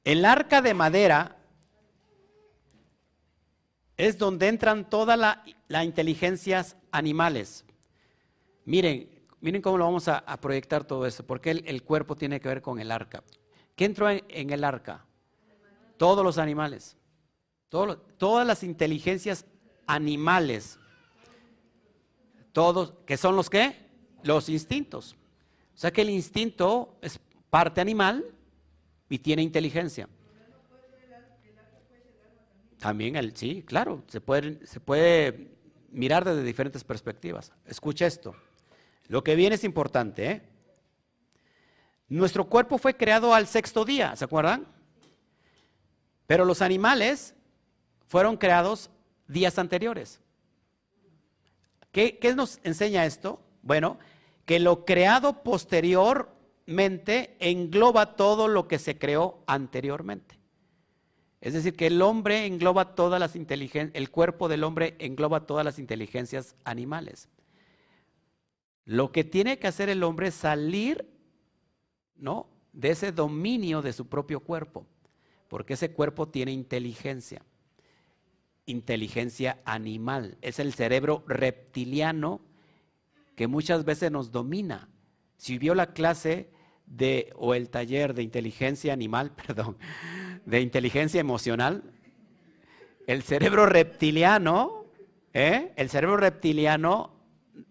El 0.03 0.25
arca 0.25 0.61
de 0.61 0.73
madera 0.73 1.37
es 4.03 4.17
donde 4.17 4.49
entran 4.49 4.89
todas 4.89 5.17
las 5.17 5.37
la 5.69 5.85
inteligencias 5.85 6.75
animales. 6.91 7.63
Miren, 8.65 9.09
miren 9.39 9.61
cómo 9.61 9.77
lo 9.77 9.85
vamos 9.85 10.09
a, 10.09 10.21
proyectar 10.41 10.83
todo 10.83 11.05
eso, 11.05 11.25
porque 11.25 11.51
el, 11.51 11.83
cuerpo 11.83 12.17
tiene 12.17 12.41
que 12.41 12.49
ver 12.49 12.61
con 12.61 12.79
el 12.79 12.91
arca. 12.91 13.23
¿Qué 13.77 13.85
entró 13.85 14.09
en, 14.09 14.49
el 14.49 14.63
arca? 14.65 15.05
Todos 15.95 16.21
los 16.21 16.37
animales, 16.37 16.97
todas 17.69 18.45
las 18.45 18.61
inteligencias 18.63 19.45
animales, 19.87 20.77
todos, 22.51 22.95
que 23.05 23.15
son 23.15 23.37
los 23.37 23.49
qué? 23.49 23.87
Los 24.21 24.49
instintos. 24.49 25.15
O 25.75 25.77
sea 25.77 25.91
que 25.91 26.01
el 26.01 26.09
instinto 26.09 26.97
es 27.01 27.21
parte 27.49 27.79
animal 27.79 28.25
y 29.07 29.19
tiene 29.19 29.43
inteligencia. 29.43 30.09
También 32.83 33.15
el, 33.15 33.33
sí, 33.33 33.63
claro, 33.65 34.03
se 34.09 34.19
puede, 34.19 34.67
se 34.67 34.81
puede 34.81 35.47
mirar 35.89 36.25
desde 36.25 36.43
diferentes 36.43 36.83
perspectivas. 36.83 37.53
Escucha 37.65 38.05
esto. 38.05 38.35
Lo 39.07 39.23
que 39.23 39.37
viene 39.37 39.55
es 39.55 39.63
importante. 39.63 40.29
¿eh? 40.29 40.41
Nuestro 42.09 42.43
cuerpo 42.49 42.77
fue 42.77 42.97
creado 42.97 43.33
al 43.33 43.47
sexto 43.47 43.85
día, 43.85 44.13
¿se 44.17 44.25
acuerdan? 44.25 44.67
Pero 46.27 46.43
los 46.43 46.61
animales 46.61 47.35
fueron 48.05 48.35
creados 48.35 48.89
días 49.29 49.57
anteriores. 49.57 50.19
¿Qué, 51.93 52.19
¿Qué, 52.19 52.35
nos 52.35 52.59
enseña 52.65 53.05
esto? 53.05 53.39
Bueno, 53.61 53.97
que 54.43 54.59
lo 54.59 54.83
creado 54.83 55.41
posteriormente 55.41 57.37
engloba 57.39 58.17
todo 58.17 58.49
lo 58.49 58.67
que 58.67 58.77
se 58.77 58.97
creó 58.97 59.41
anteriormente. 59.47 60.42
Es 61.43 61.53
decir, 61.53 61.75
que 61.75 61.87
el 61.87 62.01
hombre 62.01 62.45
engloba 62.45 62.95
todas 62.95 63.19
las 63.19 63.35
inteligencias, 63.35 63.93
el 63.95 64.09
cuerpo 64.09 64.47
del 64.47 64.63
hombre 64.63 64.95
engloba 64.99 65.45
todas 65.45 65.65
las 65.65 65.77
inteligencias 65.77 66.55
animales. 66.63 67.27
Lo 68.85 69.11
que 69.11 69.25
tiene 69.25 69.59
que 69.59 69.67
hacer 69.67 69.89
el 69.89 70.03
hombre 70.03 70.27
es 70.27 70.35
salir, 70.35 71.05
¿no? 72.15 72.47
De 72.71 72.91
ese 72.91 73.11
dominio 73.11 73.81
de 73.81 73.91
su 73.91 74.07
propio 74.07 74.39
cuerpo, 74.39 74.87
porque 75.49 75.73
ese 75.73 75.91
cuerpo 75.91 76.29
tiene 76.29 76.53
inteligencia, 76.53 77.41
inteligencia 78.65 79.59
animal. 79.65 80.37
Es 80.41 80.59
el 80.59 80.73
cerebro 80.73 81.25
reptiliano 81.27 82.39
que 83.35 83.47
muchas 83.47 83.83
veces 83.83 84.09
nos 84.13 84.31
domina. 84.31 84.87
Si 85.35 85.57
vio 85.57 85.75
la 85.75 85.91
clase 85.91 86.49
de, 86.85 87.33
o 87.35 87.53
el 87.53 87.69
taller 87.69 88.13
de 88.13 88.23
inteligencia 88.23 88.93
animal, 88.93 89.31
perdón, 89.45 89.75
de 90.45 90.61
inteligencia 90.61 91.19
emocional, 91.19 91.83
el 93.07 93.23
cerebro 93.23 93.65
reptiliano, 93.65 94.85
¿eh? 95.33 95.73
el 95.75 95.89
cerebro 95.89 96.17
reptiliano 96.17 97.11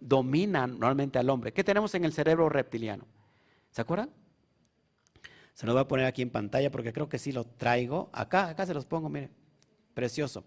domina 0.01 0.66
normalmente 0.66 1.18
al 1.18 1.31
hombre. 1.31 1.53
¿Qué 1.53 1.64
tenemos 1.64 1.95
en 1.95 2.05
el 2.05 2.12
cerebro 2.12 2.49
reptiliano? 2.49 3.07
¿Se 3.70 3.81
acuerdan? 3.81 4.11
Se 5.55 5.66
lo 5.66 5.73
voy 5.73 5.83
a 5.83 5.89
poner 5.89 6.07
aquí 6.07 6.23
en 6.23 6.31
pantalla 6.31 6.70
porque 6.70 6.93
creo 6.93 7.09
que 7.09 7.18
sí 7.18 7.33
lo 7.33 7.45
traigo. 7.45 8.11
Acá, 8.12 8.49
acá 8.49 8.66
se 8.66 8.75
los 8.75 8.85
pongo, 8.85 9.09
mire. 9.09 9.31
Precioso. 9.95 10.45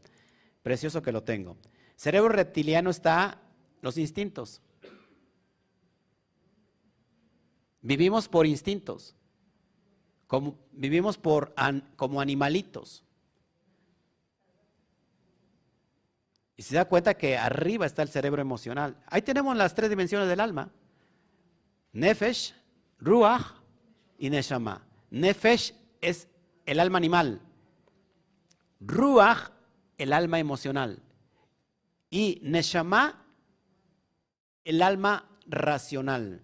Precioso 0.64 1.02
que 1.02 1.12
lo 1.12 1.24
tengo. 1.24 1.58
Cerebro 1.96 2.30
reptiliano 2.30 2.90
está 2.90 3.42
los 3.82 3.98
instintos. 3.98 4.62
Vivimos 7.82 8.28
por 8.28 8.48
instintos 8.48 9.16
vivimos 10.72 11.18
por, 11.18 11.54
como 11.96 12.22
animalitos. 12.22 13.04
Y 16.58 16.64
se 16.64 16.76
da 16.76 16.86
cuenta 16.86 17.16
que 17.16 17.38
arriba 17.38 17.86
está 17.86 18.02
el 18.02 18.10
cerebro 18.10 18.42
emocional. 18.42 18.96
Ahí 19.08 19.22
tenemos 19.22 19.56
las 19.58 19.76
tres 19.76 19.90
dimensiones 19.90 20.28
del 20.28 20.40
alma. 20.40 20.72
Nefesh, 21.92 22.54
Ruach 23.00 23.54
y 24.18 24.30
Neshama. 24.30 24.82
Nefesh 25.10 25.74
es 26.02 26.28
el 26.66 26.80
alma 26.80 26.98
animal. 26.98 27.42
Ruach, 28.80 29.52
el 29.98 30.14
alma 30.14 30.40
emocional. 30.40 31.02
Y 32.10 32.40
Neshama, 32.42 33.26
el 34.64 34.82
alma 34.82 35.30
racional. 35.46 36.42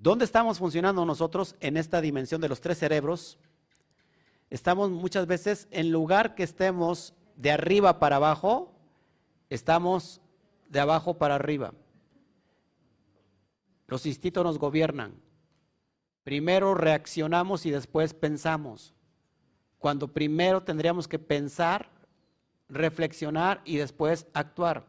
¿Dónde 0.00 0.24
estamos 0.24 0.58
funcionando 0.58 1.04
nosotros 1.04 1.56
en 1.60 1.76
esta 1.76 2.00
dimensión 2.00 2.40
de 2.40 2.48
los 2.48 2.62
tres 2.62 2.78
cerebros? 2.78 3.38
Estamos 4.48 4.90
muchas 4.90 5.26
veces, 5.26 5.68
en 5.70 5.92
lugar 5.92 6.34
que 6.34 6.42
estemos 6.42 7.12
de 7.36 7.50
arriba 7.50 7.98
para 7.98 8.16
abajo, 8.16 8.72
estamos 9.50 10.22
de 10.70 10.80
abajo 10.80 11.18
para 11.18 11.34
arriba. 11.34 11.74
Los 13.88 14.06
instintos 14.06 14.42
nos 14.42 14.58
gobiernan. 14.58 15.20
Primero 16.24 16.74
reaccionamos 16.74 17.66
y 17.66 17.70
después 17.70 18.14
pensamos. 18.14 18.94
Cuando 19.78 20.08
primero 20.08 20.62
tendríamos 20.62 21.08
que 21.08 21.18
pensar, 21.18 21.90
reflexionar 22.70 23.60
y 23.66 23.76
después 23.76 24.26
actuar 24.32 24.86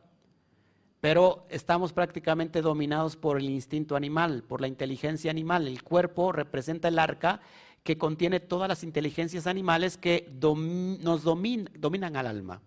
pero 1.01 1.47
estamos 1.49 1.93
prácticamente 1.93 2.61
dominados 2.61 3.17
por 3.17 3.39
el 3.39 3.49
instinto 3.49 3.95
animal, 3.95 4.43
por 4.43 4.61
la 4.61 4.67
inteligencia 4.67 5.31
animal. 5.31 5.67
El 5.67 5.81
cuerpo 5.81 6.31
representa 6.31 6.87
el 6.87 6.99
arca 6.99 7.41
que 7.83 7.97
contiene 7.97 8.39
todas 8.39 8.69
las 8.69 8.83
inteligencias 8.83 9.47
animales 9.47 9.97
que 9.97 10.31
nos 10.39 11.23
dominan 11.23 12.15
al 12.15 12.27
alma. 12.27 12.61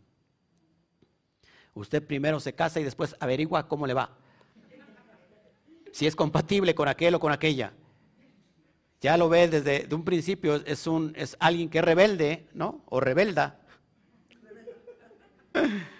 Usted 1.75 2.05
primero 2.05 2.41
se 2.41 2.55
casa 2.55 2.81
y 2.81 2.85
después 2.85 3.15
averigua 3.21 3.69
cómo 3.69 3.87
le 3.87 3.95
va. 3.95 4.19
Si 5.93 6.09
es 6.09 6.17
compatible 6.17 6.75
con 6.75 6.89
aquel 6.89 7.15
o 7.15 7.21
con 7.21 7.31
aquella. 7.31 7.73
Ya 9.01 9.17
lo 9.17 9.29
ve 9.29 9.47
desde 9.47 9.95
un 9.95 10.05
principio, 10.05 10.57
es, 10.57 10.89
un, 10.89 11.13
es 11.15 11.37
alguien 11.39 11.69
que 11.69 11.79
es 11.79 11.85
rebelde, 11.85 12.49
¿no? 12.53 12.83
O 12.87 12.99
rebelda. 13.01 13.61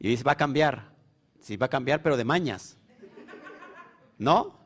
Y 0.00 0.08
dice, 0.08 0.22
va 0.22 0.32
a 0.32 0.36
cambiar. 0.36 0.93
Sí, 1.44 1.58
va 1.58 1.66
a 1.66 1.68
cambiar, 1.68 2.02
pero 2.02 2.16
de 2.16 2.24
mañas. 2.24 2.78
¿No? 4.16 4.58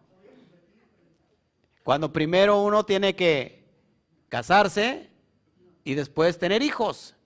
Cuando 1.82 2.12
primero 2.12 2.62
uno 2.62 2.84
tiene 2.84 3.16
que 3.16 3.64
casarse 4.28 5.10
y 5.82 5.94
después 5.94 6.38
tener 6.38 6.62
hijos. 6.62 7.16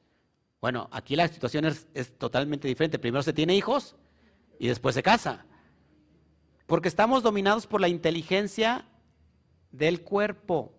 Bueno, 0.62 0.88
aquí 0.90 1.16
la 1.16 1.28
situación 1.28 1.66
es, 1.66 2.16
totalmente 2.16 2.66
diferente. 2.66 2.98
Primero 2.98 3.22
se 3.22 3.34
tiene 3.34 3.54
hijos 3.54 3.94
y 4.58 4.68
después 4.68 4.94
se 4.94 5.02
casa. 5.02 5.44
Porque 6.66 6.88
estamos 6.88 7.22
dominados 7.22 7.66
por 7.66 7.82
la 7.82 7.88
inteligencia 7.88 8.86
del 9.70 10.00
cuerpo. 10.00 10.72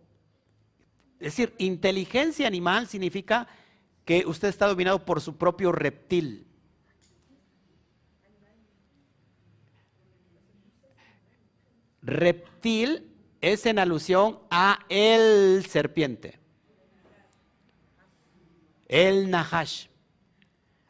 Es 1.19 1.37
decir, 1.37 1.53
inteligencia 1.59 2.47
animal 2.47 2.87
significa 2.87 3.47
que 4.03 4.25
usted 4.25 4.47
está 4.47 4.65
dominado 4.65 5.05
por 5.05 5.21
su 5.21 5.37
propio 5.37 5.71
reptil. 5.71 6.47
Reptil 12.03 13.09
es 13.41 13.65
en 13.65 13.79
alusión 13.79 14.39
a 14.51 14.79
el 14.89 15.65
serpiente. 15.67 16.39
El 18.87 19.31
Nahash. 19.31 19.87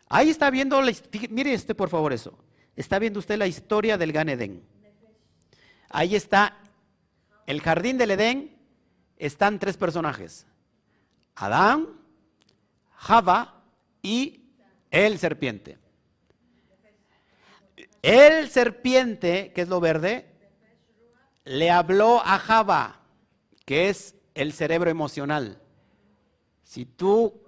Ahí 0.10 0.30
está 0.30 0.50
viendo, 0.50 0.82
mire 1.30 1.54
este 1.54 1.74
por 1.74 1.90
favor 1.90 2.14
eso. 2.14 2.38
Está 2.76 3.00
viendo 3.00 3.20
usted 3.20 3.38
la 3.38 3.48
historia 3.48 3.98
del 3.98 4.12
Gan 4.12 4.30
Edén. 4.30 4.64
Ahí 5.90 6.16
está 6.16 6.58
el 7.48 7.62
jardín 7.62 7.98
del 7.98 8.12
Edén. 8.12 8.58
Están 9.18 9.60
tres 9.60 9.78
personajes. 9.78 10.46
Adán, 11.36 11.88
Java 12.96 13.64
y 14.02 14.44
el 14.92 15.18
serpiente. 15.18 15.78
El 18.02 18.50
serpiente, 18.50 19.52
que 19.54 19.62
es 19.62 19.70
lo 19.70 19.80
verde, 19.80 20.33
le 21.46 21.70
habló 21.70 22.22
a 22.24 22.40
Java, 22.40 23.02
que 23.66 23.90
es 23.90 24.16
el 24.34 24.54
cerebro 24.54 24.90
emocional. 24.90 25.60
Si 26.64 26.86
tú 26.86 27.42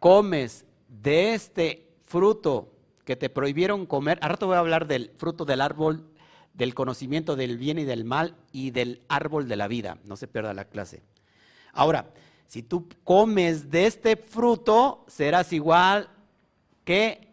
comes 0.00 0.64
de 0.88 1.34
este 1.34 1.88
fruto 2.04 2.72
que 3.04 3.16
te 3.16 3.30
prohibieron 3.30 3.86
comer, 3.86 4.18
ahora 4.22 4.36
te 4.36 4.44
voy 4.44 4.56
a 4.56 4.60
hablar 4.60 4.86
del 4.86 5.10
fruto 5.16 5.44
del 5.44 5.60
árbol 5.60 6.08
del 6.54 6.74
conocimiento 6.74 7.36
del 7.36 7.56
bien 7.56 7.78
y 7.78 7.84
del 7.84 8.04
mal 8.04 8.36
y 8.52 8.70
del 8.70 9.02
árbol 9.08 9.48
de 9.48 9.56
la 9.56 9.68
vida, 9.68 9.98
no 10.04 10.16
se 10.16 10.28
pierda 10.28 10.52
la 10.52 10.66
clase. 10.66 11.02
Ahora, 11.72 12.12
si 12.46 12.62
tú 12.62 12.88
comes 13.04 13.70
de 13.70 13.86
este 13.86 14.16
fruto, 14.16 15.04
serás 15.08 15.52
igual 15.52 16.10
que 16.84 17.32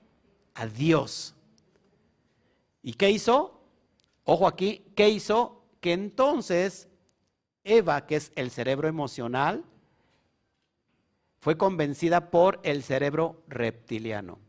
a 0.55 0.65
Dios. 0.67 1.35
¿Y 2.81 2.93
qué 2.93 3.09
hizo? 3.11 3.61
Ojo 4.23 4.47
aquí, 4.47 4.85
¿qué 4.95 5.09
hizo? 5.09 5.58
Que 5.79 5.93
entonces 5.93 6.87
Eva, 7.63 8.05
que 8.05 8.15
es 8.15 8.31
el 8.35 8.51
cerebro 8.51 8.87
emocional, 8.87 9.63
fue 11.39 11.57
convencida 11.57 12.31
por 12.31 12.59
el 12.63 12.83
cerebro 12.83 13.43
reptiliano. 13.47 14.39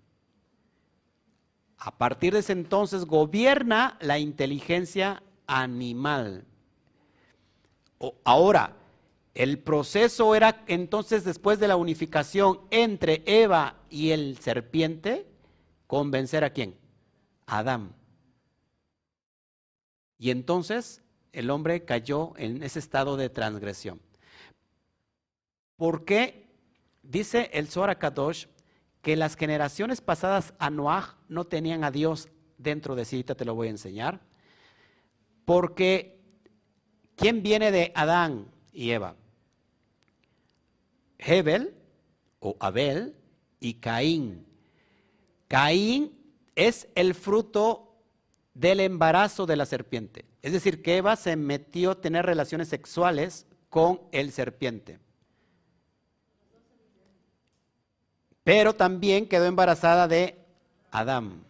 A 1.79 1.97
partir 1.97 2.33
de 2.33 2.41
ese 2.41 2.53
entonces 2.53 3.05
gobierna 3.05 3.97
la 4.01 4.19
inteligencia 4.19 5.23
animal. 5.47 6.45
Ahora, 8.25 8.77
el 9.35 9.59
proceso 9.59 10.35
era 10.35 10.65
entonces 10.67 11.25
después 11.25 11.59
de 11.61 11.69
la 11.69 11.77
unificación 11.77 12.61
entre 12.71 13.23
Eva 13.27 13.77
y 13.89 14.11
el 14.11 14.39
serpiente, 14.39 15.27
convencer 15.87 16.45
a 16.45 16.51
quién? 16.51 16.77
Adán. 17.47 17.95
Y 20.19 20.31
entonces 20.31 21.00
el 21.33 21.51
hombre 21.51 21.85
cayó 21.85 22.33
en 22.37 22.63
ese 22.63 22.79
estado 22.79 23.17
de 23.17 23.29
transgresión. 23.29 24.01
¿Por 25.77 26.05
qué? 26.05 26.49
Dice 27.03 27.51
el 27.53 27.69
Zohar 27.69 27.99
Kadosh 27.99 28.47
que 29.03 29.17
las 29.17 29.37
generaciones 29.37 30.01
pasadas 30.01 30.55
a 30.59 30.71
Noah 30.71 31.17
no 31.29 31.45
tenían 31.45 31.85
a 31.85 31.91
Dios 31.91 32.29
dentro 32.59 32.95
de 32.95 33.05
sí, 33.05 33.25
te 33.25 33.45
lo 33.45 33.55
voy 33.55 33.69
a 33.69 33.71
enseñar. 33.71 34.21
Porque 35.45 36.21
¿quién 37.17 37.43
viene 37.43 37.71
de 37.71 37.93
Adán 37.95 38.51
y 38.73 38.91
Eva? 38.91 39.17
Hebel 41.19 41.75
o 42.41 42.57
Abel 42.61 43.17
y 43.59 43.75
Caín. 43.75 44.47
Caín 45.49 46.13
es 46.55 46.89
el 46.95 47.15
fruto 47.15 47.97
del 48.55 48.81
embarazo 48.81 49.47
de 49.47 49.57
la 49.57 49.67
serpiente. 49.67 50.30
Es 50.43 50.53
decir, 50.53 50.83
que 50.83 50.97
Eva 50.97 51.17
se 51.17 51.37
metió 51.37 51.93
a 51.93 52.01
tener 52.01 52.25
relaciones 52.25 52.69
sexuales 52.69 53.47
con 53.69 54.01
el 54.13 54.33
serpiente. 54.33 54.99
Pero 58.43 58.75
también 58.75 59.29
quedó 59.29 59.45
embarazada 59.45 60.09
de 60.09 60.39
Adán. 60.91 61.45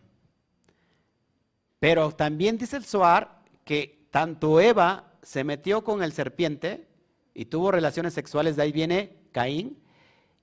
Pero 1.79 2.11
también 2.13 2.59
dice 2.59 2.77
el 2.77 2.85
Zohar 2.85 3.43
que 3.65 4.07
tanto 4.11 4.61
Eva 4.61 5.13
se 5.23 5.45
metió 5.45 5.85
con 5.85 6.03
el 6.03 6.13
serpiente 6.13 6.89
y 7.33 7.47
tuvo 7.47 7.71
relaciones 7.71 8.13
sexuales, 8.13 8.57
de 8.57 8.63
ahí 8.63 8.73
viene 8.73 9.17
Caín, 9.33 9.79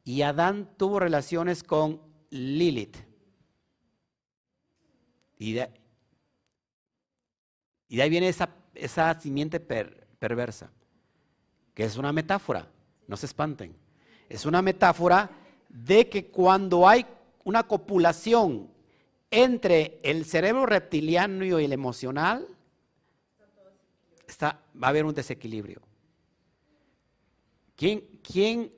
y 0.03 0.21
Adán 0.21 0.69
tuvo 0.77 0.99
relaciones 0.99 1.63
con 1.63 2.01
Lilith. 2.29 2.97
Y 5.37 5.53
de, 5.53 5.69
ahí 8.01 8.09
viene 8.09 8.27
esa, 8.27 8.49
esa 8.75 9.19
simiente 9.19 9.59
perversa, 9.59 10.69
que 11.73 11.83
es 11.83 11.97
una 11.97 12.11
metáfora, 12.11 12.67
no 13.07 13.15
se 13.17 13.25
espanten. 13.25 13.75
Es 14.29 14.45
una 14.45 14.61
metáfora 14.61 15.29
de 15.69 16.09
que 16.09 16.27
cuando 16.27 16.87
hay 16.87 17.05
una 17.43 17.63
copulación 17.63 18.69
entre 19.31 19.99
el 20.03 20.25
cerebro 20.25 20.65
reptiliano 20.65 21.45
y 21.45 21.65
el 21.65 21.73
emocional, 21.73 22.47
está, 24.27 24.59
va 24.81 24.87
a 24.87 24.89
haber 24.89 25.05
un 25.05 25.13
desequilibrio. 25.13 25.81
¿Quién, 27.75 28.01
quién 28.23 28.73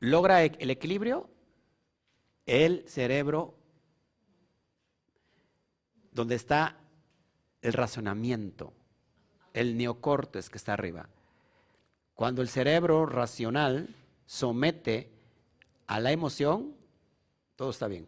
logra 0.00 0.44
e-, 0.44 0.52
el 0.58 0.70
equilibrio? 0.70 1.30
El 2.44 2.84
cerebro 2.88 3.54
donde 6.10 6.34
está 6.34 6.76
el 7.62 7.72
razonamiento, 7.72 8.72
el 9.54 9.76
neocortes 9.76 10.50
que 10.50 10.58
está 10.58 10.74
arriba. 10.74 11.08
Cuando 12.14 12.42
el 12.42 12.48
cerebro 12.48 13.06
racional 13.06 13.94
somete 14.26 15.10
a 15.86 16.00
la 16.00 16.12
emoción, 16.12 16.74
todo 17.56 17.70
está 17.70 17.86
bien. 17.86 18.06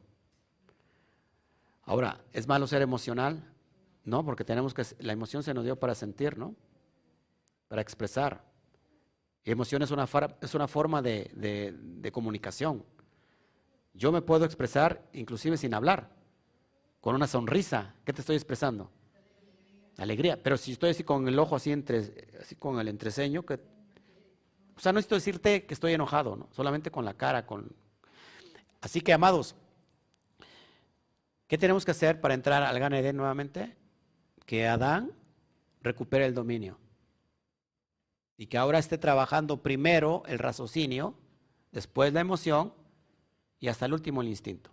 Ahora, 1.84 2.20
¿es 2.32 2.46
malo 2.48 2.66
ser 2.66 2.82
emocional? 2.82 3.42
No, 4.04 4.24
porque 4.24 4.44
tenemos 4.44 4.74
que, 4.74 4.84
la 4.98 5.12
emoción 5.12 5.42
se 5.42 5.54
nos 5.54 5.64
dio 5.64 5.76
para 5.76 5.94
sentir, 5.94 6.36
¿no? 6.36 6.54
Para 7.68 7.82
expresar. 7.82 8.44
Y 9.44 9.50
emoción 9.50 9.82
es 9.82 9.90
una, 9.90 10.08
es 10.40 10.54
una 10.54 10.68
forma 10.68 11.02
de, 11.02 11.30
de 11.34 12.12
comunicación. 12.12 12.84
Yo 13.92 14.10
me 14.10 14.22
puedo 14.22 14.44
expresar 14.44 15.02
inclusive 15.12 15.56
sin 15.56 15.74
hablar, 15.74 16.10
con 17.00 17.14
una 17.14 17.26
sonrisa. 17.26 17.94
¿Qué 18.04 18.12
te 18.12 18.22
estoy 18.22 18.36
expresando? 18.36 18.90
Alegría. 19.96 20.42
Pero 20.42 20.56
si 20.56 20.72
estoy 20.72 20.90
así 20.90 21.04
con 21.04 21.28
el 21.28 21.38
ojo 21.38 21.56
así, 21.56 21.70
entre, 21.72 22.28
así 22.40 22.56
con 22.56 22.80
el 22.80 22.88
entreceño, 22.88 23.44
que 23.44 23.60
o 24.76 24.80
sea, 24.80 24.92
no 24.92 24.96
necesito 24.96 25.14
decirte 25.14 25.64
que 25.66 25.74
estoy 25.74 25.92
enojado, 25.92 26.36
¿no? 26.36 26.48
solamente 26.52 26.90
con 26.90 27.04
la 27.04 27.14
cara. 27.14 27.46
Con... 27.46 27.70
Así 28.80 29.00
que, 29.00 29.12
amados, 29.12 29.54
¿qué 31.46 31.58
tenemos 31.58 31.84
que 31.84 31.92
hacer 31.92 32.20
para 32.20 32.34
entrar 32.34 32.62
al 32.62 32.78
Gan 32.78 32.92
Eden 32.92 33.16
nuevamente? 33.16 33.76
Que 34.46 34.66
Adán 34.66 35.12
recupere 35.80 36.26
el 36.26 36.34
dominio. 36.34 36.78
Y 38.36 38.46
que 38.46 38.58
ahora 38.58 38.78
esté 38.78 38.98
trabajando 38.98 39.62
primero 39.62 40.24
el 40.26 40.40
raciocinio, 40.40 41.14
después 41.70 42.12
la 42.12 42.20
emoción 42.20 42.74
y 43.60 43.68
hasta 43.68 43.86
el 43.86 43.94
último 43.94 44.22
el 44.22 44.28
instinto. 44.28 44.70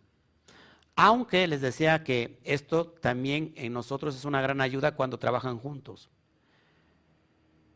Aunque 0.95 1.47
les 1.47 1.61
decía 1.61 2.03
que 2.03 2.39
esto 2.43 2.85
también 2.85 3.53
en 3.55 3.73
nosotros 3.73 4.15
es 4.15 4.25
una 4.25 4.41
gran 4.41 4.61
ayuda 4.61 4.95
cuando 4.95 5.17
trabajan 5.17 5.57
juntos. 5.57 6.09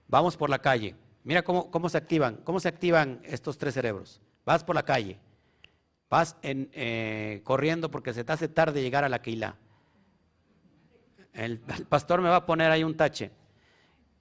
Vamos 0.08 0.38
por 0.38 0.50
la 0.50 0.60
calle 0.60 0.96
Mira 1.26 1.42
cómo, 1.42 1.72
cómo, 1.72 1.90
se 1.90 1.98
activan, 1.98 2.36
cómo 2.44 2.60
se 2.60 2.68
activan 2.68 3.20
estos 3.24 3.58
tres 3.58 3.74
cerebros. 3.74 4.22
Vas 4.46 4.64
por 4.64 4.76
la 4.76 4.84
calle, 4.84 5.18
vas 6.08 6.38
en, 6.44 6.70
eh, 6.72 7.42
corriendo 7.44 7.90
porque 7.90 8.14
se 8.14 8.24
te 8.24 8.32
hace 8.32 8.48
tarde 8.48 8.84
llegar 8.84 9.04
a 9.04 9.10
la. 9.10 9.20
El, 9.26 9.56
el, 11.34 11.86
pastor 11.90 12.22
me 12.22 12.30
va 12.30 12.36
a 12.36 12.46
poner 12.46 12.70
ahí 12.70 12.84
un 12.84 12.96
tache. 12.96 13.32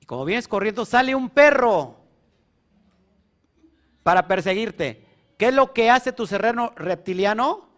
Y 0.00 0.06
como 0.06 0.24
vienes 0.24 0.48
corriendo, 0.48 0.86
sale 0.86 1.14
un 1.14 1.28
perro 1.28 1.94
para 4.02 4.26
perseguirte. 4.26 5.04
¿Qué 5.36 5.48
es 5.48 5.54
lo 5.54 5.74
que 5.74 5.90
hace 5.90 6.10
tu 6.10 6.26
serreno 6.26 6.72
reptiliano? 6.74 7.68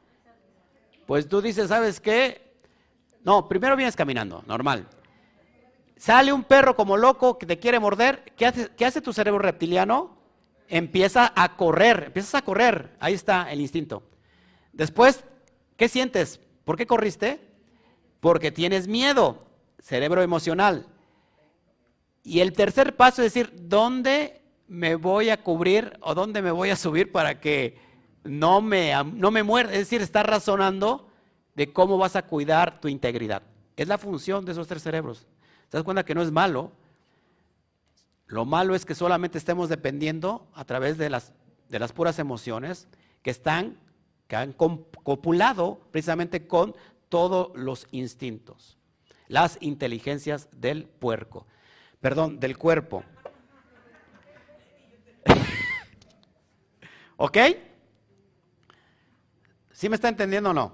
Pues 1.07 1.29
tú 1.29 1.41
dices, 1.41 1.69
¿sabes 1.69 2.01
qué? 2.01 2.55
No, 3.25 3.49
primero 3.49 3.77
vienes 3.77 3.97
caminando, 3.97 4.43
normal. 4.47 4.89
Sale 5.97 6.33
un 6.33 6.45
perro 6.45 6.77
como 6.77 6.97
loco 6.97 7.39
que 7.39 7.47
te 7.47 7.59
quiere 7.59 7.79
morder. 7.79 8.33
¿Qué 8.37 8.47
hace, 8.47 8.69
qué 8.77 8.85
hace 8.85 9.01
tu 9.01 9.13
cerebro 9.13 9.39
reptiliano? 9.39 10.17
Empieza 10.69 11.33
a 11.35 11.57
correr, 11.57 12.05
empiezas 12.07 12.35
a 12.35 12.43
correr. 12.43 12.97
Ahí 13.01 13.15
está 13.15 13.51
el 13.51 13.61
instinto. 13.61 14.03
Después, 14.73 15.25
¿qué 15.77 15.89
sientes? 15.89 16.41
¿Por 16.65 16.77
qué 16.77 16.87
corriste? 16.87 17.41
Porque 18.21 18.51
tienes 18.51 18.89
miedo, 18.89 19.47
cerebro 19.79 20.23
emocional. 20.23 20.87
Y 22.23 22.41
el 22.41 22.53
tercer 22.53 22.97
paso 22.97 23.23
es 23.23 23.33
decir, 23.33 23.53
¿dónde 23.55 24.43
me 24.69 24.97
voy 24.97 25.31
a 25.31 25.43
cubrir 25.43 25.97
o 26.01 26.15
dónde 26.15 26.43
me 26.43 26.51
voy 26.51 26.71
a 26.71 26.77
subir 26.77 27.13
para 27.13 27.41
que 27.41 27.79
no 28.27 28.61
me, 28.61 28.93
no 29.15 29.31
me 29.31 29.43
muerda? 29.43 29.73
Es 29.73 29.81
decir, 29.81 30.03
estás 30.03 30.27
razonando 30.27 31.09
de 31.55 31.73
cómo 31.73 31.99
vas 31.99 32.17
a 32.17 32.27
cuidar 32.27 32.81
tu 32.81 32.89
integridad. 32.89 33.43
Es 33.77 33.89
la 33.89 33.99
función 33.99 34.45
de 34.45 34.53
esos 34.53 34.67
tres 34.67 34.83
cerebros. 34.83 35.27
¿Te 35.69 35.77
das 35.77 35.85
cuenta 35.85 36.05
que 36.05 36.15
no 36.15 36.23
es 36.23 36.31
malo? 36.31 36.73
Lo 38.27 38.45
malo 38.45 38.75
es 38.75 38.85
que 38.85 38.95
solamente 38.95 39.39
estemos 39.39 39.69
dependiendo 39.69 40.49
a 40.55 40.65
través 40.65 40.99
de 40.99 41.11
las, 41.11 41.33
de 41.69 41.79
las 41.79 41.93
puras 41.93 42.19
emociones 42.19 42.89
que 43.23 43.31
están, 43.31 43.79
que 44.27 44.37
han 44.37 44.53
copulado 44.53 45.81
precisamente 45.93 46.47
con 46.47 46.75
todos 47.09 47.51
los 47.55 47.87
instintos, 47.93 48.77
las 49.29 49.59
inteligencias 49.61 50.49
del 50.53 50.85
puerco, 50.87 51.47
perdón, 52.01 52.41
del 52.41 52.59
cuerpo. 52.59 53.05
¿Ok? 57.17 57.39
¿Sí 59.77 59.91
me 59.91 59.97
está 59.97 60.09
entendiendo 60.09 60.49
o 60.49 60.53
no? 60.55 60.73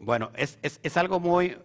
Bueno, 0.00 0.32
es, 0.34 0.58
es, 0.62 0.80
es 0.82 0.96
algo 0.96 1.20
muy, 1.20 1.56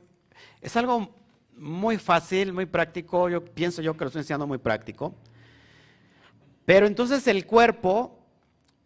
es 0.62 0.78
algo 0.78 1.10
muy 1.58 1.98
fácil, 1.98 2.54
muy 2.54 2.68
práctico. 2.68 3.30
Yo 3.30 3.44
pienso 3.44 3.82
yo 3.82 3.98
que 3.98 4.04
lo 4.04 4.10
estoy 4.10 4.20
enseñando 4.20 4.46
muy 4.46 4.60
práctico. 4.60 5.16
Pero 6.64 6.86
entonces 6.86 7.26
el 7.26 7.48
cuerpo, 7.48 8.20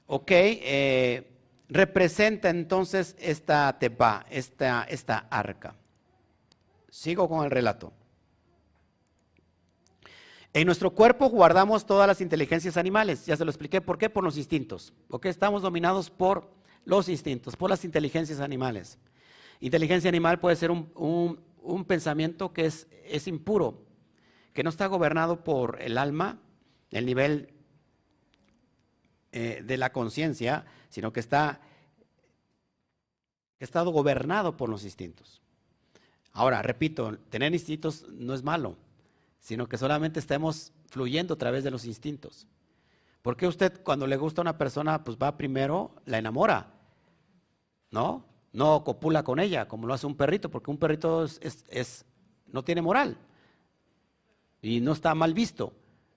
ok, 0.07 0.31
eh, 0.31 1.33
representa 1.67 2.49
entonces 2.49 3.17
esta 3.19 3.77
tepa, 3.77 4.25
esta, 4.29 4.85
esta 4.85 5.27
arca? 5.29 5.75
Sigo 6.89 7.27
con 7.27 7.43
el 7.43 7.51
relato. 7.51 7.91
En 10.53 10.65
nuestro 10.65 10.91
cuerpo 10.91 11.27
guardamos 11.27 11.85
todas 11.85 12.07
las 12.07 12.21
inteligencias 12.21 12.77
animales. 12.77 13.25
Ya 13.25 13.35
se 13.35 13.43
lo 13.43 13.51
expliqué. 13.51 13.81
¿Por 13.81 13.97
qué? 13.97 14.09
Por 14.09 14.23
los 14.23 14.37
instintos. 14.37 14.93
Porque 15.09 15.27
estamos 15.27 15.61
dominados 15.61 16.09
por 16.09 16.57
los 16.85 17.09
instintos, 17.09 17.55
por 17.55 17.69
las 17.69 17.85
inteligencias 17.85 18.39
animales. 18.39 18.97
Inteligencia 19.59 20.09
animal 20.09 20.39
puede 20.39 20.55
ser 20.55 20.71
un, 20.71 21.85
pensamiento 21.87 22.53
que 22.53 22.65
es, 22.65 22.87
es, 23.05 23.27
impuro, 23.27 23.85
que 24.53 24.63
no 24.63 24.69
está 24.69 24.87
gobernado 24.87 25.43
por 25.43 25.81
el 25.81 25.97
alma, 25.97 26.39
el 26.91 27.05
nivel 27.05 27.53
eh, 29.31 29.61
de 29.65 29.77
la 29.77 29.91
conciencia, 29.91 30.65
sino 30.89 31.13
que 31.13 31.19
está, 31.19 31.61
que 33.57 33.65
está 33.65 33.81
gobernado 33.81 34.57
por 34.57 34.69
los 34.69 34.83
instintos. 34.83 35.41
Ahora, 36.31 36.61
repito, 36.61 37.17
tener 37.29 37.53
instintos 37.53 38.07
no 38.09 38.33
es 38.33 38.43
malo 38.43 38.77
sino 39.39 39.67
que 39.67 39.77
solamente 39.77 40.19
estemos 40.19 40.73
fluyendo 40.87 41.33
a 41.33 41.37
través 41.37 41.63
de 41.63 41.71
los 41.71 41.85
instintos. 41.85 42.47
¿Por 43.21 43.35
qué 43.35 43.47
usted 43.47 43.81
cuando 43.83 44.07
le 44.07 44.17
gusta 44.17 44.41
a 44.41 44.43
una 44.43 44.57
persona, 44.57 45.03
pues 45.03 45.17
va 45.17 45.37
primero, 45.37 45.95
la 46.05 46.17
enamora? 46.17 46.73
¿No? 47.91 48.25
No 48.53 48.83
copula 48.83 49.23
con 49.23 49.39
ella, 49.39 49.67
como 49.67 49.87
lo 49.87 49.93
hace 49.93 50.07
un 50.07 50.15
perrito, 50.15 50.49
porque 50.49 50.71
un 50.71 50.77
perrito 50.77 51.25
es, 51.25 52.05
no 52.47 52.63
tiene 52.63 52.81
moral 52.81 53.17
y 54.61 54.79
no 54.81 54.93
está 54.93 55.13
mal 55.15 55.33
visto. 55.33 55.73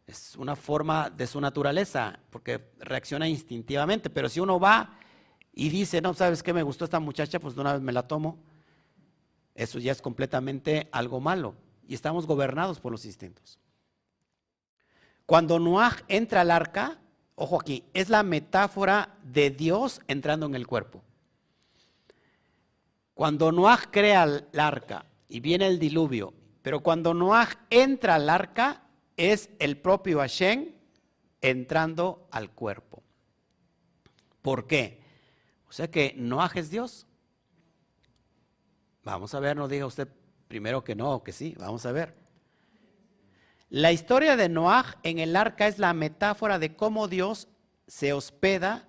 Es 0.06 0.36
una 0.36 0.56
forma 0.56 1.10
de 1.10 1.26
su 1.26 1.40
naturaleza, 1.40 2.18
porque 2.30 2.72
reacciona 2.78 3.28
instintivamente. 3.28 4.10
Pero 4.10 4.28
si 4.28 4.40
uno 4.40 4.58
va 4.58 4.98
y 5.52 5.68
dice, 5.68 6.00
no, 6.00 6.14
¿sabes 6.14 6.42
qué? 6.42 6.52
Me 6.52 6.62
gustó 6.62 6.84
esta 6.84 7.00
muchacha, 7.00 7.38
pues 7.38 7.54
de 7.54 7.60
una 7.60 7.74
vez 7.74 7.82
me 7.82 7.92
la 7.92 8.06
tomo. 8.06 8.38
Eso 9.54 9.78
ya 9.78 9.92
es 9.92 10.00
completamente 10.00 10.88
algo 10.92 11.20
malo 11.20 11.54
y 11.86 11.94
estamos 11.94 12.26
gobernados 12.26 12.80
por 12.80 12.92
los 12.92 13.04
instintos. 13.04 13.58
Cuando 15.26 15.58
Noah 15.58 15.96
entra 16.08 16.42
al 16.42 16.50
arca, 16.50 16.98
ojo 17.34 17.60
aquí, 17.60 17.84
es 17.94 18.08
la 18.08 18.22
metáfora 18.22 19.16
de 19.22 19.50
Dios 19.50 20.00
entrando 20.08 20.46
en 20.46 20.54
el 20.54 20.66
cuerpo. 20.66 21.02
Cuando 23.14 23.52
Noah 23.52 23.78
crea 23.90 24.24
el 24.24 24.60
arca 24.60 25.06
y 25.28 25.40
viene 25.40 25.66
el 25.66 25.78
diluvio, 25.78 26.34
pero 26.62 26.80
cuando 26.80 27.14
Noah 27.14 27.48
entra 27.70 28.16
al 28.16 28.28
arca, 28.28 28.82
es 29.16 29.50
el 29.58 29.76
propio 29.76 30.18
Hashem 30.18 30.72
entrando 31.40 32.28
al 32.30 32.50
cuerpo. 32.50 33.02
¿Por 34.40 34.66
qué? 34.66 35.00
O 35.68 35.72
sea 35.72 35.90
que 35.90 36.14
Noah 36.16 36.50
es 36.54 36.70
Dios. 36.70 37.06
Vamos 39.04 39.34
a 39.34 39.40
ver, 39.40 39.56
no 39.56 39.68
diga 39.68 39.86
usted 39.86 40.08
Primero 40.52 40.84
que 40.84 40.94
no, 40.94 41.22
que 41.22 41.32
sí, 41.32 41.54
vamos 41.58 41.86
a 41.86 41.92
ver. 41.92 42.14
La 43.72 43.90
historia 43.90 44.36
de 44.36 44.50
Noah 44.50 44.98
en 45.02 45.18
el 45.18 45.34
arca 45.34 45.66
es 45.66 45.78
la 45.78 45.94
metáfora 45.94 46.58
de 46.58 46.76
cómo 46.76 47.08
Dios 47.08 47.48
se 47.86 48.12
hospeda 48.12 48.86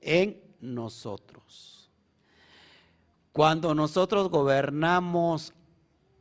en 0.00 0.40
nosotros. 0.60 1.90
Cuando 3.32 3.74
nosotros 3.74 4.28
gobernamos, 4.28 5.52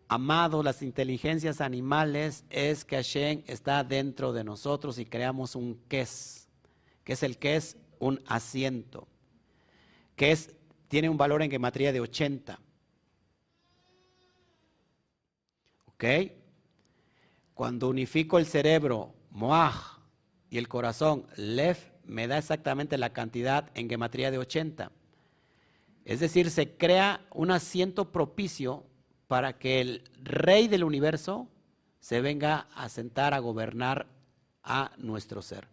amados, 0.07 0.65
las 0.65 0.81
inteligencias 0.81 1.61
animales, 1.61 2.45
es 2.49 2.83
que 2.83 2.95
Hashem 2.95 3.43
está 3.45 3.83
dentro 3.83 4.33
de 4.33 4.43
nosotros 4.43 4.97
y 4.97 5.05
creamos 5.05 5.53
un 5.53 5.79
kes, 5.87 6.47
que 7.03 7.13
es 7.13 7.21
el 7.21 7.37
que 7.37 7.57
es 7.57 7.77
un 7.99 8.23
asiento, 8.25 9.07
que 10.15 10.31
es, 10.31 10.55
tiene 10.87 11.09
un 11.09 11.17
valor 11.17 11.43
en 11.43 11.51
gematría 11.51 11.93
de 11.93 11.99
80. 12.01 12.59
¿Ok? 15.85 16.38
Cuando 17.59 17.89
unifico 17.89 18.37
el 18.37 18.45
cerebro, 18.45 19.13
Moaj, 19.31 19.99
y 20.49 20.59
el 20.59 20.69
corazón, 20.69 21.25
Lev, 21.35 21.75
me 22.05 22.25
da 22.25 22.37
exactamente 22.37 22.97
la 22.97 23.11
cantidad 23.11 23.69
en 23.73 23.89
gematría 23.89 24.31
de 24.31 24.37
80. 24.37 24.93
Es 26.05 26.21
decir, 26.21 26.51
se 26.51 26.77
crea 26.77 27.19
un 27.33 27.51
asiento 27.51 28.13
propicio 28.13 28.85
para 29.27 29.59
que 29.59 29.81
el 29.81 30.09
rey 30.23 30.69
del 30.69 30.85
universo 30.85 31.49
se 31.99 32.21
venga 32.21 32.69
a 32.75 32.87
sentar 32.87 33.33
a 33.33 33.39
gobernar 33.39 34.07
a 34.63 34.93
nuestro 34.95 35.41
ser. 35.41 35.67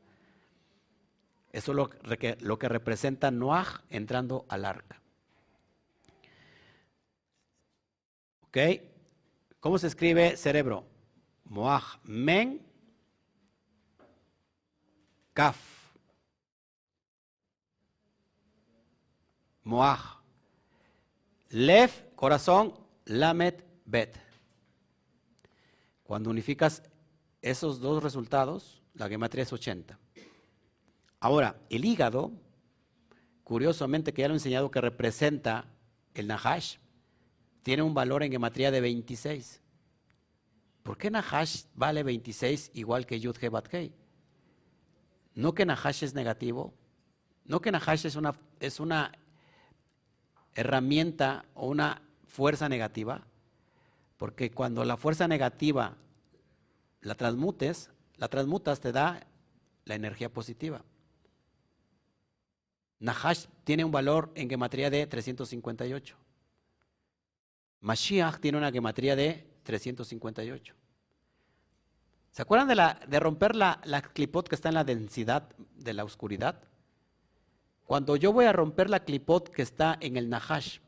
Eso 1.52 1.70
es 1.70 1.76
lo 1.76 1.88
que, 2.18 2.36
lo 2.40 2.58
que 2.58 2.68
representa 2.68 3.30
Noah 3.30 3.84
entrando 3.90 4.44
al 4.48 4.64
arca. 4.64 5.00
¿Ok? 8.40 8.58
¿Cómo 9.60 9.78
se 9.78 9.86
escribe 9.86 10.36
cerebro? 10.36 10.95
Moaj 11.48 11.98
men 12.04 12.60
kaf. 15.32 15.58
Moaj. 19.62 20.00
Lev, 21.50 21.90
corazón, 22.14 22.74
lamet, 23.04 23.64
bet. 23.84 24.16
Cuando 26.02 26.30
unificas 26.30 26.82
esos 27.42 27.80
dos 27.80 28.02
resultados, 28.02 28.82
la 28.94 29.08
gematría 29.08 29.42
es 29.42 29.52
80. 29.52 29.98
Ahora, 31.20 31.56
el 31.70 31.84
hígado, 31.84 32.32
curiosamente 33.44 34.12
que 34.12 34.22
ya 34.22 34.28
lo 34.28 34.34
he 34.34 34.36
enseñado 34.36 34.70
que 34.70 34.80
representa 34.80 35.66
el 36.14 36.26
Nahash, 36.26 36.76
tiene 37.62 37.82
un 37.82 37.94
valor 37.94 38.22
en 38.22 38.32
gematría 38.32 38.70
de 38.70 38.80
26. 38.80 39.60
¿Por 40.86 40.96
qué 40.96 41.10
Nahash 41.10 41.64
vale 41.74 42.04
26 42.04 42.70
igual 42.74 43.06
que 43.06 43.18
Yud 43.18 43.36
Bat 43.50 43.74
No 45.34 45.52
que 45.52 45.66
Nahash 45.66 46.04
es 46.04 46.14
negativo, 46.14 46.74
no 47.44 47.60
que 47.60 47.72
Nahash 47.72 48.06
es 48.06 48.14
una, 48.14 48.38
es 48.60 48.78
una 48.78 49.10
herramienta 50.54 51.44
o 51.54 51.66
una 51.66 52.02
fuerza 52.24 52.68
negativa, 52.68 53.26
porque 54.16 54.52
cuando 54.52 54.84
la 54.84 54.96
fuerza 54.96 55.26
negativa 55.26 55.96
la 57.00 57.16
transmutes, 57.16 57.90
la 58.16 58.28
transmutas 58.28 58.78
te 58.78 58.92
da 58.92 59.26
la 59.86 59.96
energía 59.96 60.32
positiva. 60.32 60.84
Nahash 63.00 63.46
tiene 63.64 63.84
un 63.84 63.90
valor 63.90 64.30
en 64.36 64.48
gematría 64.48 64.88
de 64.88 65.04
358. 65.08 66.16
Mashiach 67.80 68.38
tiene 68.38 68.58
una 68.58 68.70
gematría 68.70 69.16
de 69.16 69.55
358. 69.66 70.74
¿Se 72.30 72.42
acuerdan 72.42 72.68
de, 73.08 73.20
romper 73.20 73.56
la, 73.56 73.80
la 73.84 74.00
clipot 74.00 74.48
que 74.48 74.54
está 74.54 74.68
en 74.68 74.76
la 74.76 74.84
densidad 74.84 75.48
de 75.74 75.92
la 75.92 76.04
oscuridad? 76.04 76.62
Cuando 77.84 78.16
yo 78.16 78.32
voy 78.32 78.46
a 78.46 78.52
romper 78.52 78.88
la 78.88 79.04
clipot 79.04 79.48
que 79.48 79.62
está 79.62 79.96
en 80.00 80.16
el 80.16 80.28
Nahash, 80.28 80.78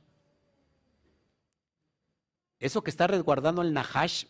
eso 2.59 2.83
que 2.83 2.91
está 2.91 3.07
resguardando 3.07 3.62
el 3.62 3.72
Nahash 3.72 4.24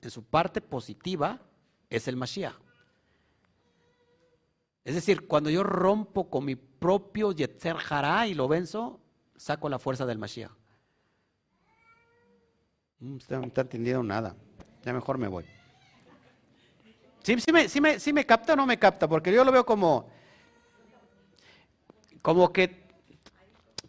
en 0.00 0.10
su 0.10 0.24
parte 0.24 0.60
positiva 0.60 1.40
es 1.90 2.08
el 2.08 2.16
Mashiach. 2.16 2.54
Es 4.84 4.94
decir, 4.94 5.26
cuando 5.28 5.50
yo 5.50 5.62
rompo 5.62 6.28
con 6.28 6.44
mi 6.44 6.56
propio 6.56 7.32
Yetzer 7.32 7.76
Hará 7.88 8.26
y 8.26 8.34
lo 8.34 8.48
venzo, 8.48 9.00
saco 9.36 9.68
la 9.68 9.78
fuerza 9.78 10.06
del 10.06 10.18
Mashiach. 10.18 10.61
Mm, 13.02 13.16
usted 13.16 13.36
no 13.36 13.46
está 13.46 13.62
entendiendo 13.62 14.02
nada. 14.02 14.36
Ya 14.84 14.92
mejor 14.92 15.18
me 15.18 15.26
voy. 15.26 15.44
¿Sí, 17.24 17.36
me, 17.52 17.68
sí, 17.98 18.12
me, 18.12 18.26
capta 18.26 18.54
o 18.54 18.56
no 18.56 18.66
me 18.66 18.78
capta? 18.78 19.08
Porque 19.08 19.32
yo 19.32 19.44
lo 19.44 19.52
veo 19.52 19.64
como, 19.64 20.08
como 22.20 22.52
que 22.52 22.84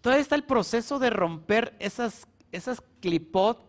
todavía 0.01 0.21
está 0.21 0.35
el 0.35 0.43
proceso 0.43 0.99
de 0.99 1.09
romper 1.09 1.75
esas, 1.79 2.27
esas 2.51 2.81
clipot 3.01 3.59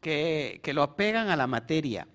que, 0.00 0.60
que 0.62 0.72
lo 0.72 0.84
apegan 0.84 1.28
a 1.28 1.36
la 1.36 1.48
materia. 1.48 2.06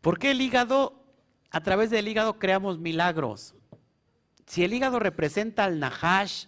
¿Por 0.00 0.18
qué 0.18 0.32
el 0.32 0.40
hígado, 0.40 1.04
a 1.50 1.60
través 1.62 1.90
del 1.90 2.06
hígado 2.06 2.38
creamos 2.38 2.78
milagros? 2.78 3.56
Si 4.46 4.62
el 4.62 4.72
hígado 4.72 5.00
representa 5.00 5.64
al 5.64 5.80
Nahash, 5.80 6.46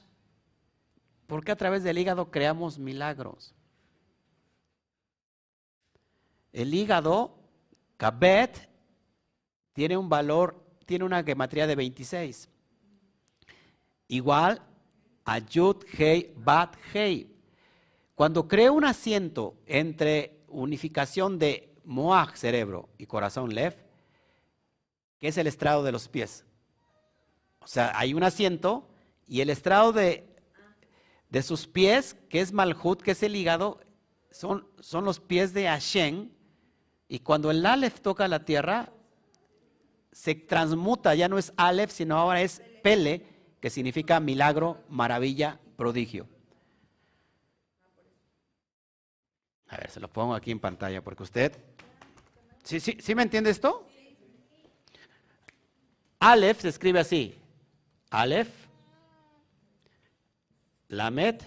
¿por 1.26 1.44
qué 1.44 1.50
a 1.50 1.56
través 1.56 1.82
del 1.82 1.98
hígado 1.98 2.30
creamos 2.30 2.78
milagros? 2.78 3.55
El 6.56 6.72
hígado, 6.72 7.36
Kabet, 7.98 8.70
tiene 9.74 9.94
un 9.94 10.08
valor, 10.08 10.64
tiene 10.86 11.04
una 11.04 11.22
gematría 11.22 11.66
de 11.66 11.74
26. 11.74 12.48
Igual 14.08 14.62
a 15.26 15.38
Yud, 15.38 15.84
Hei, 15.98 16.32
Bat, 16.34 16.74
Hei. 16.94 17.30
Cuando 18.14 18.48
creo 18.48 18.72
un 18.72 18.86
asiento 18.86 19.58
entre 19.66 20.38
unificación 20.48 21.38
de 21.38 21.74
Moach, 21.84 22.36
cerebro, 22.36 22.88
y 22.96 23.04
corazón, 23.04 23.54
Lev, 23.54 23.76
que 25.20 25.28
es 25.28 25.36
el 25.36 25.48
estrado 25.48 25.84
de 25.84 25.92
los 25.92 26.08
pies. 26.08 26.46
O 27.60 27.66
sea, 27.66 27.92
hay 27.98 28.14
un 28.14 28.22
asiento 28.22 28.88
Y 29.28 29.42
el 29.42 29.50
estrado 29.50 29.92
de, 29.92 30.24
de 31.28 31.42
sus 31.42 31.66
pies, 31.66 32.16
que 32.30 32.40
es 32.40 32.54
Malhut, 32.54 33.02
que 33.02 33.10
es 33.10 33.22
el 33.22 33.36
hígado, 33.36 33.78
son, 34.30 34.66
son 34.80 35.04
los 35.04 35.20
pies 35.20 35.52
de 35.52 35.66
Hashem. 35.66 36.30
Y 37.08 37.20
cuando 37.20 37.50
el 37.50 37.64
Aleph 37.64 38.00
toca 38.00 38.26
la 38.28 38.44
tierra, 38.44 38.92
se 40.12 40.34
transmuta, 40.34 41.14
ya 41.14 41.28
no 41.28 41.38
es 41.38 41.52
Aleph, 41.56 41.90
sino 41.90 42.16
ahora 42.16 42.40
es 42.40 42.62
Pele, 42.82 43.24
que 43.60 43.70
significa 43.70 44.18
milagro, 44.18 44.82
maravilla, 44.88 45.60
prodigio. 45.76 46.26
A 49.68 49.76
ver, 49.76 49.90
se 49.90 50.00
lo 50.00 50.08
pongo 50.08 50.34
aquí 50.34 50.50
en 50.50 50.60
pantalla 50.60 51.02
porque 51.02 51.22
usted... 51.22 51.52
¿Sí, 52.62 52.80
sí, 52.80 52.96
¿sí 53.00 53.14
me 53.14 53.22
entiende 53.22 53.50
esto? 53.50 53.86
Aleph 56.18 56.62
se 56.62 56.68
escribe 56.68 56.98
así. 56.98 57.38
Aleph, 58.10 58.48
Lamed 60.88 61.42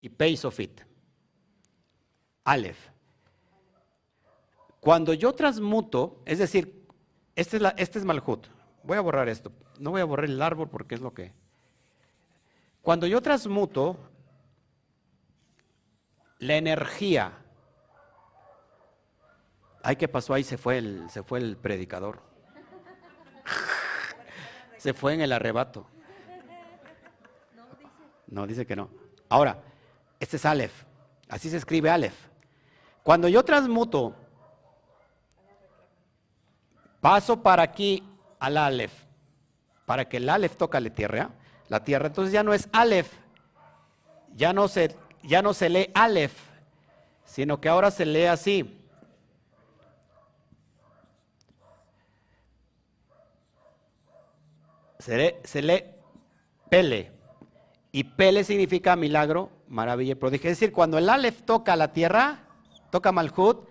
y 0.00 0.08
Peisofit. 0.08 0.80
Aleph. 2.44 2.91
Cuando 4.82 5.14
yo 5.14 5.32
transmuto, 5.32 6.20
es 6.26 6.40
decir, 6.40 6.88
este 7.36 7.58
es, 7.58 7.62
la, 7.62 7.68
este 7.78 8.00
es 8.00 8.04
Malhut. 8.04 8.48
Voy 8.82 8.98
a 8.98 9.00
borrar 9.00 9.28
esto. 9.28 9.52
No 9.78 9.92
voy 9.92 10.00
a 10.00 10.04
borrar 10.04 10.24
el 10.24 10.42
árbol 10.42 10.68
porque 10.68 10.96
es 10.96 11.00
lo 11.00 11.14
que... 11.14 11.32
Cuando 12.80 13.06
yo 13.06 13.22
transmuto 13.22 13.96
la 16.40 16.56
energía. 16.56 17.30
Ay, 19.84 19.94
¿qué 19.94 20.08
pasó 20.08 20.34
ahí? 20.34 20.42
Se 20.42 20.58
fue 20.58 20.78
el, 20.78 21.08
se 21.10 21.22
fue 21.22 21.38
el 21.38 21.56
predicador. 21.56 22.20
Se 24.78 24.94
fue 24.94 25.14
en 25.14 25.20
el 25.20 25.30
arrebato. 25.30 25.86
No, 28.26 28.48
dice 28.48 28.66
que 28.66 28.74
no. 28.74 28.90
Ahora, 29.28 29.62
este 30.18 30.38
es 30.38 30.44
Aleph. 30.44 30.82
Así 31.28 31.48
se 31.50 31.56
escribe 31.58 31.88
Aleph. 31.88 32.16
Cuando 33.04 33.28
yo 33.28 33.44
transmuto, 33.44 34.16
paso 37.02 37.42
para 37.42 37.64
aquí 37.64 38.02
al 38.38 38.56
Aleph, 38.56 38.92
para 39.84 40.08
que 40.08 40.18
el 40.18 40.28
Aleph 40.30 40.56
toque 40.56 40.80
la 40.80 40.88
tierra, 40.88 41.30
la 41.68 41.84
tierra, 41.84 42.06
entonces 42.06 42.32
ya 42.32 42.44
no 42.44 42.54
es 42.54 42.68
Aleph, 42.72 43.12
ya 44.34 44.52
no 44.52 44.68
se 44.68 44.96
ya 45.24 45.42
no 45.42 45.52
se 45.52 45.68
lee 45.68 45.90
Aleph, 45.94 46.32
sino 47.24 47.60
que 47.60 47.68
ahora 47.68 47.90
se 47.90 48.06
lee 48.06 48.24
así. 48.24 48.78
Se 54.98 55.62
lee, 55.62 55.84
Pele. 56.70 57.10
Y 57.90 58.04
Pele 58.04 58.44
significa 58.44 58.94
milagro, 58.94 59.50
maravilla 59.66 60.12
y 60.12 60.14
prodigio. 60.14 60.48
Es 60.48 60.60
decir, 60.60 60.72
cuando 60.72 60.96
el 60.98 61.08
Aleph 61.08 61.42
toca 61.42 61.74
la 61.74 61.92
tierra, 61.92 62.46
toca 62.90 63.10
Malhut, 63.10 63.68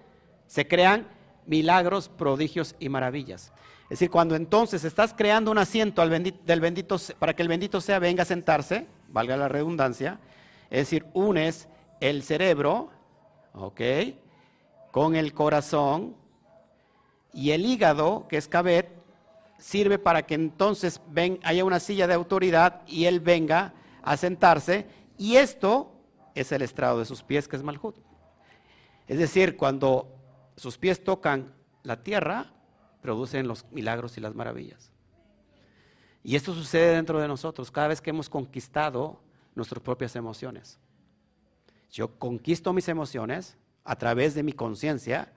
se 0.47 0.67
crean 0.67 1.07
milagros, 1.51 2.07
prodigios 2.07 2.75
y 2.79 2.87
maravillas. 2.87 3.51
Es 3.83 3.99
decir, 3.99 4.09
cuando 4.09 4.37
entonces 4.37 4.85
estás 4.85 5.13
creando 5.13 5.51
un 5.51 5.57
asiento 5.57 6.01
del 6.01 6.61
bendito, 6.61 6.95
para 7.19 7.35
que 7.35 7.41
el 7.41 7.49
bendito 7.49 7.81
sea 7.81 7.99
venga 7.99 8.23
a 8.23 8.25
sentarse, 8.25 8.87
valga 9.09 9.35
la 9.35 9.49
redundancia, 9.49 10.17
es 10.69 10.79
decir, 10.79 11.05
unes 11.13 11.67
el 11.99 12.23
cerebro, 12.23 12.89
¿ok? 13.53 13.81
Con 14.91 15.17
el 15.17 15.33
corazón 15.33 16.15
y 17.33 17.51
el 17.51 17.65
hígado, 17.65 18.27
que 18.29 18.37
es 18.37 18.47
cabet, 18.47 18.89
sirve 19.57 19.99
para 19.99 20.25
que 20.25 20.35
entonces 20.35 21.01
ven, 21.09 21.39
haya 21.43 21.65
una 21.65 21.81
silla 21.81 22.07
de 22.07 22.13
autoridad 22.13 22.83
y 22.87 23.05
él 23.05 23.19
venga 23.19 23.73
a 24.03 24.15
sentarse. 24.15 24.87
Y 25.17 25.35
esto 25.35 25.91
es 26.33 26.53
el 26.53 26.61
estrado 26.61 26.99
de 26.99 27.05
sus 27.05 27.23
pies, 27.23 27.49
que 27.49 27.57
es 27.57 27.63
Malhut. 27.63 27.97
Es 29.05 29.19
decir, 29.19 29.57
cuando 29.57 30.20
sus 30.55 30.77
pies 30.77 31.03
tocan 31.03 31.53
la 31.83 32.03
tierra, 32.03 32.53
producen 33.01 33.47
los 33.47 33.65
milagros 33.71 34.17
y 34.17 34.21
las 34.21 34.35
maravillas. 34.35 34.91
Y 36.23 36.35
esto 36.35 36.53
sucede 36.53 36.95
dentro 36.95 37.19
de 37.19 37.27
nosotros 37.27 37.71
cada 37.71 37.87
vez 37.87 38.01
que 38.01 38.11
hemos 38.11 38.29
conquistado 38.29 39.21
nuestras 39.55 39.81
propias 39.81 40.15
emociones. 40.15 40.79
Yo 41.91 42.19
conquisto 42.19 42.73
mis 42.73 42.87
emociones 42.87 43.57
a 43.83 43.95
través 43.95 44.35
de 44.35 44.43
mi 44.43 44.53
conciencia, 44.53 45.33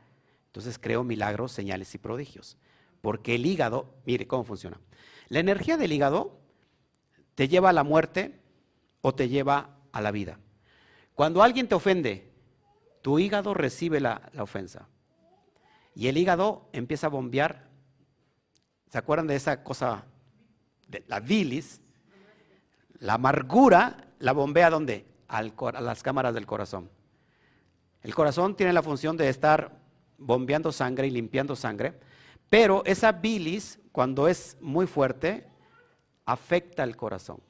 entonces 0.47 0.79
creo 0.79 1.03
milagros, 1.03 1.53
señales 1.53 1.95
y 1.95 1.99
prodigios. 1.99 2.57
Porque 3.01 3.35
el 3.35 3.47
hígado, 3.47 3.95
mire 4.05 4.27
cómo 4.27 4.45
funciona. 4.45 4.81
La 5.29 5.41
energía 5.41 5.77
del 5.77 5.93
hígado 5.93 6.39
te 7.35 7.49
lleva 7.49 7.71
a 7.71 7.73
la 7.73 7.83
muerte 7.83 8.41
o 9.01 9.15
te 9.15 9.29
lleva 9.29 9.79
a 9.93 10.01
la 10.01 10.11
vida. 10.11 10.39
Cuando 11.15 11.43
alguien 11.43 11.69
te 11.69 11.75
ofende, 11.75 12.31
tu 13.03 13.19
hígado 13.19 13.55
recibe 13.55 14.01
la, 14.01 14.31
la 14.33 14.43
ofensa. 14.43 14.89
Y 15.95 16.09
el 16.09 16.17
hígado 16.17 16.69
empieza 16.73 17.07
a 17.07 17.11
bombear. 17.11 17.69
¿Se 18.91 18.99
acuerdan 18.99 19.27
de 19.27 19.37
esa 19.37 19.63
cosa? 19.63 20.05
La 21.07 21.21
bilis, 21.21 21.81
la 22.99 23.15
amargura 23.15 24.05
la 24.25 24.33
bombea 24.33 24.71
¿dónde? 24.71 25.07
a 25.29 25.43
las 25.43 26.03
cámaras 26.03 26.35
del 26.35 26.47
corazón. 26.47 26.91
El 28.03 28.15
corazón 28.15 28.57
tiene 28.57 28.73
la 28.73 28.83
función 28.83 29.17
de 29.17 29.29
estar 29.29 29.81
bombeando 30.17 30.73
sangre 30.73 31.09
y 31.09 31.11
limpiando 31.11 31.57
sangre, 31.57 31.99
pero 32.49 32.83
esa 32.87 33.13
bilis, 33.13 33.81
cuando 33.93 34.29
es 34.29 34.57
muy 34.61 34.87
fuerte, 34.87 35.47
afecta 36.25 36.85
el 36.85 36.97
corazón, 36.97 37.41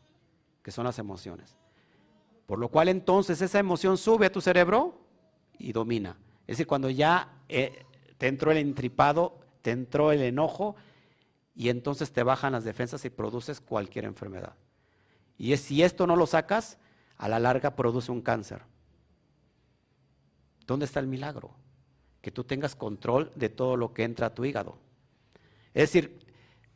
que 0.63 0.71
son 0.71 0.85
las 0.85 0.99
emociones. 0.99 1.57
Por 2.47 2.59
lo 2.59 2.69
cual 2.69 2.89
entonces 2.89 3.41
esa 3.41 3.59
emoción 3.59 3.99
sube 3.99 4.27
a 4.27 4.33
tu 4.33 4.41
cerebro 4.41 5.01
y 5.59 5.73
domina. 5.73 6.17
Es 6.47 6.57
decir, 6.57 6.67
cuando 6.67 6.91
ya 6.91 7.41
eh, 7.49 7.85
te 8.25 8.29
entró 8.29 8.53
el 8.53 8.57
entripado, 8.57 9.39
te 9.61 9.70
entró 9.70 10.11
el 10.11 10.22
enojo 10.22 10.77
y 11.55 11.68
entonces 11.68 12.11
te 12.11 12.22
bajan 12.22 12.55
las 12.55 12.64
defensas 12.64 13.05
y 13.05 13.11
produces 13.11 13.61
cualquier 13.61 14.07
enfermedad. 14.07 14.55
Y 15.37 15.55
si 15.59 15.83
esto 15.83 16.07
no 16.07 16.16
lo 16.16 16.27
sacas, 16.27 16.79
a 17.18 17.29
la 17.29 17.39
larga 17.39 17.77
produce 17.77 18.11
un 18.11 18.22
cáncer. 18.22 18.62
¿Dónde 20.66 20.87
está 20.87 21.01
el 21.01 21.07
milagro? 21.07 21.51
Que 22.22 22.31
tú 22.31 22.45
tengas 22.45 22.75
control 22.75 23.31
de 23.35 23.51
todo 23.51 23.77
lo 23.77 23.93
que 23.93 24.05
entra 24.05 24.29
a 24.29 24.35
tu 24.35 24.47
hígado. 24.47 24.79
Es 25.75 25.93
decir, 25.93 26.18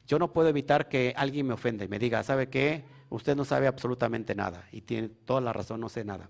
yo 0.07 0.19
no 0.19 0.35
puedo 0.35 0.51
evitar 0.51 0.91
que 0.91 1.15
alguien 1.17 1.47
me 1.47 1.55
ofenda 1.55 1.87
y 1.87 1.89
me 1.89 1.99
diga, 1.99 2.23
¿sabe 2.25 2.51
qué? 2.51 2.85
Usted 3.09 3.35
no 3.35 3.47
sabe 3.47 3.69
absolutamente 3.69 4.35
nada 4.35 4.69
y 4.71 4.83
tiene 4.83 5.09
toda 5.09 5.41
la 5.41 5.55
razón, 5.55 5.81
no 5.81 5.89
sé 5.89 6.05
nada. 6.05 6.29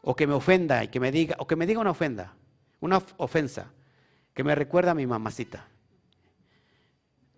O 0.00 0.16
que 0.16 0.26
me 0.26 0.32
ofenda 0.32 0.82
y 0.82 0.88
que 0.88 0.98
me 0.98 1.12
diga, 1.12 1.36
o 1.38 1.46
que 1.46 1.56
me 1.56 1.66
diga 1.66 1.82
una 1.82 1.90
ofenda, 1.90 2.34
una 2.80 3.02
ofensa, 3.18 3.70
que 4.38 4.44
me 4.44 4.54
recuerda 4.54 4.92
a 4.92 4.94
mi 4.94 5.04
mamacita. 5.04 5.66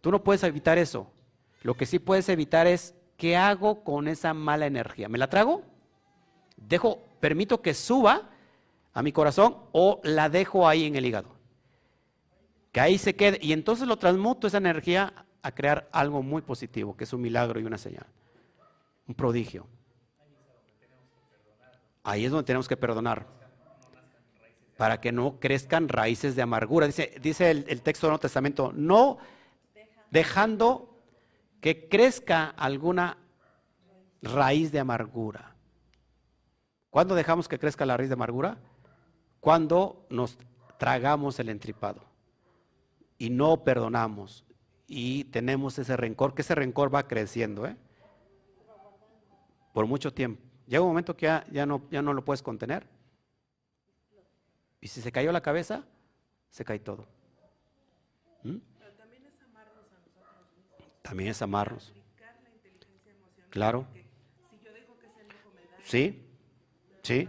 Tú 0.02 0.10
no 0.10 0.22
puedes 0.22 0.42
evitar 0.42 0.76
eso. 0.76 1.10
Lo 1.62 1.72
que 1.72 1.86
sí 1.86 1.98
puedes 1.98 2.28
evitar 2.28 2.66
es 2.66 2.94
¿qué 3.16 3.38
hago 3.38 3.82
con 3.84 4.06
esa 4.06 4.34
mala 4.34 4.66
energía? 4.66 5.08
¿Me 5.08 5.16
la 5.16 5.30
trago? 5.30 5.62
¿Dejo, 6.58 7.02
permito 7.18 7.62
que 7.62 7.72
suba 7.72 8.28
a 8.92 9.02
mi 9.02 9.12
corazón 9.12 9.56
o 9.72 10.02
la 10.04 10.28
dejo 10.28 10.68
ahí 10.68 10.84
en 10.84 10.94
el 10.94 11.06
hígado? 11.06 11.30
Que 12.70 12.80
ahí 12.80 12.98
se 12.98 13.16
quede 13.16 13.38
y 13.40 13.54
entonces 13.54 13.88
lo 13.88 13.96
transmuto 13.96 14.46
esa 14.46 14.58
energía 14.58 15.24
a 15.40 15.52
crear 15.52 15.88
algo 15.92 16.22
muy 16.22 16.42
positivo, 16.42 16.98
que 16.98 17.04
es 17.04 17.12
un 17.14 17.22
milagro 17.22 17.58
y 17.58 17.64
una 17.64 17.78
señal, 17.78 18.08
un 19.06 19.14
prodigio. 19.14 19.66
Ahí 22.02 22.26
es 22.26 22.30
donde 22.30 22.44
tenemos 22.44 22.68
que 22.68 22.76
perdonar. 22.76 23.39
Para 24.80 24.98
que 24.98 25.12
no 25.12 25.38
crezcan 25.38 25.90
raíces 25.90 26.34
de 26.36 26.40
amargura. 26.40 26.86
Dice, 26.86 27.12
dice 27.20 27.50
el, 27.50 27.82
texto 27.82 28.06
del 28.06 28.12
Nuevo 28.12 28.20
Testamento, 28.20 28.72
no 28.74 29.18
dejando 30.10 31.02
que 31.60 31.86
crezca 31.90 32.46
alguna 32.46 33.18
raíz 34.22 34.72
de 34.72 34.80
amargura. 34.80 35.54
¿Cuándo 36.88 37.14
dejamos 37.14 37.46
que 37.46 37.58
crezca 37.58 37.84
la 37.84 37.98
raíz 37.98 38.08
de 38.08 38.14
amargura? 38.14 38.56
Cuando 39.40 40.06
nos 40.08 40.38
tragamos 40.78 41.38
el 41.40 41.50
entripado 41.50 42.00
y 43.18 43.28
no 43.28 43.62
perdonamos 43.62 44.46
y 44.86 45.24
tenemos 45.24 45.78
ese 45.78 45.94
rencor, 45.94 46.32
que 46.32 46.40
ese 46.40 46.54
rencor 46.54 46.94
va 46.94 47.06
creciendo 47.06 47.66
¿eh? 47.66 47.76
por 49.74 49.84
mucho 49.84 50.10
tiempo. 50.10 50.40
Llega 50.66 50.80
un 50.80 50.88
momento 50.88 51.14
que 51.14 51.26
ya, 51.26 51.66
no, 51.66 51.82
ya 51.90 52.00
no 52.00 52.14
lo 52.14 52.24
puedes 52.24 52.40
contener. 52.40 52.98
Y 54.80 54.88
si 54.88 55.02
se 55.02 55.12
cayó 55.12 55.32
la 55.32 55.42
cabeza, 55.42 55.84
se 56.48 56.64
cae 56.64 56.78
todo. 56.78 57.06
¿Mm? 58.42 58.56
También 61.02 61.30
es 61.30 61.42
amarnos. 61.42 61.92
Claro. 63.50 63.86
Sí, 65.84 66.22
sí. 67.02 67.28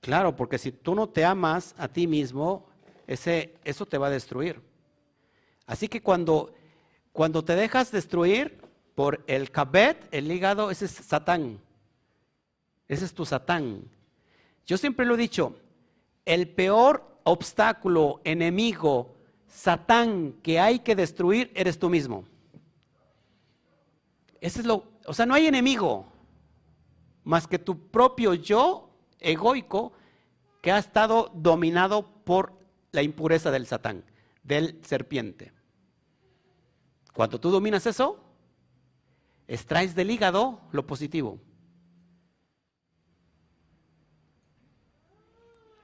Claro, 0.00 0.34
porque 0.34 0.56
si 0.56 0.72
tú 0.72 0.94
no 0.94 1.08
te 1.08 1.24
amas 1.24 1.74
a 1.76 1.86
ti 1.86 2.06
mismo, 2.06 2.66
ese, 3.06 3.54
eso 3.62 3.84
te 3.84 3.98
va 3.98 4.06
a 4.06 4.10
destruir. 4.10 4.60
Así 5.66 5.86
que 5.86 6.00
cuando, 6.00 6.54
cuando 7.12 7.44
te 7.44 7.54
dejas 7.54 7.90
destruir 7.90 8.58
por 8.94 9.22
el 9.26 9.50
cabet, 9.50 10.08
el 10.12 10.32
hígado, 10.32 10.70
ese 10.70 10.86
es 10.86 10.92
Satán. 10.92 11.60
Ese 12.86 13.04
es 13.04 13.12
tu 13.12 13.26
Satán. 13.26 13.84
Yo 14.68 14.76
siempre 14.76 15.06
lo 15.06 15.14
he 15.14 15.16
dicho, 15.16 15.56
el 16.26 16.46
peor 16.46 17.20
obstáculo, 17.24 18.20
enemigo, 18.22 19.16
Satán 19.46 20.34
que 20.42 20.60
hay 20.60 20.80
que 20.80 20.94
destruir 20.94 21.50
eres 21.54 21.78
tú 21.78 21.88
mismo. 21.88 22.24
Ese 24.42 24.60
es 24.60 24.66
lo, 24.66 24.84
o 25.06 25.14
sea, 25.14 25.24
no 25.24 25.32
hay 25.32 25.46
enemigo 25.46 26.04
más 27.24 27.46
que 27.46 27.58
tu 27.58 27.88
propio 27.88 28.34
yo 28.34 28.90
egoico 29.20 29.94
que 30.60 30.70
ha 30.70 30.78
estado 30.78 31.32
dominado 31.34 32.06
por 32.24 32.52
la 32.92 33.02
impureza 33.02 33.50
del 33.50 33.66
Satán, 33.66 34.04
del 34.42 34.78
serpiente. 34.84 35.50
Cuando 37.14 37.40
tú 37.40 37.50
dominas 37.50 37.86
eso, 37.86 38.22
extraes 39.46 39.94
del 39.94 40.10
hígado 40.10 40.60
lo 40.72 40.86
positivo. 40.86 41.38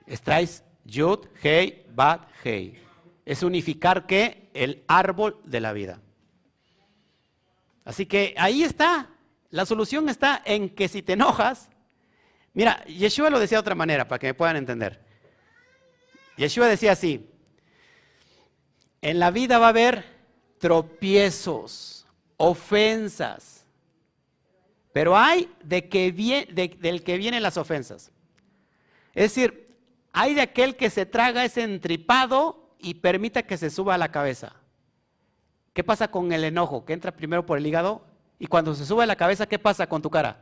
Extraes 0.06 0.62
Yud, 0.84 1.26
Hei, 1.42 1.86
Bat, 1.94 2.28
Hei. 2.42 2.78
Es 3.24 3.42
unificar 3.42 4.06
que 4.06 4.50
el 4.52 4.82
árbol 4.86 5.40
de 5.44 5.60
la 5.60 5.72
vida. 5.72 6.00
Así 7.84 8.06
que 8.06 8.34
ahí 8.36 8.62
está. 8.62 9.10
La 9.50 9.66
solución 9.66 10.08
está 10.08 10.42
en 10.44 10.70
que 10.70 10.88
si 10.88 11.02
te 11.02 11.12
enojas, 11.12 11.68
mira, 12.52 12.84
Yeshua 12.86 13.30
lo 13.30 13.38
decía 13.38 13.58
de 13.58 13.60
otra 13.60 13.74
manera 13.74 14.08
para 14.08 14.18
que 14.18 14.26
me 14.28 14.34
puedan 14.34 14.56
entender. 14.56 15.00
Yeshua 16.36 16.66
decía 16.66 16.92
así, 16.92 17.30
en 19.00 19.18
la 19.18 19.30
vida 19.30 19.58
va 19.58 19.66
a 19.66 19.70
haber 19.70 20.04
tropiezos, 20.58 22.06
ofensas, 22.36 23.64
pero 24.92 25.16
hay 25.16 25.50
de 25.62 25.82
del 26.82 27.04
que 27.04 27.18
vienen 27.18 27.42
las 27.42 27.56
ofensas. 27.56 28.10
Es 29.14 29.34
decir, 29.34 29.63
hay 30.16 30.32
de 30.34 30.42
aquel 30.42 30.76
que 30.76 30.90
se 30.90 31.06
traga 31.06 31.44
ese 31.44 31.64
entripado 31.64 32.76
y 32.78 32.94
permita 32.94 33.42
que 33.42 33.56
se 33.58 33.68
suba 33.68 33.96
a 33.96 33.98
la 33.98 34.12
cabeza. 34.12 34.54
¿Qué 35.72 35.82
pasa 35.82 36.08
con 36.08 36.30
el 36.30 36.44
enojo? 36.44 36.84
Que 36.84 36.92
entra 36.92 37.16
primero 37.16 37.44
por 37.44 37.58
el 37.58 37.66
hígado 37.66 38.06
y 38.38 38.46
cuando 38.46 38.76
se 38.76 38.86
sube 38.86 39.02
a 39.02 39.06
la 39.06 39.16
cabeza, 39.16 39.46
¿qué 39.46 39.58
pasa 39.58 39.88
con 39.88 40.02
tu 40.02 40.10
cara? 40.10 40.40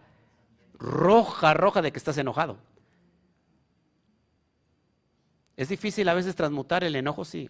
Roja, 0.75 1.55
roja 1.55 1.81
de 1.81 1.91
que 1.91 1.97
estás 1.97 2.19
enojado. 2.19 2.59
Es 5.57 5.71
difícil 5.71 6.07
a 6.11 6.15
veces 6.15 6.37
transmutar 6.37 6.85
el 6.85 6.95
enojo, 6.95 7.25
sí. 7.25 7.49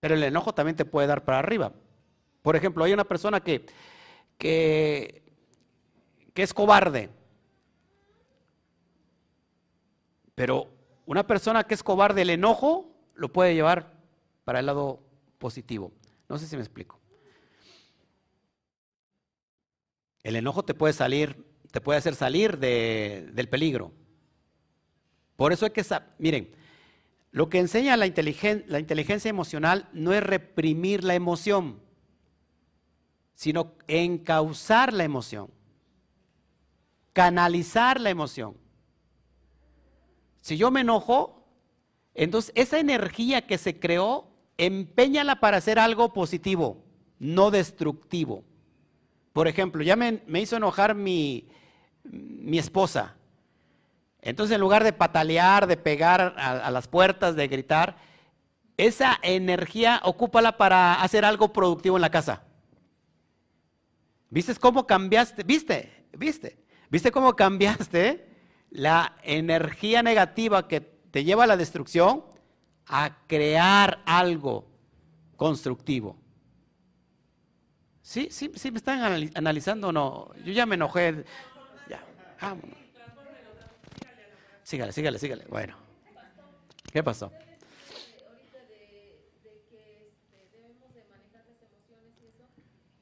Pero 0.00 0.16
el 0.16 0.24
enojo 0.24 0.52
también 0.52 0.74
te 0.74 0.84
puede 0.84 1.06
dar 1.06 1.24
para 1.24 1.38
arriba. 1.38 1.72
Por 2.42 2.56
ejemplo, 2.56 2.82
hay 2.82 2.92
una 2.92 3.04
persona 3.04 3.38
que, 3.38 3.66
que, 4.36 5.22
que 6.34 6.42
es 6.42 6.52
cobarde. 6.52 7.08
Pero 10.34 10.79
una 11.06 11.26
persona 11.26 11.64
que 11.64 11.74
es 11.74 11.82
cobarde, 11.82 12.22
el 12.22 12.30
enojo 12.30 12.94
lo 13.14 13.32
puede 13.32 13.54
llevar 13.54 13.92
para 14.44 14.60
el 14.60 14.66
lado 14.66 15.00
positivo. 15.38 15.92
No 16.28 16.38
sé 16.38 16.46
si 16.46 16.56
me 16.56 16.62
explico. 16.62 16.98
El 20.22 20.36
enojo 20.36 20.64
te 20.64 20.74
puede 20.74 20.92
salir, 20.92 21.44
te 21.70 21.80
puede 21.80 21.98
hacer 21.98 22.14
salir 22.14 22.58
del 22.58 23.48
peligro. 23.48 23.92
Por 25.36 25.52
eso 25.52 25.64
hay 25.64 25.72
que, 25.72 25.84
miren, 26.18 26.54
lo 27.30 27.48
que 27.48 27.58
enseña 27.58 27.96
la 27.96 28.06
inteligencia 28.06 29.28
emocional 29.28 29.88
no 29.92 30.12
es 30.12 30.22
reprimir 30.22 31.04
la 31.04 31.14
emoción, 31.14 31.80
sino 33.34 33.72
encauzar 33.88 34.92
la 34.92 35.04
emoción, 35.04 35.50
canalizar 37.14 38.00
la 38.00 38.10
emoción. 38.10 38.54
Si 40.40 40.56
yo 40.56 40.70
me 40.70 40.80
enojo, 40.80 41.44
entonces 42.14 42.52
esa 42.54 42.78
energía 42.78 43.46
que 43.46 43.58
se 43.58 43.78
creó 43.78 44.28
empeñala 44.56 45.40
para 45.40 45.58
hacer 45.58 45.78
algo 45.78 46.12
positivo, 46.12 46.84
no 47.18 47.50
destructivo. 47.50 48.44
Por 49.32 49.48
ejemplo, 49.48 49.82
ya 49.82 49.96
me, 49.96 50.20
hizo 50.34 50.56
enojar 50.56 50.94
mi, 50.94 51.48
mi, 52.04 52.58
esposa. 52.58 53.16
Entonces, 54.20 54.54
en 54.54 54.60
lugar 54.60 54.84
de 54.84 54.92
patalear, 54.92 55.66
de 55.66 55.76
pegar 55.76 56.34
a, 56.36 56.70
las 56.70 56.88
puertas, 56.88 57.36
de 57.36 57.48
gritar, 57.48 57.96
esa 58.76 59.18
energía 59.22 60.00
ocúpala 60.04 60.56
para 60.56 61.00
hacer 61.00 61.24
algo 61.24 61.52
productivo 61.52 61.96
en 61.96 62.02
la 62.02 62.10
casa. 62.10 62.42
¿Viste 64.30 64.54
cómo 64.56 64.86
cambiaste? 64.86 65.42
¿Viste? 65.42 66.06
¿Viste? 66.16 66.58
¿Viste 66.90 67.10
cómo 67.12 67.34
cambiaste 67.34 68.29
la 68.70 69.16
energía 69.22 70.02
negativa 70.02 70.68
que 70.68 70.80
te 70.80 71.24
lleva 71.24 71.44
a 71.44 71.46
la 71.46 71.56
destrucción 71.56 72.24
a 72.86 73.18
crear 73.26 74.02
algo 74.06 74.66
constructivo. 75.36 76.16
Sí, 78.02 78.28
sí, 78.30 78.50
sí, 78.54 78.70
me 78.70 78.78
están 78.78 79.30
analizando 79.34 79.88
o 79.88 79.92
no. 79.92 80.30
Yo 80.44 80.52
ya 80.52 80.66
me 80.66 80.74
enojé. 80.74 81.24
Ya, 81.88 82.02
vámonos. 82.40 82.76
Sígale, 84.64 84.92
sígale, 84.92 85.18
sígale. 85.18 85.44
Bueno, 85.48 85.76
¿qué 86.92 87.02
pasó? 87.02 87.32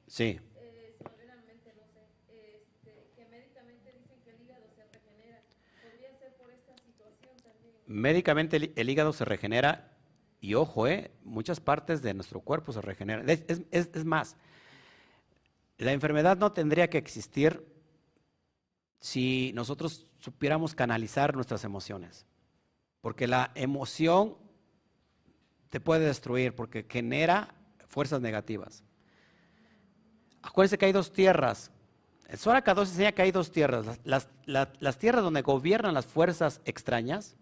Sí. 0.07 0.41
Médicamente 7.89 8.73
el, 8.77 8.91
hígado 8.91 9.13
se 9.13 9.25
regenera 9.25 9.97
y 10.41 10.55
ojo, 10.55 10.87
eh, 10.87 11.11
muchas 11.25 11.59
partes 11.59 12.03
de 12.03 12.15
nuestro 12.15 12.41
cuerpo 12.41 12.73
se 12.73 12.81
regeneran. 12.81 13.29
Es, 13.29 14.05
más, 14.05 14.37
la 15.79 15.93
enfermedad 15.93 16.37
no 16.37 16.53
tendría 16.53 16.91
que 16.91 16.99
existir 16.99 17.67
si 19.01 19.53
nosotros 19.55 20.07
supiéramos 20.21 20.75
canalizar 20.75 21.35
nuestras 21.35 21.65
emociones. 21.65 22.27
Porque 23.01 23.27
la 23.27 23.53
emoción 23.55 24.37
te 25.71 25.81
puede 25.81 26.05
destruir 26.05 26.55
porque 26.55 26.87
genera 26.89 27.55
fuerzas 27.89 28.21
negativas. 28.21 28.85
Acuérdense 30.43 30.79
que 30.79 30.87
hay 30.87 30.93
dos 30.93 31.13
tierras. 31.13 31.71
El 32.29 32.39
Sora 32.39 32.63
K2 32.63 32.81
enseña 32.81 33.13
que 33.13 33.23
hay 33.23 33.33
dos 33.33 33.51
tierras. 33.51 33.99
las 34.05 34.99
tierras 34.99 35.23
donde 35.23 35.43
gobiernan 35.43 35.95
las 35.95 36.07
fuerzas 36.07 36.61
extrañas 36.65 37.37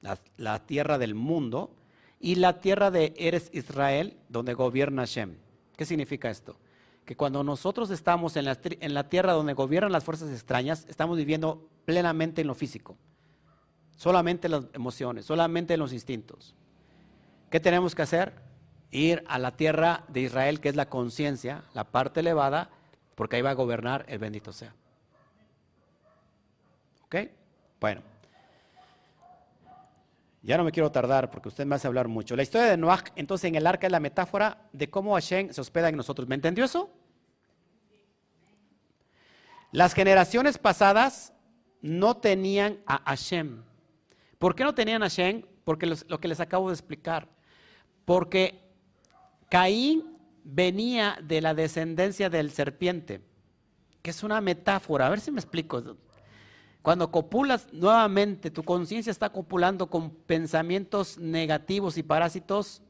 la, 0.00 0.66
tierra 0.66 0.98
del 0.98 1.14
mundo, 1.14 1.74
y 2.20 2.36
la 2.36 2.60
tierra 2.60 2.90
de 2.90 3.14
Eres 3.16 3.50
Israel, 3.52 4.16
donde 4.28 4.54
gobierna 4.54 5.02
Hashem. 5.02 5.36
¿Qué 5.76 5.84
significa 5.84 6.30
esto? 6.30 6.56
Que 7.04 7.16
cuando 7.16 7.44
nosotros 7.44 7.90
estamos 7.90 8.36
en 8.36 8.44
la, 8.44 8.58
en 8.62 8.94
la 8.94 9.08
tierra 9.08 9.32
donde 9.32 9.54
gobiernan 9.54 9.92
las 9.92 10.04
fuerzas 10.04 10.30
extrañas, 10.30 10.86
estamos 10.88 11.16
viviendo 11.16 11.68
plenamente 11.84 12.40
en 12.40 12.46
lo 12.48 12.54
físico, 12.54 12.96
solamente 13.96 14.48
las 14.48 14.64
emociones, 14.72 15.24
solamente 15.24 15.74
en 15.74 15.80
los 15.80 15.92
instintos. 15.92 16.54
¿Qué 17.50 17.60
tenemos 17.60 17.94
que 17.94 18.02
hacer? 18.02 18.34
Ir 18.90 19.24
a 19.28 19.38
la 19.38 19.56
tierra 19.56 20.04
de 20.08 20.20
Israel, 20.20 20.60
que 20.60 20.68
es 20.68 20.76
la 20.76 20.88
conciencia, 20.88 21.62
la 21.74 21.84
parte 21.84 22.20
elevada, 22.20 22.70
porque 23.14 23.36
ahí 23.36 23.42
va 23.42 23.50
a 23.50 23.54
gobernar 23.54 24.04
el 24.08 24.18
bendito 24.18 24.52
sea. 24.52 24.74
¿Ok? 27.04 27.16
Bueno. 27.80 28.17
Ya 30.42 30.56
no 30.56 30.64
me 30.64 30.72
quiero 30.72 30.90
tardar 30.92 31.30
porque 31.30 31.48
usted 31.48 31.66
me 31.66 31.74
hace 31.74 31.86
hablar 31.86 32.08
mucho. 32.08 32.36
La 32.36 32.42
historia 32.42 32.68
de 32.68 32.76
Noah, 32.76 33.04
entonces 33.16 33.48
en 33.48 33.56
el 33.56 33.66
arca 33.66 33.86
es 33.86 33.92
la 33.92 34.00
metáfora 34.00 34.68
de 34.72 34.88
cómo 34.88 35.14
Hashem 35.14 35.52
se 35.52 35.60
hospeda 35.60 35.88
en 35.88 35.96
nosotros. 35.96 36.28
¿Me 36.28 36.36
entendió 36.36 36.64
eso? 36.64 36.90
Las 39.72 39.94
generaciones 39.94 40.56
pasadas 40.58 41.32
no 41.82 42.16
tenían 42.16 42.80
a 42.86 43.02
Hashem. 43.04 43.62
¿Por 44.38 44.54
qué 44.54 44.64
no 44.64 44.74
tenían 44.74 45.02
a 45.02 45.06
Hashem? 45.06 45.42
Porque 45.64 45.86
lo 45.86 46.20
que 46.20 46.28
les 46.28 46.40
acabo 46.40 46.68
de 46.68 46.74
explicar. 46.74 47.28
Porque 48.04 48.62
Caín 49.50 50.16
venía 50.44 51.18
de 51.22 51.40
la 51.40 51.52
descendencia 51.52 52.30
del 52.30 52.50
serpiente, 52.52 53.20
que 54.00 54.10
es 54.10 54.22
una 54.22 54.40
metáfora. 54.40 55.06
A 55.06 55.10
ver 55.10 55.20
si 55.20 55.30
me 55.30 55.40
explico. 55.40 55.96
Cuando 56.82 57.10
copulas 57.10 57.72
nuevamente, 57.72 58.50
tu 58.50 58.62
conciencia 58.62 59.10
está 59.10 59.30
copulando 59.30 59.88
con 59.88 60.10
pensamientos 60.10 61.18
negativos 61.18 61.98
y 61.98 62.02
parásitos, 62.02 62.82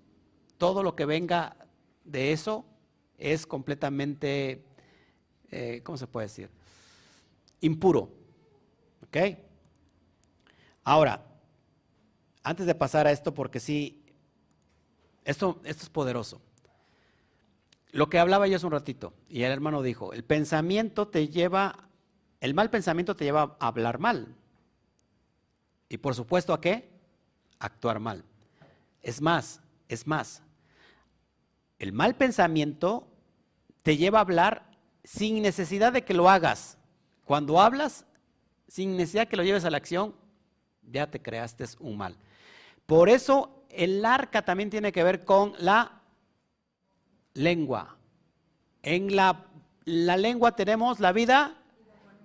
todo 0.57 0.83
lo 0.83 0.95
que 0.95 1.05
venga 1.05 1.57
de 2.05 2.33
eso 2.33 2.65
es 3.17 3.47
completamente, 3.47 4.65
eh, 5.51 5.81
¿cómo 5.85 5.99
se 5.99 6.07
puede 6.07 6.27
decir? 6.27 6.51
Impuro. 7.61 8.13
¿Ok? 9.03 9.17
Ahora, 10.85 11.27
antes 12.43 12.67
de 12.67 12.75
pasar 12.75 13.07
a 13.07 13.13
esto, 13.13 13.35
porque 13.35 13.61
sí, 13.61 14.03
esto, 15.25 15.61
esto 15.65 15.83
es 15.83 15.91
poderoso. 15.91 16.41
lo 17.91 18.09
que 18.09 18.19
hablaba 18.19 18.47
yo 18.47 18.57
hace 18.57 18.67
un 18.67 18.73
ratito, 18.73 19.15
y 19.29 19.43
el 19.43 19.53
hermano 19.53 19.83
dijo, 19.83 20.13
el 20.13 20.25
pensamiento 20.25 21.09
te 21.09 21.29
lleva, 21.29 21.88
el 22.41 22.55
mal 22.55 22.71
pensamiento 22.71 23.17
te 23.17 23.25
lleva 23.25 23.57
a 23.59 23.67
hablar 23.67 23.99
mal. 23.99 24.35
Y 25.89 25.99
por 25.99 26.15
supuesto, 26.15 26.53
¿a 26.53 26.61
qué? 26.61 26.89
Actuar 27.59 27.99
mal. 27.99 28.25
Es 29.03 29.21
más, 29.21 29.61
es 29.89 30.07
más. 30.07 30.43
El 31.79 31.93
mal 31.93 32.15
pensamiento 32.17 33.09
te 33.83 33.97
lleva 33.97 34.19
a 34.19 34.23
hablar 34.23 34.71
sin 35.05 35.43
necesidad 35.43 35.93
de 35.93 36.03
que 36.03 36.15
lo 36.15 36.29
hagas. 36.29 36.77
Cuando 37.25 37.61
hablas, 37.61 38.05
sin 38.69 38.97
necesidad 38.97 39.29
que 39.29 39.37
lo 39.37 39.45
lleves 39.45 39.65
a 39.65 39.71
la 39.71 39.79
acción, 39.79 40.15
ya 40.83 41.11
te 41.11 41.21
creaste 41.21 41.65
un 41.81 41.97
mal. 41.97 42.17
Por 42.87 43.09
eso 43.09 43.65
el 43.71 44.05
arca 44.05 44.45
también 44.45 44.71
tiene 44.71 44.93
que 44.93 45.05
ver 45.05 45.25
con 45.25 45.55
la 45.59 46.03
lengua. 47.35 47.97
En 48.83 49.15
la, 49.15 49.47
la 49.85 50.17
lengua 50.17 50.57
tenemos 50.57 51.01
la 51.01 51.13
vida 51.13 51.57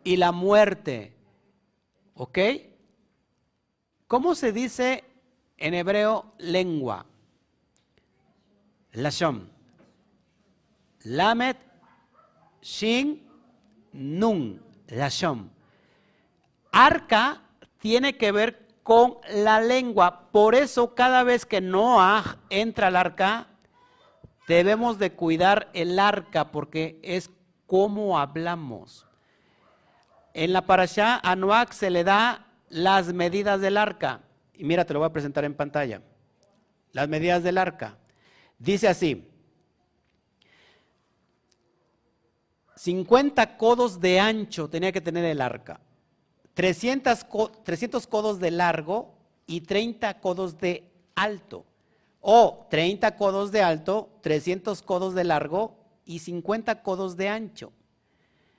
y 0.03 0.17
la 0.17 0.31
muerte. 0.31 1.13
¿Ok? 2.15 2.39
¿Cómo 4.07 4.35
se 4.35 4.51
dice 4.51 5.03
en 5.57 5.73
hebreo 5.73 6.33
lengua? 6.37 7.05
Lashon. 8.91 9.49
Lamet, 11.03 11.57
Shin, 12.61 13.27
Nun. 13.91 14.61
Lashon. 14.87 15.51
Arca 16.71 17.41
tiene 17.79 18.17
que 18.17 18.31
ver 18.31 18.67
con 18.83 19.17
la 19.29 19.61
lengua. 19.61 20.29
Por 20.31 20.55
eso 20.55 20.93
cada 20.93 21.23
vez 21.23 21.45
que 21.45 21.61
Noah 21.61 22.37
entra 22.49 22.87
al 22.87 22.95
arca, 22.95 23.47
debemos 24.47 24.99
de 24.99 25.13
cuidar 25.13 25.69
el 25.73 25.97
arca 25.99 26.51
porque 26.51 26.99
es 27.01 27.29
como 27.65 28.19
hablamos. 28.19 29.07
En 30.33 30.53
la 30.53 30.65
parasha 30.65 31.19
a 31.23 31.35
Noah 31.35 31.67
se 31.71 31.89
le 31.89 32.03
da 32.03 32.47
las 32.69 33.13
medidas 33.13 33.61
del 33.61 33.77
arca. 33.77 34.21
Y 34.53 34.63
mira, 34.63 34.85
te 34.85 34.93
lo 34.93 34.99
voy 34.99 35.07
a 35.07 35.13
presentar 35.13 35.45
en 35.45 35.53
pantalla. 35.53 36.01
Las 36.91 37.07
medidas 37.07 37.43
del 37.43 37.57
arca. 37.57 37.97
Dice 38.57 38.87
así, 38.87 39.29
50 42.75 43.57
codos 43.57 43.99
de 43.99 44.19
ancho 44.19 44.69
tenía 44.69 44.91
que 44.91 45.01
tener 45.01 45.23
el 45.25 45.39
arca, 45.41 45.79
300, 46.53 47.25
300 47.63 48.07
codos 48.07 48.39
de 48.39 48.51
largo 48.51 49.13
y 49.47 49.61
30 49.61 50.19
codos 50.19 50.57
de 50.57 50.91
alto. 51.15 51.65
O 52.19 52.67
30 52.69 53.15
codos 53.17 53.51
de 53.51 53.61
alto, 53.61 54.09
300 54.21 54.81
codos 54.81 55.13
de 55.13 55.23
largo 55.23 55.77
y 56.05 56.19
50 56.19 56.81
codos 56.81 57.17
de 57.17 57.29
ancho. 57.29 57.71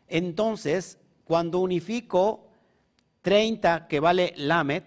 Entonces, 0.07 0.99
cuando 1.25 1.59
unifico 1.59 2.49
30 3.23 3.89
que 3.89 4.01
vale 4.01 4.35
Lamet, 4.37 4.85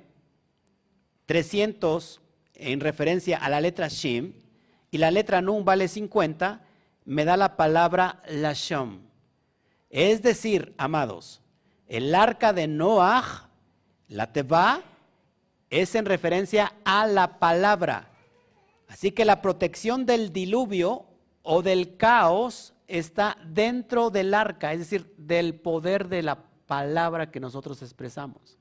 300 1.26 2.22
en 2.56 2.80
referencia 2.80 3.38
a 3.38 3.50
la 3.50 3.62
letra 3.62 3.88
Shim, 3.88 4.34
y 4.92 4.98
la 4.98 5.12
letra 5.12 5.42
Nun 5.42 5.66
vale 5.66 5.88
50, 5.88 6.62
me 7.06 7.26
da 7.26 7.38
la 7.38 7.56
palabra 7.56 8.22
Lashom. 8.30 9.00
Es 9.90 10.22
decir, 10.22 10.74
amados, 10.78 11.42
el 11.88 12.14
arca 12.14 12.54
de 12.54 12.68
Noah, 12.68 13.50
la 14.08 14.32
Teba, 14.32 14.84
es 15.70 15.96
en 15.96 16.06
referencia 16.06 16.74
a 16.86 17.08
la 17.08 17.40
palabra. 17.40 18.10
Así 18.88 19.12
que 19.12 19.26
la 19.26 19.42
protección 19.42 20.06
del 20.06 20.32
diluvio 20.32 21.06
o 21.44 21.62
del 21.62 21.98
caos 21.98 22.74
está 22.88 23.38
dentro 23.46 24.10
del 24.10 24.34
arca, 24.34 24.74
es 24.74 24.80
decir, 24.80 25.14
del 25.18 25.60
poder 25.60 26.08
de 26.08 26.24
la 26.24 26.44
palabra 26.66 27.30
que 27.30 27.40
nosotros 27.40 27.82
expresamos. 27.82 28.58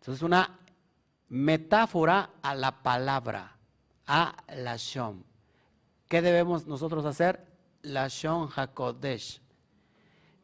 Entonces, 0.00 0.22
una 0.22 0.58
metáfora 1.28 2.30
a 2.42 2.54
la 2.54 2.82
palabra, 2.82 3.56
a 4.06 4.36
la 4.56 4.76
Shom. 4.76 5.22
¿Qué 6.08 6.22
debemos 6.22 6.66
nosotros 6.66 7.04
hacer? 7.04 7.44
La 7.82 8.08
Shon 8.08 8.48
HaKodesh. 8.54 9.40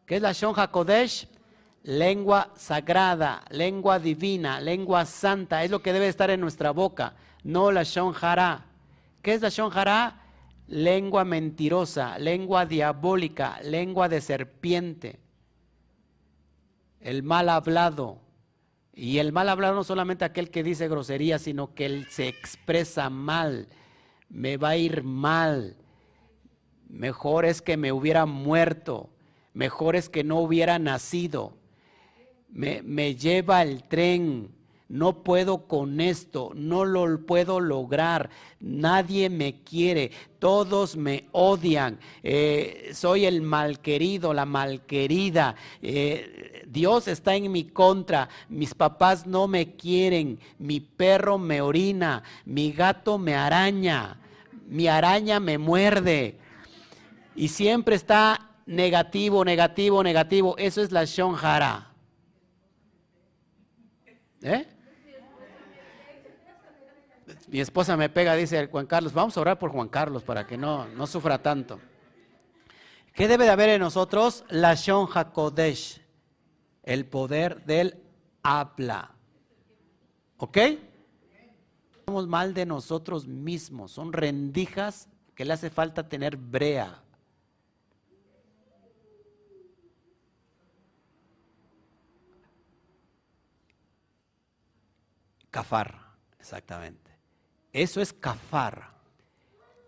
¿Qué 0.06 0.16
es 0.16 0.22
la 0.22 0.32
Shon 0.32 0.54
HaKodesh? 0.56 1.28
Lengua 1.82 2.50
sagrada, 2.56 3.44
lengua 3.50 3.98
divina, 3.98 4.60
lengua 4.60 5.06
santa. 5.06 5.64
Es 5.64 5.70
lo 5.70 5.80
que 5.80 5.92
debe 5.92 6.08
estar 6.08 6.28
en 6.30 6.40
nuestra 6.40 6.72
boca, 6.72 7.14
no 7.42 7.70
la 7.70 7.84
Shon 7.84 8.14
Hara. 8.20 8.66
¿Qué 9.22 9.34
es 9.34 9.42
la 9.42 9.48
Shon 9.48 9.70
Hara? 9.72 10.20
Lengua 10.70 11.24
mentirosa, 11.24 12.18
lengua 12.18 12.64
diabólica, 12.64 13.60
lengua 13.62 14.08
de 14.08 14.22
serpiente 14.22 15.20
el 17.00 17.22
mal 17.22 17.48
hablado. 17.48 18.18
Y 18.92 19.18
el 19.18 19.32
mal 19.32 19.48
hablado 19.48 19.74
no 19.74 19.84
solamente 19.84 20.24
aquel 20.24 20.50
que 20.50 20.62
dice 20.62 20.88
grosería, 20.88 21.38
sino 21.38 21.74
que 21.74 21.86
él 21.86 22.06
se 22.10 22.28
expresa 22.28 23.08
mal. 23.08 23.68
Me 24.28 24.56
va 24.56 24.70
a 24.70 24.76
ir 24.76 25.02
mal. 25.02 25.76
Mejor 26.88 27.44
es 27.44 27.62
que 27.62 27.76
me 27.76 27.92
hubiera 27.92 28.26
muerto. 28.26 29.10
Mejor 29.54 29.96
es 29.96 30.08
que 30.08 30.24
no 30.24 30.38
hubiera 30.40 30.78
nacido. 30.78 31.54
Me, 32.48 32.82
me 32.82 33.14
lleva 33.14 33.62
el 33.62 33.84
tren 33.84 34.50
no 34.90 35.22
puedo 35.22 35.68
con 35.68 36.00
esto, 36.00 36.50
no 36.56 36.84
lo 36.84 37.24
puedo 37.24 37.60
lograr, 37.60 38.28
nadie 38.58 39.30
me 39.30 39.62
quiere, 39.62 40.10
todos 40.40 40.96
me 40.96 41.28
odian, 41.30 42.00
eh, 42.24 42.90
soy 42.92 43.24
el 43.24 43.40
malquerido, 43.40 44.34
la 44.34 44.46
malquerida, 44.46 45.54
eh, 45.80 46.64
Dios 46.66 47.06
está 47.06 47.36
en 47.36 47.52
mi 47.52 47.64
contra, 47.64 48.28
mis 48.48 48.74
papás 48.74 49.28
no 49.28 49.46
me 49.46 49.76
quieren, 49.76 50.40
mi 50.58 50.80
perro 50.80 51.38
me 51.38 51.60
orina, 51.60 52.24
mi 52.44 52.72
gato 52.72 53.16
me 53.16 53.36
araña, 53.36 54.18
mi 54.66 54.88
araña 54.88 55.38
me 55.38 55.56
muerde 55.56 56.36
y 57.36 57.46
siempre 57.46 57.94
está 57.94 58.50
negativo, 58.66 59.44
negativo, 59.44 60.02
negativo, 60.02 60.56
eso 60.58 60.82
es 60.82 60.90
la 60.90 61.04
shonjara. 61.04 61.86
¿Eh? 64.42 64.66
Mi 67.50 67.58
esposa 67.58 67.96
me 67.96 68.08
pega, 68.08 68.36
dice 68.36 68.68
Juan 68.68 68.86
Carlos, 68.86 69.12
vamos 69.12 69.36
a 69.36 69.40
orar 69.40 69.58
por 69.58 69.72
Juan 69.72 69.88
Carlos 69.88 70.22
para 70.22 70.46
que 70.46 70.56
no, 70.56 70.86
no 70.86 71.08
sufra 71.08 71.42
tanto. 71.42 71.80
¿Qué 73.12 73.26
debe 73.26 73.44
de 73.44 73.50
haber 73.50 73.70
en 73.70 73.80
nosotros? 73.80 74.44
La 74.50 74.76
Shon 74.76 75.08
HaKodesh, 75.12 76.00
el 76.84 77.06
poder 77.06 77.64
del 77.64 78.00
habla. 78.44 79.16
¿Ok? 80.36 80.58
Estamos 81.98 82.28
mal 82.28 82.54
de 82.54 82.66
nosotros 82.66 83.26
mismos, 83.26 83.90
son 83.90 84.12
rendijas 84.12 85.08
que 85.34 85.44
le 85.44 85.52
hace 85.52 85.70
falta 85.70 86.08
tener 86.08 86.36
brea. 86.36 87.02
Cafar, 95.50 95.98
exactamente. 96.38 97.09
Eso 97.72 98.00
es 98.00 98.12
cafar. 98.12 98.90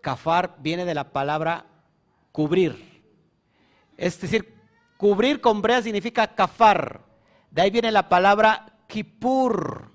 Cafar 0.01 0.55
viene 0.59 0.85
de 0.85 0.93
la 0.93 1.11
palabra 1.11 1.65
cubrir. 2.31 3.03
Es 3.97 4.19
decir, 4.19 4.53
cubrir 4.97 5.41
con 5.41 5.61
brea 5.61 5.81
significa 5.81 6.27
cafar. 6.35 7.01
De 7.51 7.61
ahí 7.61 7.69
viene 7.69 7.91
la 7.91 8.09
palabra 8.09 8.77
kipur. 8.87 9.91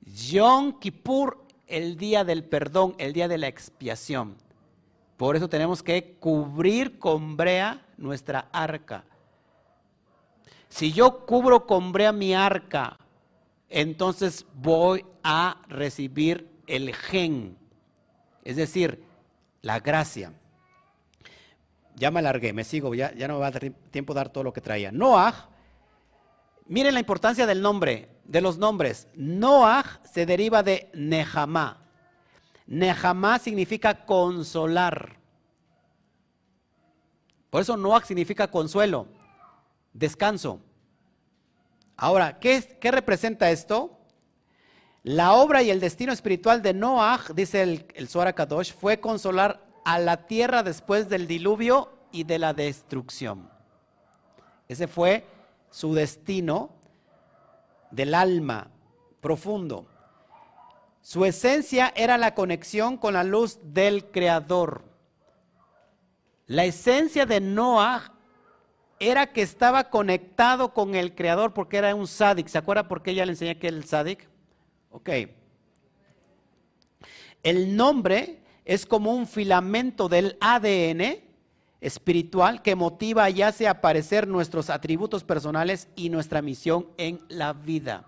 Yom 0.00 0.78
Kippur, 0.78 1.44
el 1.66 1.96
día 1.96 2.24
del 2.24 2.44
perdón, 2.44 2.94
el 2.98 3.12
día 3.12 3.28
de 3.28 3.38
la 3.38 3.48
expiación. 3.48 4.36
Por 5.16 5.36
eso 5.36 5.48
tenemos 5.48 5.82
que 5.82 6.16
cubrir 6.18 6.98
con 6.98 7.36
brea 7.36 7.84
nuestra 7.96 8.48
arca. 8.52 9.04
Si 10.68 10.92
yo 10.92 11.26
cubro 11.26 11.66
con 11.66 11.92
brea 11.92 12.12
mi 12.12 12.34
arca, 12.34 12.98
entonces 13.68 14.46
voy 14.54 15.04
a 15.22 15.62
recibir 15.68 16.57
el 16.68 16.94
gen, 16.94 17.56
es 18.44 18.56
decir, 18.56 19.02
la 19.62 19.80
gracia. 19.80 20.32
Ya 21.96 22.10
me 22.10 22.20
alargué, 22.20 22.52
me 22.52 22.62
sigo, 22.62 22.94
ya, 22.94 23.12
ya 23.14 23.26
no 23.26 23.34
me 23.34 23.40
va 23.40 23.48
a 23.48 23.50
dar 23.50 23.70
tiempo 23.90 24.14
dar 24.14 24.28
todo 24.28 24.44
lo 24.44 24.52
que 24.52 24.60
traía. 24.60 24.92
Noah, 24.92 25.48
miren 26.66 26.94
la 26.94 27.00
importancia 27.00 27.46
del 27.46 27.60
nombre, 27.60 28.08
de 28.24 28.40
los 28.40 28.58
nombres. 28.58 29.08
Noah 29.14 30.00
se 30.04 30.24
deriva 30.24 30.62
de 30.62 30.90
Nehamá. 30.94 31.78
Nehamá 32.66 33.38
significa 33.38 34.04
consolar. 34.04 35.16
Por 37.50 37.62
eso 37.62 37.76
Noah 37.76 38.04
significa 38.04 38.50
consuelo, 38.50 39.08
descanso. 39.92 40.60
Ahora, 41.96 42.38
¿qué, 42.38 42.78
¿qué 42.80 42.90
representa 42.90 43.50
esto? 43.50 43.97
La 45.08 45.32
obra 45.32 45.62
y 45.62 45.70
el 45.70 45.80
destino 45.80 46.12
espiritual 46.12 46.60
de 46.60 46.74
Noah, 46.74 47.20
dice 47.34 47.62
el, 47.62 47.86
el 47.94 48.34
Kadosh, 48.34 48.74
fue 48.74 49.00
consolar 49.00 49.58
a 49.86 49.98
la 49.98 50.26
tierra 50.26 50.62
después 50.62 51.08
del 51.08 51.26
diluvio 51.26 51.90
y 52.12 52.24
de 52.24 52.38
la 52.38 52.52
destrucción. 52.52 53.48
Ese 54.68 54.86
fue 54.86 55.24
su 55.70 55.94
destino 55.94 56.68
del 57.90 58.12
alma 58.12 58.68
profundo. 59.22 59.86
Su 61.00 61.24
esencia 61.24 61.90
era 61.96 62.18
la 62.18 62.34
conexión 62.34 62.98
con 62.98 63.14
la 63.14 63.24
luz 63.24 63.60
del 63.62 64.10
Creador. 64.10 64.84
La 66.44 66.66
esencia 66.66 67.24
de 67.24 67.40
Noah 67.40 68.12
era 69.00 69.32
que 69.32 69.40
estaba 69.40 69.88
conectado 69.88 70.74
con 70.74 70.94
el 70.94 71.14
Creador 71.14 71.54
porque 71.54 71.78
era 71.78 71.94
un 71.94 72.06
sádic. 72.06 72.48
¿Se 72.48 72.58
acuerda 72.58 72.88
por 72.88 73.02
qué 73.02 73.12
ella 73.12 73.24
le 73.24 73.32
enseñé 73.32 73.58
que 73.58 73.68
el 73.68 73.84
sádic? 73.84 74.28
Ok. 74.98 75.10
El 77.44 77.76
nombre 77.76 78.40
es 78.64 78.84
como 78.84 79.14
un 79.14 79.28
filamento 79.28 80.08
del 80.08 80.36
ADN 80.40 81.20
espiritual 81.80 82.62
que 82.62 82.74
motiva 82.74 83.30
y 83.30 83.42
hace 83.42 83.68
aparecer 83.68 84.26
nuestros 84.26 84.70
atributos 84.70 85.22
personales 85.22 85.86
y 85.94 86.10
nuestra 86.10 86.42
misión 86.42 86.88
en 86.96 87.20
la 87.28 87.52
vida. 87.52 88.06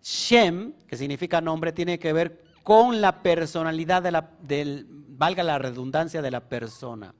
Shem, 0.00 0.74
que 0.86 0.96
significa 0.96 1.40
nombre, 1.40 1.72
tiene 1.72 1.98
que 1.98 2.12
ver 2.12 2.44
con 2.62 3.00
la 3.00 3.20
personalidad 3.20 4.00
de 4.00 4.12
la, 4.12 4.30
del, 4.42 4.86
valga 4.88 5.42
la 5.42 5.58
redundancia, 5.58 6.22
de 6.22 6.30
la 6.30 6.48
persona. 6.48 7.12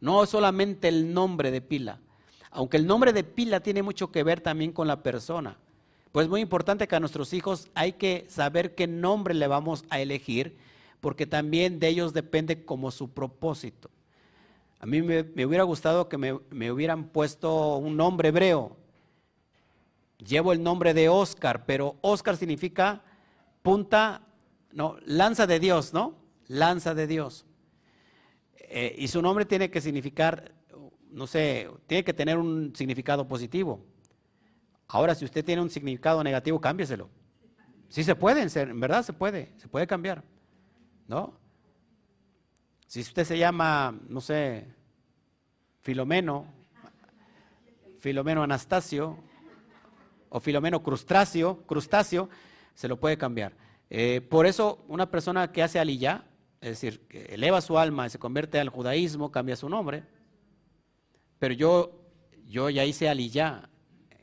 No 0.00 0.26
solamente 0.26 0.86
el 0.86 1.12
nombre 1.12 1.50
de 1.50 1.60
pila, 1.60 1.98
aunque 2.52 2.76
el 2.76 2.86
nombre 2.86 3.12
de 3.12 3.24
pila 3.24 3.58
tiene 3.58 3.82
mucho 3.82 4.12
que 4.12 4.22
ver 4.22 4.40
también 4.40 4.70
con 4.70 4.86
la 4.86 5.02
persona. 5.02 5.58
Pues 6.14 6.26
es 6.26 6.30
muy 6.30 6.42
importante 6.42 6.86
que 6.86 6.94
a 6.94 7.00
nuestros 7.00 7.32
hijos 7.32 7.68
hay 7.74 7.94
que 7.94 8.24
saber 8.28 8.76
qué 8.76 8.86
nombre 8.86 9.34
le 9.34 9.48
vamos 9.48 9.84
a 9.90 9.98
elegir, 9.98 10.56
porque 11.00 11.26
también 11.26 11.80
de 11.80 11.88
ellos 11.88 12.12
depende 12.12 12.64
como 12.64 12.92
su 12.92 13.10
propósito. 13.10 13.90
A 14.78 14.86
mí 14.86 15.02
me, 15.02 15.22
hubiera 15.44 15.64
gustado 15.64 16.08
que 16.08 16.16
me, 16.16 16.38
me, 16.50 16.70
hubieran 16.70 17.08
puesto 17.08 17.78
un 17.78 17.96
nombre 17.96 18.28
hebreo. 18.28 18.76
Llevo 20.24 20.52
el 20.52 20.62
nombre 20.62 20.94
de 20.94 21.08
Oscar, 21.08 21.66
pero 21.66 21.96
Oscar 22.00 22.36
significa 22.36 23.02
punta, 23.62 24.22
no, 24.70 24.98
lanza 25.06 25.48
de 25.48 25.58
Dios, 25.58 25.92
¿no? 25.92 26.14
Lanza 26.46 26.94
de 26.94 27.08
Dios. 27.08 27.44
Eh, 28.56 28.94
y 28.98 29.08
su 29.08 29.20
nombre 29.20 29.46
tiene 29.46 29.68
que 29.68 29.80
significar, 29.80 30.54
no 31.10 31.26
sé, 31.26 31.68
tiene 31.88 32.04
que 32.04 32.14
tener 32.14 32.38
un 32.38 32.72
significado 32.76 33.26
positivo. 33.26 33.84
Ahora, 34.88 35.14
si 35.14 35.24
usted 35.24 35.44
tiene 35.44 35.62
un 35.62 35.70
significado 35.70 36.22
negativo, 36.22 36.60
cámbieselo. 36.60 37.08
Sí 37.88 38.04
se 38.04 38.14
puede, 38.14 38.42
en 38.42 38.80
verdad 38.80 39.04
se 39.04 39.12
puede, 39.12 39.52
se 39.56 39.68
puede 39.68 39.86
cambiar. 39.86 40.22
¿No? 41.06 41.38
Si 42.86 43.00
usted 43.00 43.24
se 43.24 43.38
llama, 43.38 43.98
no 44.08 44.20
sé, 44.20 44.66
Filomeno, 45.80 46.46
Filomeno 47.98 48.42
Anastasio 48.42 49.18
o 50.28 50.40
Filomeno 50.40 50.82
Crustáceo, 50.82 51.62
crustáceo 51.66 52.28
se 52.74 52.88
lo 52.88 52.98
puede 52.98 53.18
cambiar. 53.18 53.52
Eh, 53.90 54.20
por 54.20 54.46
eso 54.46 54.84
una 54.88 55.10
persona 55.10 55.52
que 55.52 55.62
hace 55.62 55.78
aliyah, 55.78 56.24
es 56.60 56.70
decir, 56.70 57.06
eleva 57.10 57.60
su 57.60 57.78
alma 57.78 58.06
y 58.06 58.10
se 58.10 58.18
convierte 58.18 58.58
al 58.58 58.68
judaísmo, 58.68 59.30
cambia 59.30 59.56
su 59.56 59.68
nombre. 59.68 60.04
Pero 61.38 61.54
yo, 61.54 62.00
yo 62.46 62.70
ya 62.70 62.84
hice 62.84 63.08
aliyah 63.08 63.68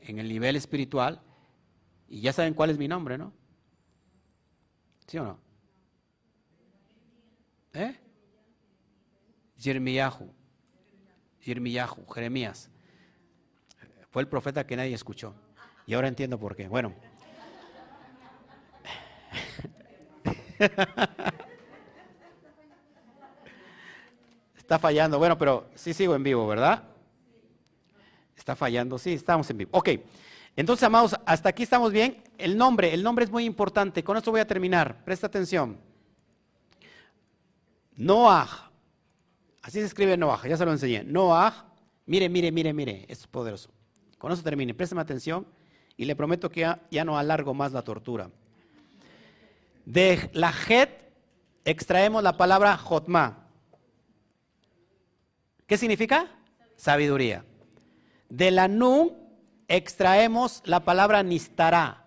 en 0.02 0.20
el 0.20 0.28
nivel 0.28 0.56
espiritual 0.56 1.22
y 2.08 2.22
ya 2.22 2.34
saben 2.34 2.54
cuál 2.54 2.70
es 2.70 2.78
mi 2.78 2.88
nombre, 2.88 3.18
¿no? 3.18 3.34
¿Sí 5.08 5.18
o 5.18 5.24
no? 5.24 5.40
¿Eh? 7.74 7.98
Jeremiahu. 9.58 10.34
Jeremiahu, 11.40 12.06
Jeremías. 12.08 12.70
Fue 14.10 14.22
el 14.22 14.28
profeta 14.28 14.68
que 14.68 14.76
nadie 14.76 14.94
escuchó. 14.94 15.34
Y 15.88 15.94
ahora 15.94 16.10
entiendo 16.10 16.38
por 16.38 16.56
qué. 16.56 16.68
Bueno. 16.68 16.94
Está 24.58 24.80
fallando. 24.80 25.18
Bueno, 25.18 25.38
pero 25.38 25.70
sí 25.76 25.94
sigo 25.94 26.16
en 26.16 26.24
vivo, 26.24 26.46
¿verdad? 26.48 26.91
Está 28.42 28.56
fallando, 28.56 28.98
sí, 28.98 29.14
estamos 29.14 29.48
en 29.52 29.58
vivo. 29.60 29.70
Ok, 29.72 29.90
entonces, 30.56 30.84
amados, 30.84 31.16
hasta 31.28 31.50
aquí 31.50 31.62
estamos 31.62 31.92
bien. 31.92 32.24
El 32.40 32.58
nombre, 32.58 32.92
el 32.92 33.04
nombre 33.04 33.24
es 33.24 33.30
muy 33.30 33.46
importante. 33.46 34.04
Con 34.04 34.18
esto 34.18 34.32
voy 34.32 34.40
a 34.42 34.48
terminar. 34.48 35.06
Presta 35.06 35.28
atención. 35.28 35.78
Noah. 37.96 38.72
Así 39.62 39.80
se 39.80 39.86
escribe 39.86 40.18
Noah, 40.18 40.48
ya 40.48 40.58
se 40.58 40.66
lo 40.66 40.72
enseñé. 40.72 41.04
Noah, 41.04 41.68
mire, 42.08 42.28
mire, 42.30 42.52
mire, 42.52 42.74
mire, 42.74 43.06
es 43.08 43.28
poderoso. 43.28 43.70
Con 44.18 44.32
eso 44.32 44.42
termine, 44.42 44.74
préstame 44.74 45.02
atención 45.02 45.46
y 45.96 46.06
le 46.06 46.16
prometo 46.16 46.50
que 46.50 46.62
ya, 46.90 47.06
no 47.06 47.16
alargo 47.16 47.54
más 47.54 47.74
la 47.74 47.84
tortura. 47.84 48.32
De 49.86 50.32
la 50.34 50.52
Het 50.68 50.90
extraemos 51.64 52.24
la 52.24 52.38
palabra 52.38 52.76
Jotma. 52.76 53.46
¿Qué 55.68 55.78
significa? 55.78 56.26
Sabiduría. 56.76 57.46
De 58.32 58.50
la 58.50 58.70
nu 58.70 59.12
extraemos 59.68 60.62
la 60.64 60.86
palabra 60.86 61.22
nistará. 61.22 62.06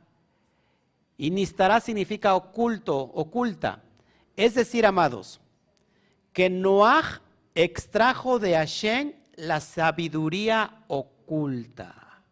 Y 1.18 1.30
nistará 1.30 1.80
significa 1.80 2.34
oculto, 2.34 2.98
oculta. 2.98 3.82
Es 4.34 4.54
decir, 4.54 4.86
amados, 4.86 5.38
que 6.32 6.48
Noah 6.48 7.20
extrajo 7.54 8.38
de 8.38 8.54
Hashem 8.54 9.12
la 9.36 9.60
sabiduría 9.60 10.84
oculta. 10.88 12.22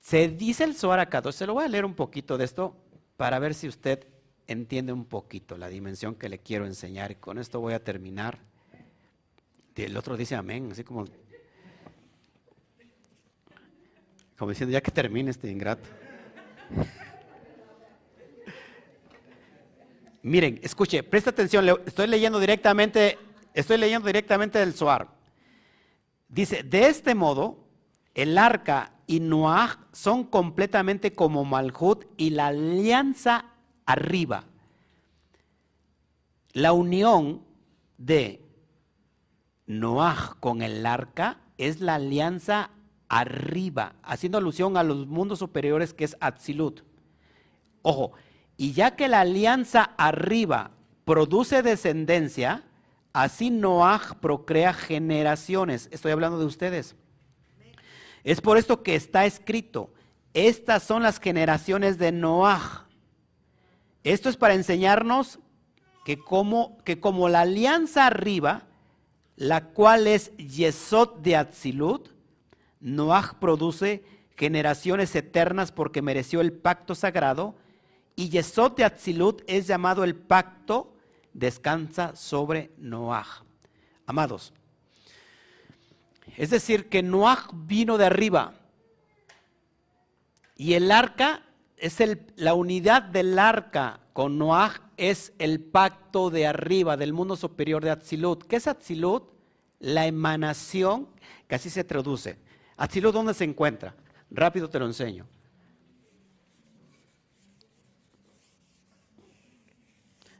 Se 0.00 0.28
dice 0.28 0.64
el 0.64 0.76
Zohar 0.76 1.08
se 1.32 1.46
lo 1.46 1.54
voy 1.54 1.64
a 1.64 1.68
leer 1.68 1.86
un 1.86 1.94
poquito 1.94 2.36
de 2.36 2.44
esto 2.44 2.76
para 3.16 3.38
ver 3.38 3.54
si 3.54 3.66
usted 3.66 4.06
entiende 4.46 4.92
un 4.92 5.06
poquito 5.06 5.56
la 5.56 5.68
dimensión 5.68 6.16
que 6.16 6.28
le 6.28 6.38
quiero 6.38 6.66
enseñar. 6.66 7.12
Y 7.12 7.14
con 7.14 7.38
esto 7.38 7.60
voy 7.60 7.72
a 7.72 7.82
terminar. 7.82 8.40
El 9.74 9.96
otro 9.96 10.18
dice 10.18 10.34
amén, 10.34 10.68
así 10.70 10.84
como 10.84 11.06
Como 14.38 14.50
diciendo, 14.50 14.72
ya 14.72 14.80
que 14.80 14.90
termine 14.90 15.30
este 15.30 15.50
ingrato. 15.50 15.88
Miren, 20.22 20.60
escuche, 20.62 21.02
presta 21.02 21.30
atención, 21.30 21.66
estoy 21.86 22.08
leyendo 22.08 22.40
directamente, 22.40 23.18
estoy 23.54 23.78
leyendo 23.78 24.06
directamente 24.06 24.58
del 24.58 24.74
Zohar. 24.74 25.08
Dice, 26.28 26.64
de 26.64 26.88
este 26.88 27.14
modo, 27.14 27.64
el 28.14 28.36
arca 28.36 28.92
y 29.06 29.20
Noah 29.20 29.86
son 29.92 30.24
completamente 30.24 31.12
como 31.12 31.44
Malhut 31.44 32.06
y 32.16 32.30
la 32.30 32.48
alianza 32.48 33.44
arriba. 33.84 34.44
La 36.52 36.72
unión 36.72 37.42
de 37.98 38.42
Noah 39.66 40.36
con 40.40 40.62
el 40.62 40.84
arca 40.84 41.38
es 41.56 41.80
la 41.80 41.94
alianza 41.94 42.70
arriba, 43.08 43.94
haciendo 44.02 44.38
alusión 44.38 44.76
a 44.76 44.82
los 44.82 45.06
mundos 45.06 45.38
superiores 45.38 45.94
que 45.94 46.04
es 46.04 46.16
Atzilut. 46.20 46.82
Ojo, 47.82 48.12
y 48.56 48.72
ya 48.72 48.96
que 48.96 49.08
la 49.08 49.20
alianza 49.20 49.82
arriba 49.96 50.72
produce 51.04 51.62
descendencia, 51.62 52.64
así 53.12 53.50
Noah 53.50 54.18
procrea 54.20 54.72
generaciones. 54.72 55.88
Estoy 55.92 56.12
hablando 56.12 56.38
de 56.38 56.46
ustedes. 56.46 56.96
Es 58.24 58.40
por 58.40 58.58
esto 58.58 58.82
que 58.82 58.96
está 58.96 59.24
escrito, 59.24 59.92
estas 60.34 60.82
son 60.82 61.02
las 61.02 61.20
generaciones 61.20 61.96
de 61.96 62.12
Noah. 62.12 62.88
Esto 64.02 64.28
es 64.28 64.36
para 64.36 64.54
enseñarnos 64.54 65.38
que 66.04 66.18
como, 66.18 66.78
que 66.84 67.00
como 67.00 67.28
la 67.28 67.42
alianza 67.42 68.06
arriba, 68.06 68.64
la 69.36 69.66
cual 69.68 70.06
es 70.06 70.36
Yesod 70.36 71.18
de 71.20 71.36
Atzilut, 71.36 72.15
Noah 72.80 73.36
produce 73.40 74.04
generaciones 74.36 75.14
eternas 75.14 75.72
porque 75.72 76.02
mereció 76.02 76.40
el 76.40 76.52
pacto 76.52 76.94
sagrado 76.94 77.56
y 78.14 78.28
Yesod 78.28 78.72
de 78.72 78.84
Atzilut 78.84 79.42
es 79.46 79.66
llamado 79.66 80.04
el 80.04 80.14
pacto, 80.14 80.94
descansa 81.32 82.16
sobre 82.16 82.70
Noah. 82.78 83.44
Amados, 84.06 84.52
es 86.36 86.50
decir, 86.50 86.88
que 86.88 87.02
Noah 87.02 87.48
vino 87.52 87.98
de 87.98 88.06
arriba 88.06 88.54
y 90.56 90.74
el 90.74 90.90
arca 90.90 91.42
es 91.76 92.00
el, 92.00 92.32
la 92.36 92.54
unidad 92.54 93.02
del 93.02 93.38
arca 93.38 94.00
con 94.12 94.38
Noah 94.38 94.80
es 94.96 95.34
el 95.38 95.60
pacto 95.60 96.30
de 96.30 96.46
arriba, 96.46 96.96
del 96.96 97.12
mundo 97.12 97.36
superior 97.36 97.84
de 97.84 97.90
Atzilut. 97.90 98.44
¿Qué 98.44 98.56
es 98.56 98.66
Atzilut? 98.66 99.24
La 99.78 100.06
emanación, 100.06 101.08
que 101.46 101.54
así 101.54 101.68
se 101.68 101.84
traduce, 101.84 102.38
Atzilut, 102.76 103.14
¿dónde 103.14 103.34
se 103.34 103.44
encuentra? 103.44 103.94
Rápido 104.30 104.68
te 104.68 104.78
lo 104.78 104.86
enseño. 104.86 105.26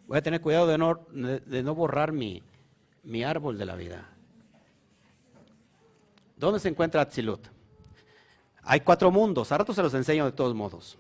Voy 0.07 0.19
a 0.19 0.23
tener 0.23 0.41
cuidado 0.41 0.67
de 0.67 0.79
no, 0.79 1.07
de 1.11 1.63
no 1.63 1.75
borrar 1.75 2.13
mi, 2.13 2.43
mi 3.03 3.25
árbol 3.25 3.59
de 3.59 3.67
la 3.67 3.75
vida. 3.75 4.09
¿Dónde 6.37 6.61
se 6.61 6.69
encuentra 6.69 7.01
Atzilut? 7.01 7.49
Hay 8.63 8.81
cuatro 8.81 9.11
mundos, 9.11 9.51
a 9.53 9.59
rato 9.59 9.73
se 9.73 9.83
los 9.83 9.95
enseño 9.95 10.25
de 10.25 10.33
todos 10.33 10.55
modos. 10.55 10.99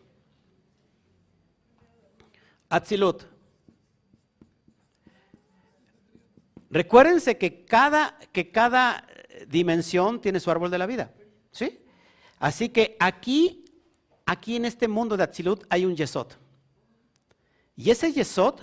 Atzilut. 2.68 3.24
Recuérdense 6.70 7.38
que 7.38 7.64
cada, 7.64 8.18
que 8.32 8.50
cada 8.50 9.06
dimensión 9.46 10.20
tiene 10.20 10.40
su 10.40 10.50
árbol 10.50 10.70
de 10.70 10.78
la 10.78 10.86
vida. 10.86 11.12
¿Sí? 11.56 11.80
Así 12.38 12.68
que 12.68 12.98
aquí, 13.00 13.64
aquí 14.26 14.56
en 14.56 14.66
este 14.66 14.88
mundo 14.88 15.16
de 15.16 15.22
Atzilut 15.22 15.64
hay 15.70 15.86
un 15.86 15.96
Yesod. 15.96 16.32
Y 17.74 17.90
ese 17.90 18.12
Yesod 18.12 18.60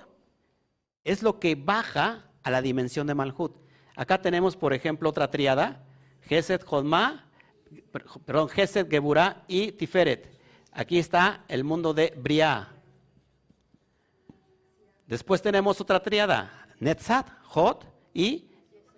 es 1.03 1.23
lo 1.23 1.39
que 1.39 1.55
baja 1.55 2.29
a 2.43 2.51
la 2.51 2.61
dimensión 2.61 3.07
de 3.07 3.15
Malhut. 3.15 3.57
Acá 3.95 4.21
tenemos, 4.21 4.55
por 4.55 4.73
ejemplo, 4.73 5.09
otra 5.09 5.31
triada, 5.31 5.83
Geset 6.21 6.63
Jodma, 6.63 7.31
perdón, 8.25 8.47
Geset 8.49 8.87
Geburah 8.87 9.43
y 9.47 9.71
Tiferet. 9.71 10.39
Aquí 10.71 10.99
está 10.99 11.43
el 11.47 11.63
mundo 11.63 11.95
de 11.95 12.13
Briah. 12.15 12.73
Después 15.07 15.41
tenemos 15.41 15.81
otra 15.81 15.99
triada, 15.99 16.67
Netzat, 16.79 17.27
Jod 17.45 17.85
y 18.13 18.52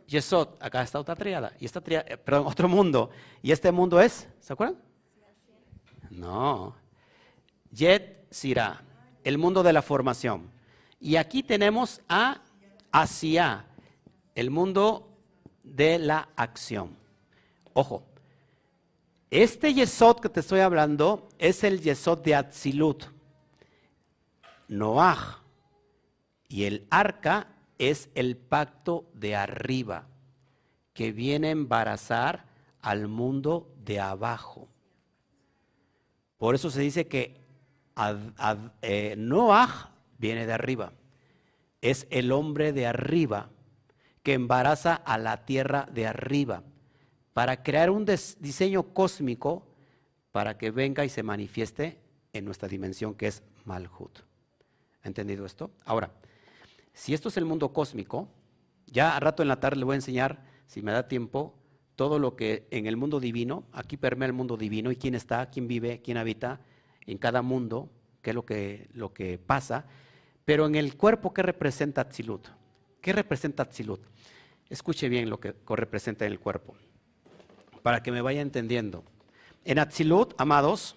Yesod. 0.08 0.50
Acá 0.60 0.82
está 0.82 1.00
otra 1.00 1.16
triada. 1.16 1.54
Y 1.60 1.66
esta 1.66 1.82
triada, 1.82 2.06
eh, 2.08 2.18
perdón, 2.18 2.48
otro 2.48 2.68
mundo. 2.68 3.10
Y 3.42 3.52
este 3.52 3.72
mundo 3.72 4.00
es, 4.00 4.28
¿se 4.40 4.54
acuerdan? 4.54 4.78
No. 6.10 6.76
Yet 7.72 8.28
Sira, 8.30 8.84
el 9.24 9.38
mundo 9.38 9.64
de 9.64 9.74
la 9.74 9.82
formación. 9.82 10.50
Y 11.00 11.18
aquí 11.18 11.44
tenemos 11.44 12.02
a 12.08 12.42
Asia, 12.92 13.66
el 14.34 14.50
mundo 14.50 15.10
de 15.64 16.00
la 16.00 16.30
acción. 16.36 16.96
Ojo, 17.74 18.04
este 19.30 19.74
Yesod 19.74 20.20
que 20.20 20.30
te 20.30 20.40
estoy 20.40 20.62
hablando 20.62 21.28
es 21.38 21.64
el 21.64 21.82
Yesod 21.82 22.20
de 22.20 22.36
Atzilut. 22.36 23.04
Noah 24.68 25.42
y 26.48 26.64
el 26.64 26.88
arca 26.90 27.48
es 27.78 28.10
el 28.16 28.38
pacto 28.38 29.10
de 29.14 29.36
arriba 29.36 30.08
que 30.94 31.12
viene 31.12 31.48
a 31.50 31.52
embarazar 31.52 32.46
al 32.82 33.08
mundo 33.08 33.74
de 33.84 34.00
abajo. 34.00 34.70
Por 36.38 36.56
eso 36.56 36.70
se 36.70 36.82
dice 36.82 37.08
que 37.08 37.42
eh, 38.82 39.16
Noah 39.18 39.92
viene 40.18 40.46
de 40.46 40.54
arriba. 40.54 40.94
Es 41.82 42.08
el 42.10 42.32
hombre 42.32 42.74
de 42.74 42.88
arriba 42.88 43.50
que 44.24 44.34
embaraza 44.34 44.96
a 44.96 45.18
la 45.18 45.46
tierra 45.46 45.88
de 45.92 46.08
arriba 46.08 46.64
para 47.34 47.64
crear 47.64 47.90
un 47.90 48.06
diseño 48.06 48.94
cósmico 48.94 49.68
para 50.32 50.58
que 50.58 50.72
venga 50.72 51.06
y 51.06 51.10
se 51.10 51.24
manifieste 51.24 52.00
en 52.34 52.46
nuestra 52.46 52.68
dimensión 52.68 53.14
que 53.14 53.28
es 53.28 53.44
Malhut. 53.66 54.20
¿Entendido 55.04 55.46
esto? 55.46 55.72
Ahora, 55.86 56.12
si 56.96 57.14
esto 57.14 57.28
es 57.28 57.38
el 57.38 57.46
mundo 57.46 57.74
cósmico, 57.74 58.30
ya 58.88 59.16
a 59.16 59.20
rato 59.20 59.44
en 59.44 59.50
la 59.50 59.60
tarde 59.60 59.78
le 59.78 59.86
voy 59.86 59.94
a 59.94 59.98
enseñar, 59.98 60.42
si 60.66 60.82
me 60.82 60.94
da 60.94 61.10
tiempo, 61.10 61.54
todo 61.98 62.20
lo 62.20 62.38
que 62.38 62.68
en 62.72 62.88
el 62.88 62.96
mundo 62.96 63.20
divino, 63.20 63.66
aquí 63.74 63.98
permea 63.98 64.28
el 64.28 64.34
mundo 64.34 64.56
divino 64.56 64.92
y 64.92 64.96
quién 64.96 65.14
está, 65.14 65.50
quién 65.50 65.68
vive, 65.68 66.02
quién 66.02 66.18
habita 66.18 66.62
en 67.06 67.18
cada 67.18 67.42
mundo, 67.42 67.90
qué 68.22 68.32
es 68.32 68.36
lo 68.94 69.14
que, 69.14 69.40
pasa. 69.46 69.86
Pero 70.46 70.66
en 70.66 70.76
el 70.76 70.96
cuerpo, 70.96 71.34
¿qué 71.34 71.42
representa 71.42 72.02
Atzilut? 72.02 72.48
¿Qué 73.02 73.12
representa 73.12 73.64
Atzilut? 73.64 74.02
Escuche 74.70 75.10
bien 75.10 75.30
lo 75.30 75.40
que 75.40 75.54
representa 75.68 76.26
en 76.26 76.32
el 76.32 76.40
cuerpo, 76.40 76.76
para 77.84 78.02
que 78.02 78.12
me 78.12 78.22
vaya 78.22 78.42
entendiendo. 78.42 79.04
En 79.66 79.80
Atzilut, 79.80 80.34
amados, 80.38 80.96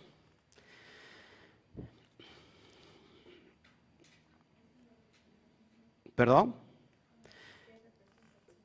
perdón, 6.18 6.52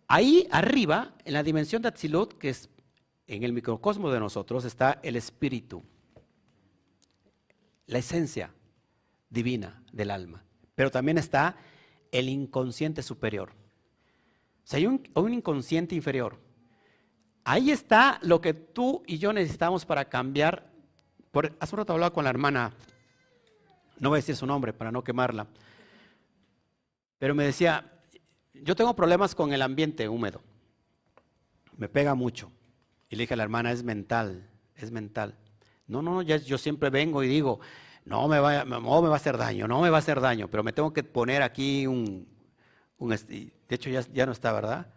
ahí 0.07 0.47
arriba, 0.49 1.13
en 1.23 1.33
la 1.33 1.43
dimensión 1.43 1.83
de 1.83 1.89
Atzilut, 1.89 2.33
que 2.39 2.49
es 2.49 2.67
en 3.27 3.43
el 3.43 3.53
microcosmo 3.53 4.09
de 4.09 4.19
nosotros, 4.19 4.65
está 4.65 4.99
el 5.03 5.15
espíritu, 5.17 5.83
la 7.85 7.99
esencia 7.99 8.51
divina 9.29 9.83
del 9.91 10.09
alma, 10.09 10.43
pero 10.73 10.89
también 10.89 11.19
está 11.19 11.55
el 12.11 12.27
inconsciente 12.27 13.03
superior. 13.03 13.51
O 13.51 14.67
sea, 14.67 14.79
hay 14.79 14.87
un, 14.87 15.03
inconsciente 15.31 15.93
inferior. 15.93 16.39
Ahí 17.43 17.69
está 17.69 18.17
lo 18.23 18.41
que 18.41 18.55
tú 18.55 19.03
y 19.05 19.19
yo 19.19 19.31
necesitamos 19.31 19.85
para 19.85 20.05
cambiar. 20.05 20.71
Por, 21.31 21.55
hace 21.59 21.75
un 21.75 21.77
rato 21.77 21.93
hablaba 21.93 22.13
con 22.15 22.23
la 22.23 22.31
hermana, 22.31 22.73
no 23.99 24.09
voy 24.09 24.17
a 24.17 24.21
decir 24.21 24.35
su 24.35 24.47
nombre 24.47 24.73
para 24.73 24.91
no 24.91 25.03
quemarla, 25.03 25.45
pero 27.23 27.35
me 27.35 27.45
decía, 27.45 27.89
yo 28.53 28.75
tengo 28.75 28.93
problemas 28.97 29.33
con 29.33 29.53
el 29.53 29.61
ambiente 29.61 30.09
húmedo, 30.09 30.41
me 31.77 31.87
pega 31.87 32.15
mucho. 32.15 32.51
Y 33.07 33.15
le 33.15 33.23
dije 33.23 33.33
a 33.33 33.37
la 33.37 33.43
hermana, 33.43 33.71
es 33.71 33.81
mental, 33.81 34.49
es 34.75 34.91
mental. 34.91 35.37
No, 35.87 36.01
no, 36.01 36.21
ya, 36.21 36.35
yo 36.35 36.57
siempre 36.57 36.89
vengo 36.89 37.23
y 37.23 37.29
digo, 37.29 37.61
no 38.03 38.27
me, 38.27 38.39
va, 38.39 38.65
no 38.65 38.81
me 39.01 39.07
va 39.07 39.13
a 39.13 39.15
hacer 39.15 39.37
daño, 39.37 39.69
no 39.69 39.79
me 39.79 39.89
va 39.89 39.95
a 39.95 39.99
hacer 39.99 40.19
daño, 40.19 40.49
pero 40.49 40.63
me 40.63 40.73
tengo 40.73 40.91
que 40.91 41.01
poner 41.05 41.43
aquí 41.43 41.87
un, 41.87 42.27
de 42.99 43.53
hecho, 43.69 43.89
ya, 43.89 44.25
no 44.25 44.33
está, 44.33 44.51
¿verdad? 44.51 44.87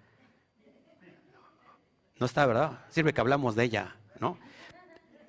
No 2.19 2.27
está, 2.27 2.44
¿verdad? 2.44 2.81
Sirve 2.89 3.15
que 3.15 3.20
hablamos 3.20 3.55
de 3.55 3.62
ella, 3.62 3.94
¿no? 4.19 4.36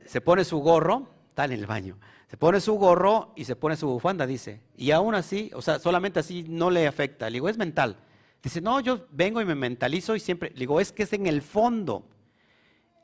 Se 0.08 0.20
pone 0.20 0.44
su 0.44 0.58
gorro, 0.58 1.08
está 1.30 1.46
en 1.46 1.52
el 1.52 1.68
baño. 1.68 2.00
Se 2.28 2.38
pone 2.38 2.60
su 2.60 2.74
gorro 2.74 3.34
y 3.36 3.46
se 3.46 3.56
pone 3.56 3.78
su 3.78 3.88
bufanda, 3.88 4.28
dice. 4.28 4.62
Y 4.76 4.92
aún 4.92 5.16
así, 5.16 5.50
o 5.54 5.62
sea, 5.62 5.80
solamente 5.80 6.20
así 6.20 6.44
no 6.44 6.70
le 6.70 6.86
afecta. 6.86 7.30
Le 7.30 7.36
digo, 7.36 7.48
es 7.48 7.58
mental. 7.58 7.98
Dice, 8.44 8.62
no, 8.62 8.80
yo 8.82 9.08
vengo 9.12 9.42
y 9.42 9.46
me 9.46 9.56
mentalizo 9.56 10.16
y 10.16 10.20
siempre. 10.20 10.50
Le 10.52 10.60
digo, 10.60 10.80
es 10.82 10.92
que 10.92 11.04
es 11.04 11.14
en 11.14 11.26
el 11.26 11.42
fondo. 11.42 12.06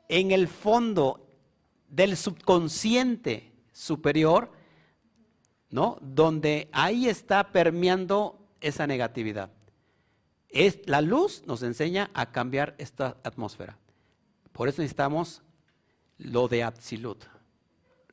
En 0.08 0.30
el 0.30 0.46
fondo 0.46 1.26
del 1.88 2.16
subconsciente 2.16 3.52
superior, 3.72 4.52
¿no? 5.70 5.98
Donde 6.02 6.68
ahí 6.72 7.08
está 7.08 7.50
permeando 7.50 8.38
esa 8.60 8.86
negatividad. 8.86 9.50
Es, 10.50 10.80
la 10.86 11.00
luz 11.00 11.42
nos 11.46 11.62
enseña 11.62 12.10
a 12.14 12.30
cambiar 12.30 12.74
esta 12.78 13.16
atmósfera. 13.24 13.78
Por 14.52 14.68
eso 14.68 14.82
necesitamos 14.82 15.42
lo 16.18 16.46
de 16.46 16.62
Atzilut, 16.62 17.24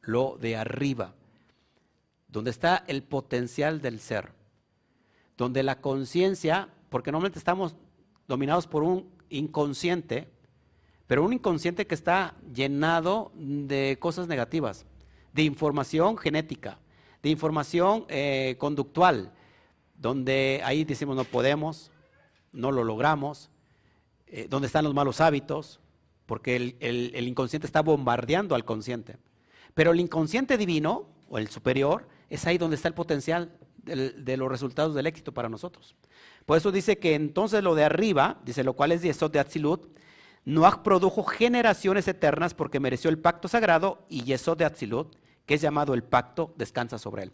lo 0.02 0.38
de 0.40 0.56
arriba, 0.56 1.14
donde 2.28 2.52
está 2.52 2.84
el 2.88 3.04
potencial 3.04 3.82
del 3.82 4.00
ser, 4.00 4.32
donde 5.38 5.64
la 5.64 5.82
conciencia, 5.82 6.70
porque 6.90 7.12
normalmente 7.12 7.40
estamos 7.40 7.76
dominados 8.28 8.68
por 8.68 8.84
un 8.84 9.10
inconsciente, 9.30 10.30
pero 11.08 11.24
un 11.24 11.34
inconsciente 11.34 11.88
que 11.88 11.96
está 11.96 12.36
llenado 12.54 13.32
de 13.36 13.98
cosas 14.00 14.28
negativas, 14.28 14.86
de 15.34 15.44
información 15.44 16.18
genética, 16.18 16.80
de 17.22 17.30
información 17.30 18.06
eh, 18.08 18.56
conductual, 18.58 19.32
donde 19.96 20.62
ahí 20.64 20.84
decimos 20.84 21.16
no 21.16 21.24
podemos, 21.24 21.92
no 22.52 22.72
lo 22.72 22.84
logramos, 22.84 23.50
eh, 24.28 24.48
donde 24.50 24.68
están 24.68 24.84
los 24.84 24.94
malos 24.94 25.22
hábitos, 25.22 25.80
porque 26.26 26.56
el, 26.56 27.28
inconsciente 27.28 27.68
está 27.68 27.82
bombardeando 27.82 28.56
al 28.56 28.64
consciente. 28.64 29.18
Pero 29.74 29.92
el 29.92 30.00
inconsciente 30.00 30.58
divino, 30.58 31.08
o 31.30 31.38
el 31.38 31.48
superior, 31.50 32.08
es 32.30 32.46
ahí 32.46 32.58
donde 32.58 32.76
está 32.76 32.88
el 32.88 32.94
potencial 32.94 33.58
de, 33.84 34.38
los 34.38 34.50
resultados 34.50 34.96
del 34.96 35.08
éxito 35.08 35.34
para 35.34 35.50
nosotros. 35.50 35.96
Por 36.46 36.58
eso 36.58 36.72
dice 36.72 36.98
que 36.98 37.16
entonces 37.16 37.64
lo 37.64 37.76
de 37.76 37.84
arriba, 37.84 38.40
dice 38.46 38.64
lo 38.64 38.74
cual 38.74 38.92
es 38.92 39.02
Yesod 39.02 39.32
de 39.32 39.40
Atzilut, 39.40 39.88
Noah 40.44 40.84
produjo 40.84 41.24
generaciones 41.24 42.08
eternas 42.08 42.54
porque 42.54 42.80
mereció 42.80 43.10
el 43.10 43.20
pacto 43.20 43.48
sagrado 43.48 44.06
y 44.10 44.24
Yesod 44.24 44.58
de 44.58 44.66
Atzilut, 44.66 45.16
que 45.46 45.56
es 45.56 45.62
llamado 45.62 45.94
el 45.94 46.04
pacto, 46.04 46.54
descansa 46.58 46.98
sobre 46.98 47.24
él. 47.24 47.34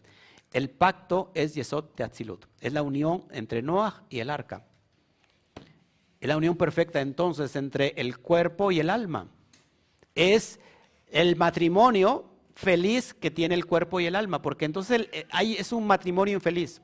El 0.54 0.70
pacto 0.70 1.32
es 1.34 1.56
Yesod 1.56 1.86
de 1.96 2.04
Atzilut, 2.04 2.46
es 2.60 2.74
la 2.74 2.82
unión 2.82 3.26
entre 3.32 3.62
Noah 3.62 4.04
y 4.10 4.20
el 4.20 4.30
arca. 4.30 4.66
Es 6.20 6.28
la 6.28 6.38
unión 6.38 6.56
perfecta 6.56 7.00
entonces 7.00 7.56
entre 7.56 7.94
el 7.98 8.18
cuerpo 8.18 8.72
y 8.72 8.80
el 8.80 8.90
alma. 8.90 9.28
Es 10.16 10.60
el 11.12 11.36
matrimonio 11.36 12.26
feliz 12.56 13.14
que 13.14 13.32
tiene 13.32 13.56
el 13.56 13.66
cuerpo 13.66 14.00
y 14.00 14.06
el 14.06 14.16
alma, 14.16 14.42
porque 14.42 14.66
entonces 14.66 15.08
eh, 15.12 15.28
ahí 15.32 15.56
es 15.56 15.72
un 15.72 15.86
matrimonio 15.86 16.34
infeliz. 16.34 16.82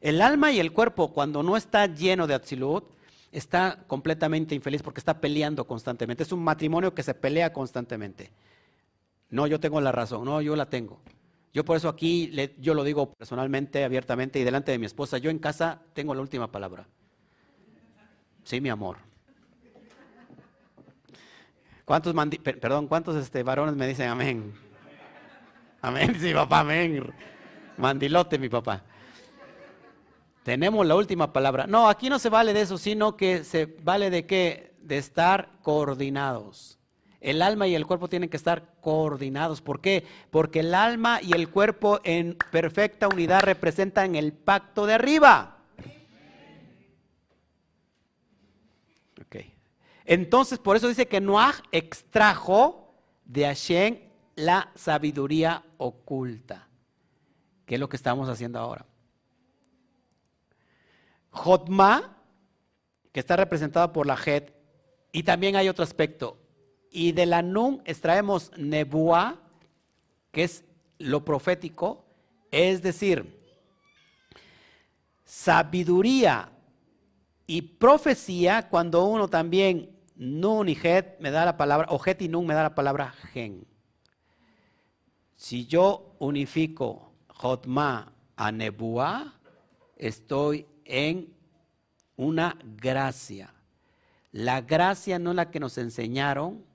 El 0.00 0.22
alma 0.22 0.52
y 0.52 0.60
el 0.60 0.72
cuerpo, 0.72 1.12
cuando 1.12 1.42
no 1.42 1.56
está 1.56 1.86
lleno 1.86 2.26
de 2.26 2.34
Atzilut, 2.34 2.84
está 3.32 3.84
completamente 3.86 4.54
infeliz 4.54 4.82
porque 4.82 5.00
está 5.00 5.20
peleando 5.20 5.66
constantemente. 5.66 6.22
Es 6.22 6.32
un 6.32 6.42
matrimonio 6.42 6.94
que 6.94 7.02
se 7.02 7.14
pelea 7.14 7.52
constantemente. 7.52 8.30
No, 9.30 9.46
yo 9.46 9.60
tengo 9.60 9.80
la 9.80 9.92
razón, 9.92 10.24
no, 10.24 10.40
yo 10.40 10.56
la 10.56 10.70
tengo. 10.70 11.00
Yo 11.52 11.64
por 11.64 11.76
eso 11.76 11.88
aquí 11.88 12.32
yo 12.58 12.74
lo 12.74 12.84
digo 12.84 13.12
personalmente, 13.14 13.84
abiertamente 13.84 14.38
y 14.38 14.44
delante 14.44 14.70
de 14.70 14.78
mi 14.78 14.86
esposa. 14.86 15.18
Yo 15.18 15.30
en 15.30 15.38
casa 15.38 15.82
tengo 15.94 16.14
la 16.14 16.20
última 16.20 16.50
palabra. 16.52 16.86
Sí, 18.44 18.60
mi 18.60 18.68
amor. 18.68 19.07
¿Cuántos, 21.88 22.14
perdón, 22.60 22.86
¿cuántos 22.86 23.16
este, 23.16 23.42
varones 23.42 23.74
me 23.74 23.86
dicen 23.88 24.10
amén? 24.10 24.52
Amén, 25.80 26.14
sí, 26.20 26.34
papá, 26.34 26.60
amén. 26.60 27.14
Mandilote, 27.78 28.38
mi 28.38 28.50
papá. 28.50 28.84
Tenemos 30.42 30.86
la 30.86 30.94
última 30.94 31.32
palabra. 31.32 31.66
No, 31.66 31.88
aquí 31.88 32.10
no 32.10 32.18
se 32.18 32.28
vale 32.28 32.52
de 32.52 32.60
eso, 32.60 32.76
sino 32.76 33.16
que 33.16 33.42
se 33.42 33.74
vale 33.82 34.10
de 34.10 34.26
qué? 34.26 34.74
De 34.82 34.98
estar 34.98 35.48
coordinados. 35.62 36.78
El 37.22 37.40
alma 37.40 37.66
y 37.66 37.74
el 37.74 37.86
cuerpo 37.86 38.06
tienen 38.06 38.28
que 38.28 38.36
estar 38.36 38.74
coordinados. 38.82 39.62
¿Por 39.62 39.80
qué? 39.80 40.04
Porque 40.30 40.60
el 40.60 40.74
alma 40.74 41.20
y 41.22 41.32
el 41.32 41.48
cuerpo 41.48 42.00
en 42.04 42.36
perfecta 42.50 43.08
unidad 43.08 43.40
representan 43.40 44.14
el 44.14 44.34
pacto 44.34 44.84
de 44.84 44.92
arriba. 44.92 45.56
Ok. 49.22 49.36
Entonces, 50.10 50.58
por 50.58 50.74
eso 50.74 50.88
dice 50.88 51.06
que 51.06 51.20
Noah 51.20 51.52
extrajo 51.70 52.94
de 53.26 53.44
Hashem 53.44 53.98
la 54.36 54.72
sabiduría 54.74 55.62
oculta, 55.76 56.66
que 57.66 57.74
es 57.74 57.80
lo 57.80 57.90
que 57.90 57.96
estamos 57.98 58.26
haciendo 58.26 58.58
ahora. 58.58 58.86
Jotma, 61.28 62.16
que 63.12 63.20
está 63.20 63.36
representada 63.36 63.92
por 63.92 64.06
la 64.06 64.14
Het, 64.14 64.54
y 65.12 65.24
también 65.24 65.56
hay 65.56 65.68
otro 65.68 65.84
aspecto, 65.84 66.38
y 66.90 67.12
de 67.12 67.26
la 67.26 67.42
Nun 67.42 67.82
extraemos 67.84 68.50
Nebuá, 68.56 69.38
que 70.32 70.44
es 70.44 70.64
lo 70.96 71.22
profético, 71.22 72.06
es 72.50 72.80
decir, 72.80 73.38
sabiduría 75.26 76.50
y 77.46 77.60
profecía, 77.60 78.70
cuando 78.70 79.04
uno 79.04 79.28
también 79.28 79.97
Nun 80.18 80.68
y 80.68 80.74
Het 80.74 81.20
me 81.20 81.30
da 81.30 81.44
la 81.44 81.56
palabra, 81.56 81.86
o 81.90 81.98
Het 82.04 82.22
y 82.22 82.28
Nun 82.28 82.46
me 82.46 82.54
da 82.54 82.62
la 82.62 82.74
palabra 82.74 83.14
Gen. 83.32 83.66
Si 85.36 85.66
yo 85.66 86.16
unifico 86.18 87.12
Jotma 87.28 88.12
a 88.36 88.52
Nebuá, 88.52 89.32
estoy 89.96 90.66
en 90.84 91.32
una 92.16 92.58
gracia. 92.76 93.54
La 94.32 94.60
gracia 94.60 95.18
no 95.18 95.30
es 95.30 95.36
la 95.36 95.50
que 95.50 95.60
nos 95.60 95.78
enseñaron 95.78 96.68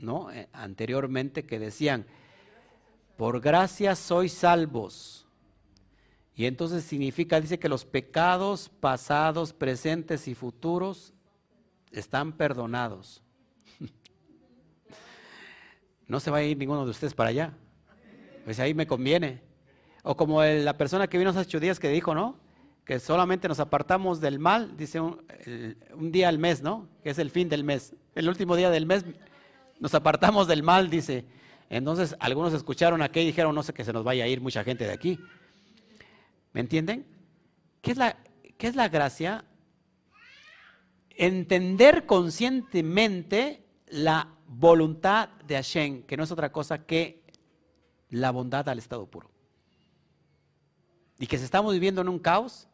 ¿no? 0.00 0.30
Eh, 0.30 0.48
anteriormente 0.52 1.44
que 1.44 1.58
decían, 1.58 2.06
por 3.16 3.40
gracia 3.40 3.94
sois 3.94 4.32
salvos. 4.32 5.26
Y 6.34 6.46
entonces 6.46 6.84
significa, 6.84 7.40
dice 7.40 7.58
que 7.58 7.68
los 7.68 7.84
pecados 7.84 8.70
pasados, 8.80 9.52
presentes 9.52 10.26
y 10.26 10.34
futuros 10.34 11.12
están 11.92 12.32
perdonados. 12.32 13.22
no 16.06 16.20
se 16.20 16.30
va 16.30 16.38
a 16.38 16.42
ir 16.42 16.56
ninguno 16.56 16.84
de 16.84 16.90
ustedes 16.90 17.14
para 17.14 17.30
allá. 17.30 17.52
Pues 18.44 18.58
ahí 18.60 18.74
me 18.74 18.86
conviene. 18.86 19.42
O 20.02 20.16
como 20.16 20.42
la 20.42 20.76
persona 20.76 21.06
que 21.06 21.18
vino 21.18 21.30
hace 21.30 21.40
ocho 21.40 21.60
días 21.60 21.78
que 21.78 21.88
dijo, 21.88 22.14
¿no? 22.14 22.38
Que 22.84 22.98
solamente 22.98 23.48
nos 23.48 23.60
apartamos 23.60 24.20
del 24.20 24.38
mal, 24.38 24.76
dice 24.76 25.00
un, 25.00 25.20
día 26.10 26.28
al 26.28 26.38
mes, 26.38 26.62
¿no? 26.62 26.88
Que 27.02 27.10
es 27.10 27.18
el 27.18 27.30
fin 27.30 27.48
del 27.48 27.64
mes. 27.64 27.94
El 28.14 28.28
último 28.28 28.56
día 28.56 28.70
del 28.70 28.86
mes 28.86 29.04
nos 29.78 29.94
apartamos 29.94 30.48
del 30.48 30.62
mal, 30.62 30.90
dice. 30.90 31.26
Entonces 31.68 32.16
algunos 32.18 32.52
escucharon 32.54 33.02
aquí 33.02 33.20
y 33.20 33.26
dijeron, 33.26 33.54
no 33.54 33.62
sé 33.62 33.72
que 33.72 33.84
se 33.84 33.92
nos 33.92 34.02
vaya 34.02 34.24
a 34.24 34.26
ir 34.26 34.40
mucha 34.40 34.64
gente 34.64 34.86
de 34.86 34.92
aquí. 34.92 35.20
¿Me 36.52 36.60
entienden? 36.60 37.06
¿Qué 37.80 37.92
es 37.92 37.96
la, 37.96 38.16
qué 38.58 38.66
es 38.66 38.74
la 38.74 38.88
gracia? 38.88 39.44
Entender 41.16 42.06
conscientemente 42.06 43.64
la 43.86 44.34
voluntad 44.46 45.28
de 45.46 45.56
Hashem, 45.56 46.02
que 46.02 46.16
no 46.16 46.24
es 46.24 46.32
otra 46.32 46.52
cosa 46.52 46.84
que 46.84 47.22
la 48.08 48.30
bondad 48.30 48.68
al 48.68 48.78
estado 48.78 49.06
puro. 49.06 49.30
Y 51.18 51.26
que 51.26 51.38
si 51.38 51.44
estamos 51.44 51.72
viviendo 51.72 52.00
en 52.00 52.08
un 52.08 52.18
caos, 52.18 52.68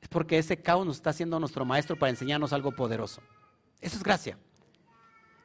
es 0.00 0.08
porque 0.08 0.38
ese 0.38 0.60
caos 0.60 0.86
nos 0.86 0.96
está 0.96 1.10
haciendo 1.10 1.38
nuestro 1.38 1.64
maestro 1.64 1.98
para 1.98 2.10
enseñarnos 2.10 2.52
algo 2.52 2.72
poderoso. 2.72 3.22
Eso 3.80 3.96
es 3.96 4.02
gracia. 4.02 4.38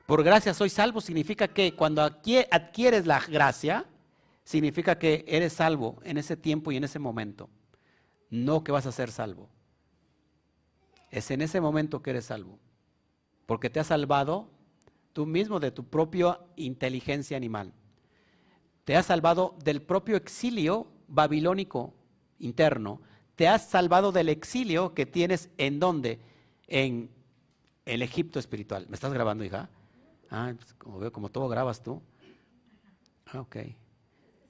Por 0.06 0.24
gracia 0.24 0.54
soy 0.54 0.70
salvo 0.70 1.02
significa 1.02 1.48
que 1.48 1.76
cuando 1.76 2.02
adquieres 2.02 3.06
la 3.06 3.20
gracia, 3.20 3.86
significa 4.44 4.98
que 4.98 5.26
eres 5.28 5.54
salvo 5.54 6.00
en 6.04 6.18
ese 6.18 6.38
tiempo 6.38 6.72
y 6.72 6.78
en 6.78 6.86
ese 6.86 7.00
momento. 7.00 7.50
No 8.30 8.64
que 8.64 8.72
vas 8.72 8.86
a 8.86 8.92
ser 8.92 9.12
salvo. 9.12 9.50
Es 11.12 11.32
en 11.32 11.42
ese 11.42 11.62
momento 11.62 12.02
que 12.02 12.12
eres 12.12 12.26
salvo. 12.26 12.60
Porque 13.46 13.70
te 13.70 13.80
has 13.80 13.88
salvado 13.88 14.50
tú 15.14 15.26
mismo 15.26 15.60
de 15.60 15.72
tu 15.72 15.86
propia 15.86 16.40
inteligencia 16.56 17.38
animal. 17.38 17.74
Te 18.84 18.96
has 18.96 19.08
salvado 19.08 19.56
del 19.64 19.82
propio 19.82 20.16
exilio 20.16 20.88
babilónico 21.08 21.94
interno. 22.40 23.02
Te 23.36 23.48
has 23.48 23.68
salvado 23.68 24.12
del 24.12 24.30
exilio 24.30 24.94
que 24.94 25.06
tienes 25.06 25.50
en 25.58 25.80
dónde? 25.80 26.20
En 26.68 27.10
el 27.86 28.02
Egipto 28.02 28.40
espiritual. 28.40 28.86
¿Me 28.90 28.96
estás 28.96 29.14
grabando, 29.14 29.44
hija? 29.44 29.70
Ah, 30.30 30.54
pues, 30.56 30.74
como 30.74 31.00
veo, 31.00 31.12
como 31.12 31.30
todo 31.30 31.48
grabas 31.48 31.82
tú. 31.82 32.02
Ah, 33.28 33.42
ok. 33.42 33.58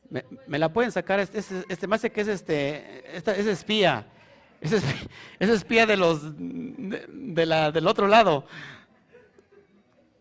Me, 0.09 0.59
la 0.59 0.71
pueden 0.71 0.91
sacar, 0.91 1.19
este, 1.19 1.39
este, 1.39 1.63
este 1.67 1.87
más 1.87 2.01
que 2.01 2.21
es 2.21 2.27
este, 2.27 3.15
esta, 3.15 3.35
es 3.35 3.45
espía. 3.45 4.07
Es 4.59 4.71
espía, 4.71 5.09
es 5.39 5.49
espía 5.49 5.85
de 5.85 5.97
los, 5.97 6.21
de, 6.37 7.45
la, 7.45 7.71
del 7.71 7.87
otro 7.87 8.07
lado. 8.07 8.45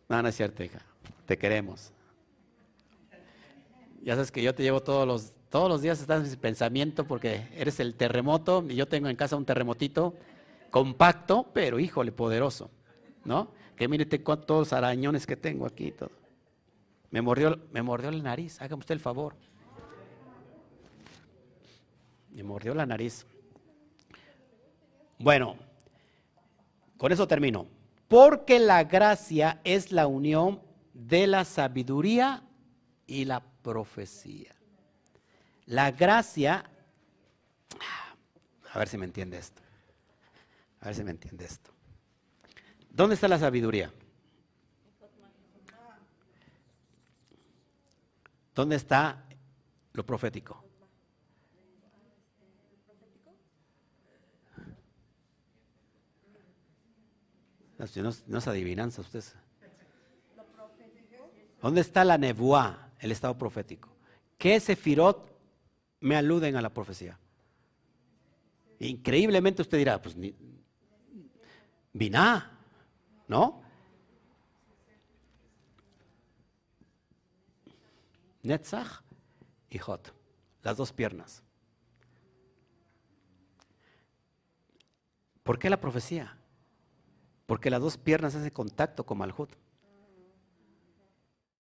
No, 0.09 0.23
no 0.23 0.29
es 0.29 0.37
cierto, 0.37 0.63
hija. 0.63 0.81
Te 1.25 1.39
queremos. 1.39 1.93
Ya 4.03 4.15
sabes 4.15 4.31
que 4.31 4.43
yo 4.43 4.55
te 4.55 4.63
llevo 4.63 4.83
todos 4.83 5.07
los, 5.07 5.33
todos 5.51 5.69
los 5.69 5.83
días, 5.83 6.01
estás 6.01 6.23
en 6.25 6.31
mi 6.31 6.37
pensamiento 6.37 7.05
porque 7.05 7.49
eres 7.57 7.81
el 7.81 7.95
terremoto 7.95 8.65
y 8.69 8.77
yo 8.77 8.87
tengo 8.87 9.09
en 9.09 9.17
casa 9.17 9.37
un 9.37 9.45
terremotito 9.45 10.15
compacto, 10.71 11.47
pero 11.53 11.81
híjole, 11.81 12.13
poderoso. 12.13 12.71
¿No? 13.25 13.51
que 13.77 13.89
mire 13.89 14.07
cuántos 14.23 14.73
arañones 14.73 15.27
que 15.27 15.37
tengo 15.37 15.67
aquí 15.67 15.93
todo. 15.93 16.11
Me 17.11 17.21
mordió, 17.21 17.61
me 17.73 17.83
mordió 17.83 18.11
la 18.11 18.23
nariz, 18.23 18.61
hágame 18.61 18.81
usted 18.81 18.95
el 18.95 19.01
favor. 19.01 19.37
Me 22.33 22.43
mordió 22.43 22.75
la 22.75 22.87
nariz. 22.87 23.27
Bueno, 25.19 25.57
con 26.97 27.13
eso 27.13 27.27
termino. 27.27 27.67
Porque 28.09 28.59
la 28.59 28.85
gracia 28.85 29.61
es 29.65 29.91
la 29.91 30.07
unión 30.07 30.63
de 30.93 31.27
la 31.27 31.45
sabiduría 31.45 32.43
y 33.07 33.25
la 33.25 33.41
profecía. 33.63 34.55
La 35.67 35.91
gracia, 35.91 36.71
a 38.73 38.79
ver 38.79 38.89
si 38.89 38.97
me 38.97 39.07
entiende 39.07 39.39
esto. 39.39 39.63
A 40.81 40.87
ver 40.87 40.95
si 40.95 41.03
me 41.03 41.11
entiende 41.11 41.45
esto. 41.45 41.73
¿Dónde 42.91 43.15
está 43.15 43.27
la 43.27 43.39
sabiduría? 43.39 43.93
¿Dónde 48.55 48.77
está 48.77 49.25
lo 49.93 50.07
profético? 50.07 50.66
No, 57.79 58.11
no 58.27 58.39
es 58.39 58.49
adivinanza 58.49 59.01
ustedes. 59.01 59.35
¿Dónde 61.61 61.81
está 61.81 62.05
la 62.05 62.17
nebuá, 62.17 62.93
el 63.01 63.13
estado 63.13 63.37
profético? 63.37 63.89
¿Qué 64.39 64.59
sefirot 64.61 65.31
me 66.01 66.17
aluden 66.17 66.57
a 66.57 66.63
la 66.63 66.73
profecía? 66.73 67.19
Increíblemente 68.79 69.63
usted 69.63 69.79
dirá, 69.79 70.01
pues 70.01 70.17
ni, 70.17 70.35
Biná, 71.93 72.53
¿No? 73.27 73.63
Netzach 78.43 79.03
y 79.71 79.79
Hot, 79.79 80.15
las 80.63 80.77
dos 80.77 80.93
piernas. 80.93 81.43
¿Por 85.43 85.59
qué 85.59 85.71
la 85.71 85.81
profecía? 85.81 86.36
Porque 87.47 87.71
las 87.71 87.81
dos 87.81 87.97
piernas 87.97 88.35
hacen 88.35 88.51
contacto 88.51 89.05
con 89.05 89.19
Malhut. 89.19 89.51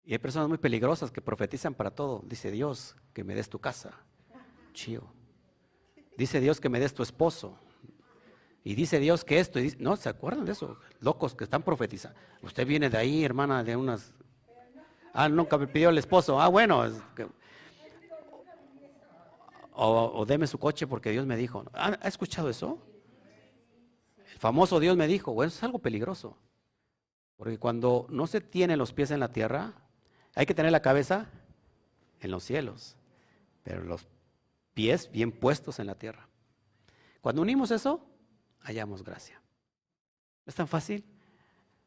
Y 0.05 0.13
hay 0.13 0.19
personas 0.19 0.49
muy 0.49 0.59
peligrosas 0.59 1.11
que 1.11 1.21
profetizan 1.21 1.75
para 1.75 1.91
todo. 1.91 2.23
Dice 2.27 2.51
Dios 2.51 2.97
que 3.13 3.25
me 3.25 3.35
des 3.35 3.49
tu 3.49 3.59
casa. 3.59 3.93
Chío. 4.73 5.03
Dice 6.17 6.41
Dios 6.41 6.61
que 6.61 6.69
me 6.69 6.81
des 6.81 6.93
tu 6.93 7.03
esposo. 7.03 7.59
Y 8.63 8.75
dice 8.75 8.99
Dios 8.99 9.25
que 9.25 9.41
esto, 9.41 9.59
y 9.59 9.75
no, 9.79 9.97
¿se 9.97 10.09
acuerdan 10.09 10.45
de 10.45 10.53
eso? 10.53 10.79
Locos 11.01 11.35
que 11.35 11.45
están 11.45 11.63
profetizando. 11.63 12.19
Usted 12.43 12.67
viene 12.67 12.91
de 12.91 12.99
ahí, 12.99 13.25
hermana, 13.25 13.65
de 13.65 13.75
unas... 13.75 14.13
Ah, 15.15 15.29
nunca 15.29 15.57
me 15.57 15.67
pidió 15.67 15.89
el 15.89 15.99
esposo. 15.99 16.41
Ah, 16.41 16.49
bueno. 16.49 16.85
o, 19.73 20.25
deme 20.27 20.47
su 20.47 20.59
coche 20.59 20.87
porque 20.87 21.11
Dios 21.11 21.27
me 21.27 21.37
dijo. 21.37 21.65
¿Ha, 21.73 22.07
escuchado 22.07 22.49
eso? 22.49 22.79
Famoso 24.41 24.81
Dios 24.81 24.97
me 24.97 25.07
dijo, 25.07 25.35
bueno, 25.35 25.53
es 25.53 25.63
algo 25.63 25.81
peligroso. 25.81 26.35
Porque 27.37 27.59
cuando 27.59 28.07
no 28.09 28.27
se 28.27 28.41
tienen 28.41 28.79
los 28.79 28.95
pies 28.95 29.11
en 29.11 29.21
la 29.21 29.33
tierra, 29.33 29.75
hay 30.35 30.47
que 30.47 30.55
tener 30.55 30.73
la 30.73 30.81
cabeza 30.81 31.29
en 32.21 32.31
los 32.31 32.43
cielos, 32.43 32.97
pero 33.63 33.85
los 33.85 34.09
pies 34.73 35.11
bien 35.13 35.31
puestos 35.31 35.79
en 35.79 35.89
la 35.89 35.95
tierra. 35.95 36.27
Cuando 37.21 37.43
unimos 37.43 37.71
eso, 37.71 38.03
hallamos 38.61 39.05
gracia. 39.05 39.43
¿Es 40.47 40.55
tan 40.55 40.69
fácil? 40.69 41.05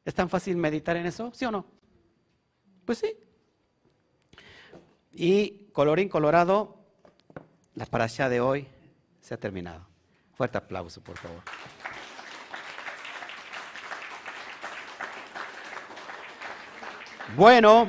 ¿Es 0.05 0.13
tan 0.13 0.29
fácil 0.29 0.55
meditar 0.55 0.95
en 0.95 1.07
eso? 1.07 1.31
¿Sí 1.33 1.45
o 1.45 1.51
no? 1.51 1.65
Pues 2.85 2.99
sí. 2.99 3.17
Y 5.11 5.69
colorín 5.71 6.07
colorado, 6.07 6.85
la 7.73 7.87
parasha 7.87 8.29
de 8.29 8.41
hoy 8.41 8.67
se 9.21 9.33
ha 9.33 9.37
terminado. 9.37 9.87
Fuerte 10.35 10.59
aplauso, 10.59 11.01
por 11.01 11.17
favor. 11.17 11.41
Bueno, 17.35 17.87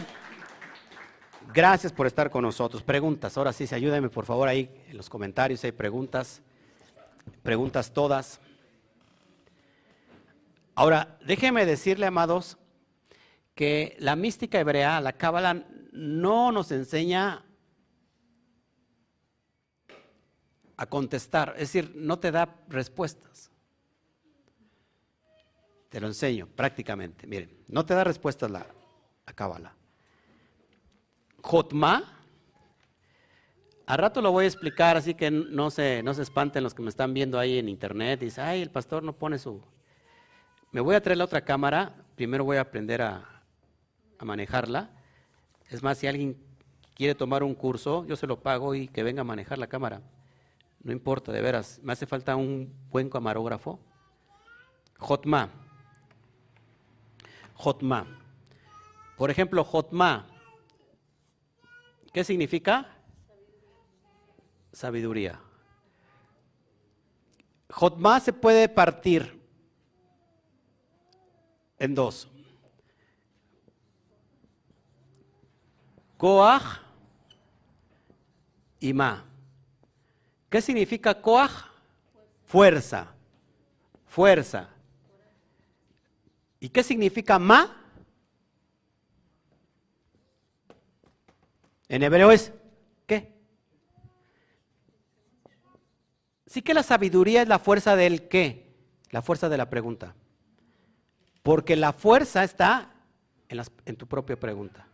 gracias 1.53 1.93
por 1.93 2.07
estar 2.07 2.31
con 2.31 2.41
nosotros. 2.43 2.83
Preguntas, 2.83 3.37
ahora 3.37 3.53
sí, 3.53 3.67
ayúdenme 3.71 4.09
por 4.09 4.25
favor 4.25 4.49
ahí 4.49 4.71
en 4.89 4.97
los 4.97 5.11
comentarios, 5.11 5.63
hay 5.65 5.73
preguntas, 5.73 6.41
preguntas 7.43 7.93
todas. 7.93 8.41
Ahora, 10.75 11.19
déjeme 11.27 11.67
decirle, 11.67 12.07
amados, 12.07 12.57
que 13.55 13.97
la 13.99 14.17
mística 14.17 14.59
hebrea, 14.59 14.99
la 15.03 15.13
cábala, 15.13 15.67
no 15.93 16.51
nos 16.51 16.73
enseña 16.73 17.45
a 20.79 20.87
contestar, 20.87 21.51
es 21.59 21.71
decir, 21.71 21.93
no 21.95 22.19
te 22.19 22.31
da 22.31 22.49
respuestas. 22.69 23.51
Te 25.91 26.01
lo 26.01 26.07
enseño 26.07 26.47
prácticamente. 26.47 27.27
Miren, 27.27 27.55
no 27.69 27.85
te 27.85 27.93
da 27.93 28.05
respuestas 28.05 28.51
la, 28.51 28.67
la 29.27 29.33
cábala. 29.33 29.75
Jotma, 31.43 32.15
a 33.87 33.97
rato 33.97 34.23
lo 34.23 34.33
voy 34.33 34.45
a 34.45 34.49
explicar, 34.49 34.97
así 34.97 35.15
que 35.15 35.31
no 35.31 35.71
se, 35.71 36.03
no 36.03 36.15
se 36.15 36.23
espanten 36.23 36.63
los 36.63 36.73
que 36.73 36.83
me 36.83 36.89
están 36.89 37.13
viendo 37.13 37.39
ahí 37.39 37.59
en 37.59 37.69
internet. 37.69 38.21
Dice, 38.21 38.41
ay, 38.41 38.63
el 38.63 38.71
pastor 38.71 39.03
no 39.03 39.13
pone 39.13 39.39
su. 39.39 39.61
Me 40.73 40.81
voy 40.81 40.95
a 40.95 41.03
traer 41.03 41.19
la 41.19 41.25
otra 41.25 41.45
cámara. 41.45 41.95
Primero 42.17 42.45
voy 42.45 42.57
a 42.57 42.63
aprender 42.63 43.03
a, 43.03 43.43
a 44.19 44.25
manejarla. 44.25 44.91
Es 45.69 45.83
más, 45.83 45.99
si 45.99 46.07
alguien 46.07 46.37
quiere 46.95 47.15
tomar 47.15 47.43
un 47.43 47.55
curso, 47.55 48.07
yo 48.07 48.17
se 48.17 48.27
lo 48.27 48.41
pago 48.41 48.75
y 48.75 48.89
que 48.89 49.03
venga 49.03 49.21
a 49.21 49.25
manejar 49.25 49.59
la 49.59 49.67
cámara. 49.67 50.01
No 50.83 50.93
importa, 50.93 51.31
de 51.31 51.43
veras. 51.43 51.79
Me 51.83 51.93
hace 51.93 52.07
falta 52.07 52.37
un 52.37 52.73
buen 52.91 53.11
camarógrafo. 53.11 53.79
Jotma. 54.99 55.51
Jotma. 57.55 58.24
Por 59.17 59.31
ejemplo, 59.31 59.65
Jotma. 59.65 60.27
¿Qué 62.13 62.25
significa? 62.25 62.89
Sabiduría. 64.73 65.41
Jotma 67.71 68.21
se 68.21 68.33
puede 68.33 68.69
partir 68.69 69.41
en 71.79 71.95
dos. 71.95 72.29
Koach 76.17 76.81
y 78.81 78.93
Ma. 78.93 79.25
¿Qué 80.49 80.61
significa 80.61 81.21
Koach? 81.21 81.51
Fuerza. 82.45 83.09
Fuerza. 84.07 84.69
¿Y 86.61 86.69
qué 86.69 86.83
significa 86.83 87.39
Ma? 87.39 87.84
En 91.89 92.03
hebreo 92.03 92.31
es 92.31 92.53
¿qué? 93.07 93.33
Sí 96.47 96.63
que 96.63 96.75
la 96.75 96.83
sabiduría 96.83 97.43
es 97.43 97.49
la 97.49 97.59
fuerza 97.59 97.97
del 97.97 98.29
qué, 98.29 98.75
la 99.11 99.23
fuerza 99.23 99.49
de 99.49 99.57
la 99.57 99.71
pregunta. 99.71 100.15
Porque 101.43 101.77
la 101.77 101.93
fuerza 101.93 102.45
está 102.45 102.95
en, 103.49 103.61
en 103.85 103.97
tu 103.97 104.07
propia 104.07 104.39
pregunta. 104.39 104.89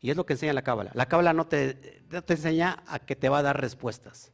Y 0.00 0.10
es 0.10 0.16
lo 0.16 0.26
que 0.26 0.34
enseña 0.34 0.52
la 0.52 0.62
cábala. 0.62 0.90
La 0.94 1.06
cábala 1.06 1.32
no 1.32 1.46
te, 1.46 1.74
te 1.74 2.32
enseña 2.32 2.82
a 2.86 2.98
que 2.98 3.16
te 3.16 3.28
va 3.28 3.38
a 3.38 3.42
dar 3.42 3.60
respuestas. 3.60 4.32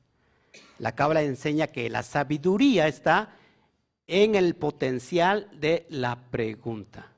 La 0.79 0.95
cábala 0.95 1.23
enseña 1.23 1.69
que 1.69 1.89
la 1.89 2.03
sabiduría 2.03 2.89
está 2.89 3.37
en 4.07 4.35
el 4.35 4.55
potencial 4.57 5.49
de 5.55 5.87
la 5.89 6.31
pregunta. 6.31 7.12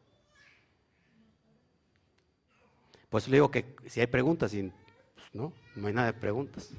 Pues 3.14 3.28
le 3.28 3.36
digo 3.36 3.48
que 3.48 3.76
si 3.86 4.00
hay 4.00 4.08
preguntas, 4.08 4.50
pues, 4.50 5.28
no, 5.34 5.52
no 5.76 5.86
hay 5.86 5.94
nada 5.94 6.08
de 6.08 6.18
preguntas. 6.18 6.70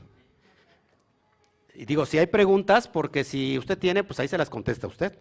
Y 1.73 1.85
digo, 1.85 2.05
si 2.05 2.17
hay 2.17 2.27
preguntas, 2.27 2.89
porque 2.89 3.23
si 3.23 3.57
usted 3.57 3.77
tiene, 3.77 4.03
pues 4.03 4.19
ahí 4.19 4.27
se 4.27 4.37
las 4.37 4.49
contesta 4.49 4.85
usted. 4.85 5.17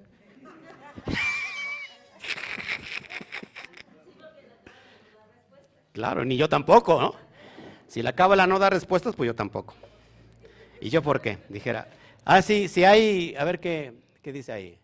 Claro, 5.92 6.24
ni 6.24 6.36
yo 6.36 6.48
tampoco, 6.48 7.00
¿no? 7.00 7.14
Si 7.86 8.02
la 8.02 8.16
cábala 8.16 8.48
no 8.48 8.58
da 8.58 8.68
respuestas, 8.68 9.14
pues 9.14 9.28
yo 9.28 9.36
tampoco. 9.36 9.76
¿Y 10.80 10.90
yo 10.90 11.00
por 11.00 11.20
qué? 11.20 11.38
Dijera, 11.48 11.86
ah, 12.24 12.42
sí, 12.42 12.66
si 12.66 12.82
hay, 12.82 13.36
a 13.38 13.44
ver 13.44 13.60
qué, 13.60 13.94
qué 14.20 14.32
dice 14.32 14.50
ahí. 14.50 14.80